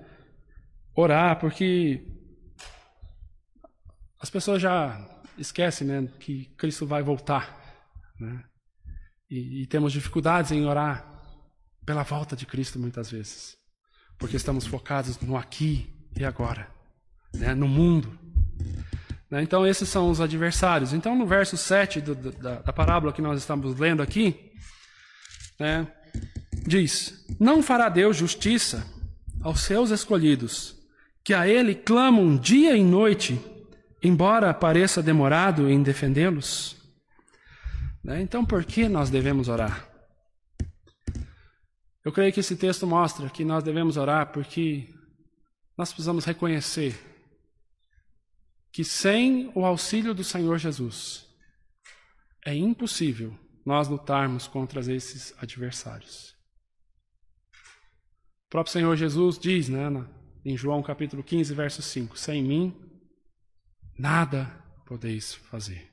Orar 0.96 1.38
porque 1.40 2.08
as 4.22 4.30
pessoas 4.30 4.62
já 4.62 5.15
esquece 5.38 5.84
né, 5.84 6.08
que 6.20 6.46
Cristo 6.58 6.86
vai 6.86 7.02
voltar. 7.02 7.58
Né? 8.20 8.44
E, 9.30 9.64
e 9.64 9.68
temos 9.68 9.94
dificuldades 9.94 10.52
em 10.52 10.66
orar 10.66 11.06
pela 11.86 12.04
volta 12.04 12.36
de 12.36 12.46
Cristo 12.46 12.80
muitas 12.80 13.12
vezes, 13.12 13.58
porque 14.18 14.36
estamos 14.36 14.66
focados 14.66 15.20
no 15.20 15.38
aqui 15.38 15.94
e 16.18 16.26
agora, 16.26 16.68
né, 17.34 17.54
no 17.54 17.68
mundo. 17.68 18.18
Né? 19.30 19.44
Então, 19.44 19.66
esses 19.68 19.88
são 19.90 20.10
os 20.10 20.22
adversários. 20.22 20.94
Então, 20.94 21.16
no 21.16 21.28
verso 21.28 21.58
7 21.58 22.02
do, 22.02 22.16
da, 22.16 22.62
da, 22.62 22.74
parábola 22.74 23.14
que 23.14 23.22
nós 23.22 23.40
estamos 23.40 23.78
lendo 23.78 24.02
aqui, 24.02 24.52
né, 25.60 25.88
diz: 26.66 27.26
Não 27.40 27.62
fará 27.62 27.90
Deus 27.90 28.18
justiça 28.18 28.86
aos 29.42 29.62
seus 29.62 29.92
escolhidos, 29.92 30.76
que 31.24 31.34
a 31.34 31.48
Ele 31.48 31.76
clamam 31.76 32.38
dia 32.38 32.76
e 32.76 32.84
noite 32.84 33.40
embora 34.06 34.54
pareça 34.54 35.02
demorado 35.02 35.70
em 35.70 35.82
defendê-los. 35.82 36.76
Né? 38.04 38.22
Então, 38.22 38.46
por 38.46 38.64
que 38.64 38.88
nós 38.88 39.10
devemos 39.10 39.48
orar? 39.48 39.90
Eu 42.04 42.12
creio 42.12 42.32
que 42.32 42.40
esse 42.40 42.56
texto 42.56 42.86
mostra 42.86 43.30
que 43.30 43.44
nós 43.44 43.64
devemos 43.64 43.98
orar 43.98 44.32
porque 44.32 44.94
nós 45.76 45.90
precisamos 45.90 46.24
reconhecer 46.24 46.96
que 48.72 48.84
sem 48.84 49.52
o 49.56 49.66
auxílio 49.66 50.14
do 50.14 50.24
Senhor 50.24 50.58
Jesus 50.60 51.26
é 52.46 52.54
impossível 52.54 53.36
nós 53.66 53.88
lutarmos 53.88 54.48
contra 54.48 54.80
esses 54.94 55.34
adversários. 55.40 56.36
O 58.46 58.50
próprio 58.52 58.72
Senhor 58.72 58.96
Jesus 58.96 59.40
diz, 59.40 59.68
né, 59.68 59.90
em 60.46 60.56
João 60.56 60.84
capítulo 60.84 61.24
15, 61.24 61.56
verso 61.56 61.82
5: 61.82 62.18
Sem 62.18 62.44
mim 62.44 62.85
nada 63.98 64.52
podeis 64.86 65.34
fazer. 65.34 65.92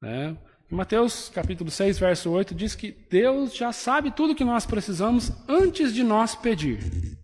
Né? 0.00 0.36
Mateus 0.70 1.28
capítulo 1.28 1.70
6, 1.70 1.98
verso 1.98 2.30
8 2.30 2.54
diz 2.54 2.74
que 2.74 2.90
Deus 3.10 3.54
já 3.54 3.72
sabe 3.72 4.10
tudo 4.10 4.34
que 4.34 4.44
nós 4.44 4.66
precisamos 4.66 5.30
antes 5.48 5.94
de 5.94 6.02
nós 6.02 6.34
pedir. 6.34 7.18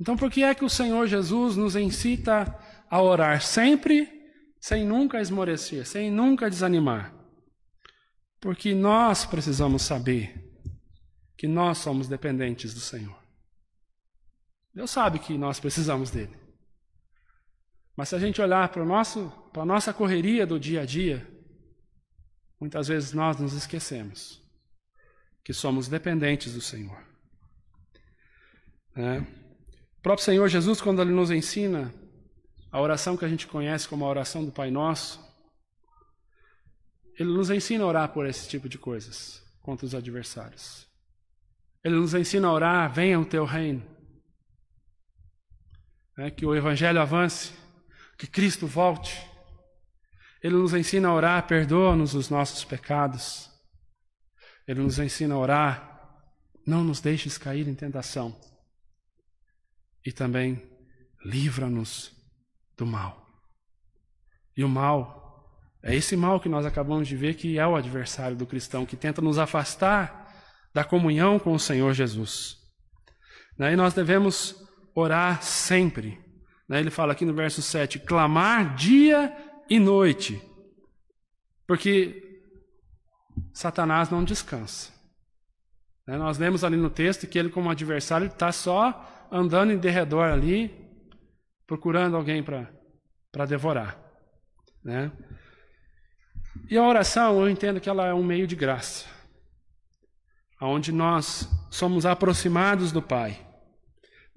Então, 0.00 0.16
por 0.16 0.30
que 0.30 0.42
é 0.42 0.54
que 0.54 0.64
o 0.64 0.70
Senhor 0.70 1.06
Jesus 1.06 1.56
nos 1.56 1.76
incita 1.76 2.58
a 2.88 3.02
orar 3.02 3.42
sempre, 3.42 4.08
sem 4.58 4.86
nunca 4.86 5.20
esmorecer, 5.20 5.86
sem 5.86 6.10
nunca 6.10 6.48
desanimar? 6.48 7.14
Porque 8.40 8.74
nós 8.74 9.26
precisamos 9.26 9.82
saber 9.82 10.50
que 11.36 11.46
nós 11.46 11.78
somos 11.78 12.08
dependentes 12.08 12.72
do 12.72 12.80
Senhor. 12.80 13.18
Deus 14.74 14.90
sabe 14.90 15.18
que 15.18 15.36
nós 15.36 15.60
precisamos 15.60 16.10
dele. 16.10 16.39
Mas 18.00 18.08
se 18.08 18.14
a 18.14 18.18
gente 18.18 18.40
olhar 18.40 18.66
para, 18.70 18.82
o 18.82 18.86
nosso, 18.86 19.30
para 19.52 19.60
a 19.60 19.66
nossa 19.66 19.92
correria 19.92 20.46
do 20.46 20.58
dia 20.58 20.80
a 20.80 20.86
dia, 20.86 21.28
muitas 22.58 22.88
vezes 22.88 23.12
nós 23.12 23.38
nos 23.38 23.52
esquecemos 23.52 24.42
que 25.44 25.52
somos 25.52 25.86
dependentes 25.86 26.54
do 26.54 26.62
Senhor. 26.62 26.98
É. 28.96 29.18
O 29.18 30.02
próprio 30.02 30.24
Senhor 30.24 30.48
Jesus, 30.48 30.80
quando 30.80 31.02
Ele 31.02 31.10
nos 31.10 31.30
ensina 31.30 31.92
a 32.72 32.80
oração 32.80 33.18
que 33.18 33.24
a 33.26 33.28
gente 33.28 33.46
conhece 33.46 33.86
como 33.86 34.06
a 34.06 34.08
oração 34.08 34.46
do 34.46 34.50
Pai 34.50 34.70
Nosso, 34.70 35.20
Ele 37.18 37.30
nos 37.34 37.50
ensina 37.50 37.84
a 37.84 37.86
orar 37.86 38.08
por 38.14 38.24
esse 38.24 38.48
tipo 38.48 38.66
de 38.66 38.78
coisas 38.78 39.42
contra 39.60 39.84
os 39.84 39.94
adversários. 39.94 40.86
Ele 41.84 41.96
nos 41.96 42.14
ensina 42.14 42.48
a 42.48 42.52
orar, 42.54 42.90
venha 42.90 43.20
o 43.20 43.26
teu 43.26 43.44
reino. 43.44 43.82
É, 46.16 46.30
que 46.30 46.46
o 46.46 46.56
Evangelho 46.56 46.98
avance, 46.98 47.59
que 48.20 48.26
Cristo 48.26 48.66
volte. 48.66 49.26
Ele 50.42 50.54
nos 50.54 50.74
ensina 50.74 51.08
a 51.08 51.14
orar, 51.14 51.46
perdoa-nos 51.46 52.14
os 52.14 52.28
nossos 52.28 52.62
pecados. 52.62 53.50
Ele 54.68 54.82
nos 54.82 54.98
ensina 54.98 55.34
a 55.34 55.38
orar, 55.38 56.20
não 56.66 56.84
nos 56.84 57.00
deixes 57.00 57.38
cair 57.38 57.66
em 57.66 57.74
tentação. 57.74 58.38
E 60.04 60.12
também 60.12 60.62
livra-nos 61.24 62.12
do 62.76 62.84
mal. 62.84 63.26
E 64.54 64.62
o 64.62 64.68
mal 64.68 65.48
é 65.82 65.96
esse 65.96 66.14
mal 66.14 66.38
que 66.40 66.48
nós 66.48 66.66
acabamos 66.66 67.08
de 67.08 67.16
ver 67.16 67.36
que 67.36 67.58
é 67.58 67.66
o 67.66 67.74
adversário 67.74 68.36
do 68.36 68.46
cristão, 68.46 68.84
que 68.84 68.98
tenta 68.98 69.22
nos 69.22 69.38
afastar 69.38 70.30
da 70.74 70.84
comunhão 70.84 71.38
com 71.38 71.54
o 71.54 71.58
Senhor 71.58 71.94
Jesus. 71.94 72.58
E 73.58 73.76
nós 73.76 73.94
devemos 73.94 74.54
orar 74.94 75.42
sempre. 75.42 76.29
Né? 76.70 76.78
Ele 76.78 76.90
fala 76.90 77.12
aqui 77.12 77.24
no 77.24 77.34
verso 77.34 77.60
7: 77.60 77.98
clamar 77.98 78.76
dia 78.76 79.36
e 79.68 79.80
noite, 79.80 80.40
porque 81.66 82.40
Satanás 83.52 84.08
não 84.08 84.22
descansa. 84.22 84.92
Né? 86.06 86.16
Nós 86.16 86.38
lemos 86.38 86.62
ali 86.62 86.76
no 86.76 86.88
texto 86.88 87.26
que 87.26 87.36
ele, 87.36 87.50
como 87.50 87.68
adversário, 87.68 88.28
está 88.28 88.52
só 88.52 89.28
andando 89.32 89.72
em 89.72 89.78
derredor 89.78 90.24
ali, 90.24 90.72
procurando 91.66 92.16
alguém 92.16 92.40
para 92.40 93.46
devorar. 93.46 93.98
Né? 94.84 95.10
E 96.68 96.78
a 96.78 96.86
oração, 96.86 97.40
eu 97.40 97.50
entendo 97.50 97.80
que 97.80 97.88
ela 97.88 98.06
é 98.06 98.14
um 98.14 98.22
meio 98.22 98.46
de 98.46 98.54
graça, 98.54 99.06
onde 100.60 100.92
nós 100.92 101.48
somos 101.68 102.06
aproximados 102.06 102.92
do 102.92 103.02
Pai. 103.02 103.49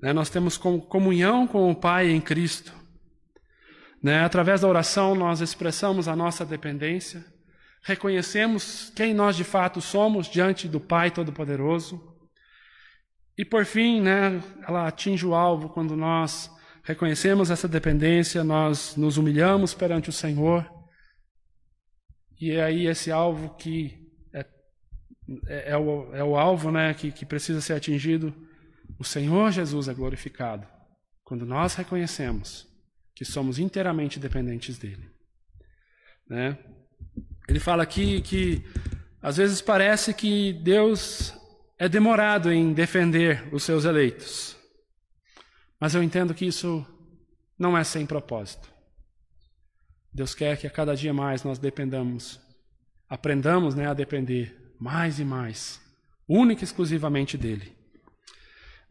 Né? 0.03 0.11
Nós 0.11 0.29
temos 0.29 0.57
comunhão 0.57 1.47
com 1.47 1.71
o 1.71 1.75
Pai 1.75 2.11
em 2.11 2.19
Cristo. 2.19 2.73
Né? 4.03 4.19
Através 4.19 4.59
da 4.59 4.67
oração, 4.67 5.15
nós 5.15 5.39
expressamos 5.39 6.09
a 6.09 6.15
nossa 6.15 6.45
dependência, 6.45 7.23
reconhecemos 7.81 8.91
quem 8.93 9.13
nós 9.13 9.33
de 9.37 9.45
fato 9.45 9.79
somos 9.79 10.27
diante 10.27 10.67
do 10.67 10.77
Pai 10.77 11.09
Todo-Poderoso. 11.09 12.03
E 13.37 13.45
por 13.45 13.63
fim, 13.63 14.01
né, 14.01 14.43
ela 14.67 14.89
atinge 14.89 15.25
o 15.25 15.33
alvo 15.33 15.69
quando 15.69 15.95
nós 15.95 16.51
reconhecemos 16.83 17.49
essa 17.49 17.69
dependência, 17.69 18.43
nós 18.43 18.97
nos 18.97 19.15
humilhamos 19.15 19.73
perante 19.73 20.09
o 20.09 20.13
Senhor. 20.13 20.69
E 22.41 22.51
é 22.51 22.61
aí 22.61 22.87
esse 22.87 23.09
alvo 23.09 23.55
que 23.55 24.05
é, 24.33 24.45
é, 25.47 25.71
é, 25.71 25.77
o, 25.77 26.13
é 26.13 26.23
o 26.25 26.35
alvo 26.35 26.71
né, 26.71 26.93
que, 26.93 27.09
que 27.09 27.25
precisa 27.25 27.61
ser 27.61 27.71
atingido 27.71 28.42
o 29.03 29.05
Senhor 29.05 29.51
Jesus 29.51 29.89
é 29.89 29.93
glorificado 29.93 30.65
quando 31.25 31.45
nós 31.45 31.75
reconhecemos 31.75 32.65
que 33.13 33.25
somos 33.25 33.59
inteiramente 33.59 34.17
dependentes 34.17 34.77
dele. 34.77 35.11
Né? 36.25 36.57
Ele 37.49 37.59
fala 37.59 37.83
aqui 37.83 38.21
que 38.21 38.63
às 39.21 39.35
vezes 39.35 39.61
parece 39.61 40.13
que 40.13 40.53
Deus 40.53 41.33
é 41.77 41.89
demorado 41.89 42.49
em 42.49 42.71
defender 42.71 43.53
os 43.53 43.63
seus 43.63 43.83
eleitos. 43.83 44.55
Mas 45.77 45.93
eu 45.93 46.01
entendo 46.01 46.33
que 46.33 46.45
isso 46.45 46.85
não 47.59 47.77
é 47.77 47.83
sem 47.83 48.05
propósito. 48.05 48.71
Deus 50.13 50.33
quer 50.33 50.57
que 50.57 50.65
a 50.65 50.69
cada 50.71 50.95
dia 50.95 51.13
mais 51.13 51.43
nós 51.43 51.59
dependamos, 51.59 52.39
aprendamos 53.09 53.75
né, 53.75 53.85
a 53.85 53.93
depender 53.93 54.73
mais 54.79 55.19
e 55.19 55.25
mais, 55.25 55.81
única 56.25 56.63
e 56.63 56.63
exclusivamente 56.63 57.37
dele. 57.37 57.82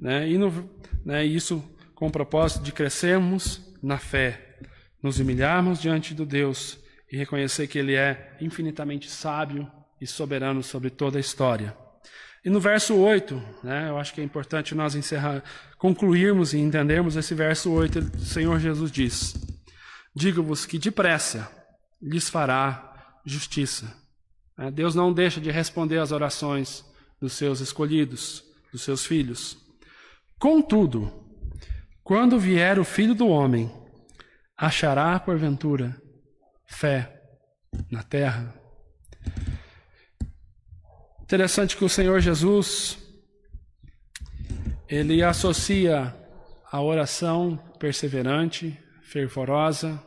Né? 0.02 0.28
E 0.28 0.36
no, 0.36 0.68
né, 1.04 1.24
isso 1.24 1.62
com 1.94 2.08
o 2.08 2.10
propósito 2.10 2.64
de 2.64 2.72
crescermos 2.72 3.72
na 3.80 3.98
fé, 3.98 4.58
nos 5.00 5.20
humilharmos 5.20 5.80
diante 5.80 6.12
do 6.12 6.26
Deus 6.26 6.76
e 7.10 7.16
reconhecer 7.16 7.68
que 7.68 7.78
Ele 7.78 7.94
é 7.94 8.36
infinitamente 8.40 9.08
sábio 9.08 9.70
e 10.00 10.06
soberano 10.06 10.60
sobre 10.60 10.90
toda 10.90 11.18
a 11.18 11.20
história. 11.20 11.76
E 12.44 12.50
no 12.50 12.58
verso 12.58 12.96
8, 12.96 13.40
né, 13.62 13.90
eu 13.90 13.96
acho 13.96 14.12
que 14.12 14.20
é 14.20 14.24
importante 14.24 14.74
nós 14.74 14.96
encerrar, 14.96 15.44
concluirmos 15.78 16.52
e 16.52 16.58
entendermos 16.58 17.14
esse 17.14 17.32
verso 17.32 17.70
8, 17.70 18.00
o 18.00 18.18
Senhor 18.24 18.58
Jesus 18.58 18.90
diz: 18.90 19.36
Digo-vos 20.12 20.66
que 20.66 20.80
depressa 20.80 21.48
lhes 22.02 22.28
fará 22.28 23.20
justiça. 23.24 23.96
Né, 24.58 24.68
Deus 24.72 24.96
não 24.96 25.12
deixa 25.12 25.40
de 25.40 25.52
responder 25.52 25.98
às 25.98 26.10
orações 26.10 26.84
dos 27.20 27.34
seus 27.34 27.60
escolhidos, 27.60 28.42
dos 28.72 28.82
seus 28.82 29.06
filhos. 29.06 29.61
Contudo, 30.42 31.08
quando 32.02 32.36
vier 32.36 32.76
o 32.76 32.84
filho 32.84 33.14
do 33.14 33.28
homem, 33.28 33.70
achará, 34.56 35.20
porventura, 35.20 35.96
fé 36.66 37.22
na 37.88 38.02
terra? 38.02 38.52
Interessante 41.22 41.76
que 41.76 41.84
o 41.84 41.88
Senhor 41.88 42.18
Jesus, 42.18 42.98
ele 44.88 45.22
associa 45.22 46.12
a 46.72 46.82
oração 46.82 47.56
perseverante, 47.78 48.76
fervorosa, 49.00 50.04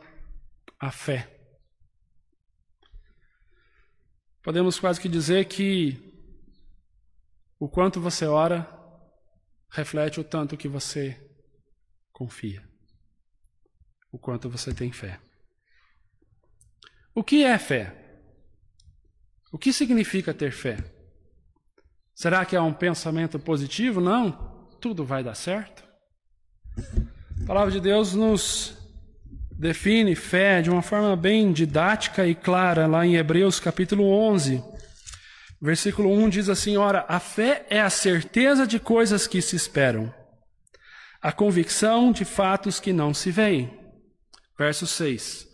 à 0.78 0.90
fé. 0.90 1.34
Podemos 4.42 4.78
quase 4.78 5.00
que 5.00 5.08
dizer 5.08 5.46
que 5.46 5.98
o 7.58 7.70
quanto 7.70 8.02
você 8.02 8.26
ora 8.26 8.75
reflete 9.76 10.18
o 10.18 10.24
tanto 10.24 10.56
que 10.56 10.66
você 10.66 11.14
confia, 12.10 12.62
o 14.10 14.18
quanto 14.18 14.48
você 14.48 14.72
tem 14.72 14.90
fé. 14.90 15.20
O 17.14 17.22
que 17.22 17.44
é 17.44 17.58
fé? 17.58 17.94
O 19.52 19.58
que 19.58 19.74
significa 19.74 20.32
ter 20.32 20.50
fé? 20.50 20.78
Será 22.14 22.46
que 22.46 22.56
é 22.56 22.60
um 22.60 22.72
pensamento 22.72 23.38
positivo? 23.38 24.00
Não, 24.00 24.66
tudo 24.80 25.04
vai 25.04 25.22
dar 25.22 25.34
certo. 25.34 25.84
A 27.42 27.46
palavra 27.46 27.70
de 27.70 27.80
Deus 27.80 28.14
nos 28.14 28.78
define 29.52 30.14
fé 30.14 30.62
de 30.62 30.70
uma 30.70 30.80
forma 30.80 31.14
bem 31.14 31.52
didática 31.52 32.26
e 32.26 32.34
clara 32.34 32.86
lá 32.86 33.04
em 33.04 33.16
Hebreus 33.16 33.60
capítulo 33.60 34.04
11. 34.08 34.64
Versículo 35.60 36.12
1 36.12 36.28
diz 36.28 36.48
assim: 36.48 36.76
Ora, 36.76 37.04
a 37.08 37.18
fé 37.18 37.66
é 37.70 37.80
a 37.80 37.90
certeza 37.90 38.66
de 38.66 38.78
coisas 38.78 39.26
que 39.26 39.40
se 39.40 39.56
esperam, 39.56 40.12
a 41.20 41.32
convicção 41.32 42.12
de 42.12 42.24
fatos 42.24 42.78
que 42.78 42.92
não 42.92 43.14
se 43.14 43.30
veem. 43.30 43.76
Verso 44.58 44.86
6: 44.86 45.46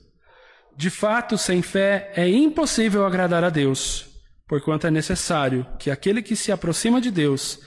De 0.77 0.91
fato, 0.91 1.39
sem 1.39 1.63
fé 1.63 2.13
é 2.17 2.29
impossível 2.29 3.07
agradar 3.07 3.45
a 3.45 3.51
Deus, 3.51 4.07
porquanto 4.49 4.87
é 4.87 4.91
necessário 4.91 5.67
que 5.79 5.91
aquele 5.91 6.21
que 6.21 6.35
se 6.35 6.51
aproxima 6.51 7.01
de 7.01 7.11
Deus 7.11 7.61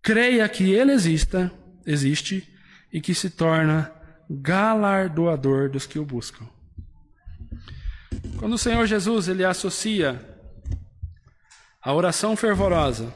creia 0.00 0.48
que 0.48 0.72
Ele 0.72 0.92
exista, 0.92 1.52
existe 1.84 2.48
e 2.92 3.00
que 3.00 3.14
se 3.14 3.30
torna 3.30 3.92
galardoador 4.30 5.68
dos 5.70 5.86
que 5.86 5.98
o 5.98 6.04
buscam. 6.04 6.46
Quando 8.38 8.54
o 8.54 8.58
Senhor 8.58 8.86
Jesus 8.86 9.28
ele 9.28 9.44
associa 9.44 10.31
a 11.82 11.92
oração 11.92 12.36
fervorosa. 12.36 13.12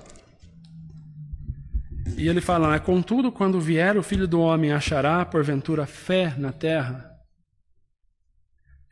E 2.19 2.27
ele 2.29 2.41
fala, 2.41 2.73
né? 2.73 2.79
Contudo, 2.81 3.31
quando 3.31 3.61
vier 3.61 3.97
o 3.97 4.03
filho 4.03 4.27
do 4.27 4.41
homem, 4.41 4.73
achará, 4.73 5.25
porventura, 5.25 5.87
fé 5.87 6.35
na 6.37 6.51
terra? 6.51 7.15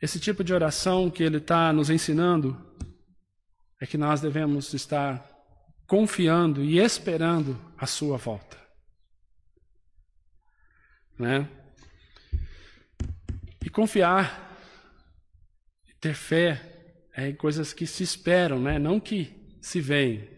Esse 0.01 0.19
tipo 0.19 0.43
de 0.43 0.53
oração 0.53 1.09
que 1.09 1.23
ele 1.23 1.37
está 1.37 1.73
nos 1.73 1.89
ensinando 1.89 2.55
é 3.81 3.85
que 3.85 3.97
nós 3.97 4.21
devemos 4.21 4.73
estar 4.73 5.25
confiando 5.87 6.63
e 6.63 6.79
esperando 6.79 7.59
a 7.77 7.85
sua 7.85 8.17
volta. 8.17 8.57
Né? 11.17 11.49
E 13.63 13.69
confiar, 13.69 14.57
ter 15.99 16.13
fé, 16.13 17.07
é 17.13 17.31
coisas 17.33 17.73
que 17.73 17.87
se 17.87 18.03
esperam, 18.03 18.59
né? 18.59 18.77
não 18.77 18.99
que 18.99 19.44
se 19.65 19.81
veem. 19.81 20.29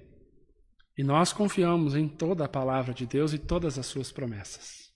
E 0.98 1.04
nós 1.04 1.34
confiamos 1.34 1.96
em 1.96 2.08
toda 2.08 2.46
a 2.46 2.50
palavra 2.50 2.94
de 2.94 3.06
Deus 3.06 3.34
e 3.34 3.38
todas 3.38 3.78
as 3.78 3.86
suas 3.86 4.10
promessas. 4.10 4.90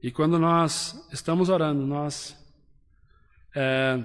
E 0.00 0.12
quando 0.12 0.38
nós 0.38 1.08
estamos 1.12 1.48
orando, 1.48 1.84
nós 1.84 2.36
é, 3.54 3.98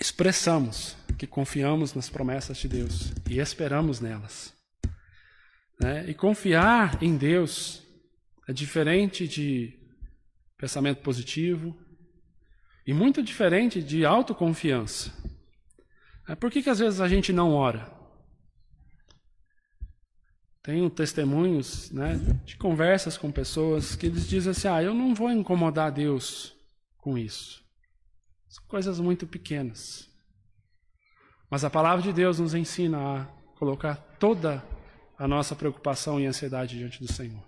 expressamos 0.00 0.96
que 1.18 1.26
confiamos 1.26 1.94
nas 1.94 2.08
promessas 2.08 2.56
de 2.58 2.68
Deus 2.68 3.12
e 3.28 3.40
esperamos 3.40 3.98
nelas. 3.98 4.54
Né? 5.80 6.08
E 6.08 6.14
confiar 6.14 7.02
em 7.02 7.16
Deus 7.16 7.82
é 8.46 8.52
diferente 8.52 9.26
de 9.26 9.76
pensamento 10.56 11.02
positivo 11.02 11.76
e 12.86 12.94
muito 12.94 13.20
diferente 13.20 13.82
de 13.82 14.04
autoconfiança. 14.04 15.12
É, 16.28 16.34
por 16.34 16.50
que, 16.50 16.62
que 16.62 16.68
às 16.68 16.78
vezes 16.78 17.00
a 17.00 17.08
gente 17.08 17.32
não 17.32 17.54
ora? 17.54 17.90
Tenho 20.62 20.90
testemunhos 20.90 21.90
né, 21.90 22.16
de 22.44 22.56
conversas 22.58 23.16
com 23.16 23.32
pessoas 23.32 23.96
que 23.96 24.04
eles 24.04 24.28
dizem 24.28 24.50
assim: 24.50 24.68
ah, 24.68 24.82
eu 24.82 24.92
não 24.92 25.14
vou 25.14 25.30
incomodar 25.30 25.90
Deus 25.90 26.54
com 26.98 27.16
isso. 27.16 27.64
São 28.46 28.62
coisas 28.66 29.00
muito 29.00 29.26
pequenas. 29.26 30.06
Mas 31.50 31.64
a 31.64 31.70
palavra 31.70 32.02
de 32.02 32.12
Deus 32.12 32.38
nos 32.38 32.54
ensina 32.54 32.98
a 32.98 33.24
colocar 33.56 33.96
toda 34.18 34.62
a 35.18 35.26
nossa 35.26 35.56
preocupação 35.56 36.20
e 36.20 36.26
ansiedade 36.26 36.76
diante 36.76 37.00
do 37.00 37.10
Senhor. 37.10 37.42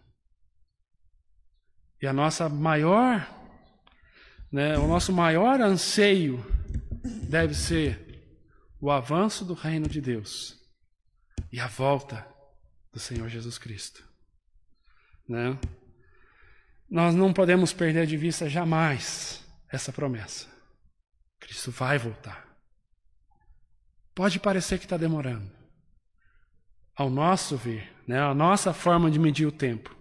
E 2.00 2.06
a 2.06 2.12
nossa 2.14 2.48
maior, 2.48 3.28
né, 4.50 4.78
o 4.78 4.86
nosso 4.86 5.12
maior 5.12 5.60
anseio 5.60 6.42
deve 7.28 7.54
ser 7.54 8.09
o 8.80 8.90
avanço 8.90 9.44
do 9.44 9.52
reino 9.52 9.86
de 9.86 10.00
Deus 10.00 10.58
e 11.52 11.60
a 11.60 11.66
volta 11.66 12.26
do 12.92 12.98
Senhor 12.98 13.28
Jesus 13.28 13.58
Cristo. 13.58 14.02
Né? 15.28 15.58
Nós 16.88 17.14
não 17.14 17.32
podemos 17.32 17.72
perder 17.72 18.06
de 18.06 18.16
vista 18.16 18.48
jamais 18.48 19.44
essa 19.68 19.92
promessa. 19.92 20.48
Cristo 21.38 21.70
vai 21.70 21.98
voltar. 21.98 22.48
Pode 24.14 24.40
parecer 24.40 24.78
que 24.78 24.86
está 24.86 24.96
demorando. 24.96 25.50
Ao 26.96 27.08
nosso 27.08 27.56
ver, 27.56 27.94
né, 28.06 28.20
a 28.20 28.34
nossa 28.34 28.74
forma 28.74 29.10
de 29.10 29.18
medir 29.18 29.46
o 29.46 29.52
tempo. 29.52 29.94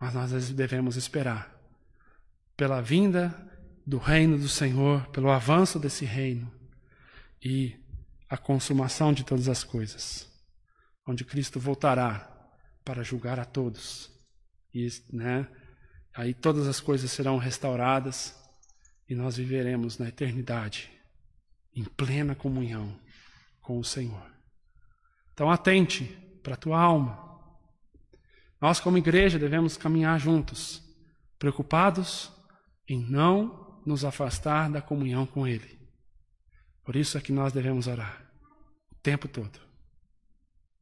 Mas 0.00 0.14
nós 0.14 0.50
devemos 0.50 0.96
esperar 0.96 1.54
pela 2.56 2.80
vinda 2.80 3.36
do 3.86 3.98
reino 3.98 4.38
do 4.38 4.48
Senhor, 4.48 5.06
pelo 5.08 5.30
avanço 5.30 5.78
desse 5.78 6.04
reino 6.04 6.59
e 7.42 7.78
a 8.28 8.36
consumação 8.36 9.12
de 9.12 9.24
todas 9.24 9.48
as 9.48 9.64
coisas 9.64 10.30
onde 11.10 11.24
Cristo 11.24 11.58
voltará 11.58 12.30
para 12.84 13.02
julgar 13.02 13.38
a 13.40 13.44
todos. 13.44 14.10
E, 14.72 14.88
né, 15.12 15.48
aí 16.14 16.32
todas 16.32 16.68
as 16.68 16.80
coisas 16.80 17.10
serão 17.10 17.36
restauradas 17.36 18.36
e 19.08 19.14
nós 19.14 19.36
viveremos 19.36 19.98
na 19.98 20.08
eternidade 20.08 20.90
em 21.74 21.84
plena 21.84 22.34
comunhão 22.34 22.96
com 23.60 23.78
o 23.78 23.84
Senhor. 23.84 24.30
Então 25.32 25.50
atente 25.50 26.04
para 26.42 26.54
a 26.54 26.56
tua 26.56 26.80
alma. 26.80 27.28
Nós 28.60 28.78
como 28.78 28.98
igreja 28.98 29.38
devemos 29.38 29.76
caminhar 29.76 30.18
juntos, 30.20 30.82
preocupados 31.38 32.30
em 32.88 33.02
não 33.02 33.80
nos 33.84 34.04
afastar 34.04 34.70
da 34.70 34.82
comunhão 34.82 35.26
com 35.26 35.46
ele. 35.46 35.79
Por 36.90 36.96
isso 36.96 37.16
é 37.16 37.20
que 37.20 37.30
nós 37.30 37.52
devemos 37.52 37.86
orar 37.86 38.20
o 38.90 38.96
tempo 38.96 39.28
todo 39.28 39.60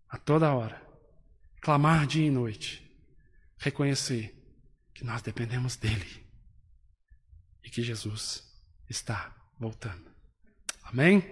a 0.08 0.16
toda 0.16 0.54
hora, 0.54 0.82
clamar 1.60 2.06
dia 2.06 2.26
e 2.26 2.30
noite, 2.30 2.82
reconhecer 3.58 4.34
que 4.94 5.04
nós 5.04 5.20
dependemos 5.20 5.76
dele 5.76 6.26
e 7.62 7.68
que 7.68 7.82
Jesus 7.82 8.42
está 8.88 9.36
voltando. 9.58 10.10
Amém? 10.82 11.22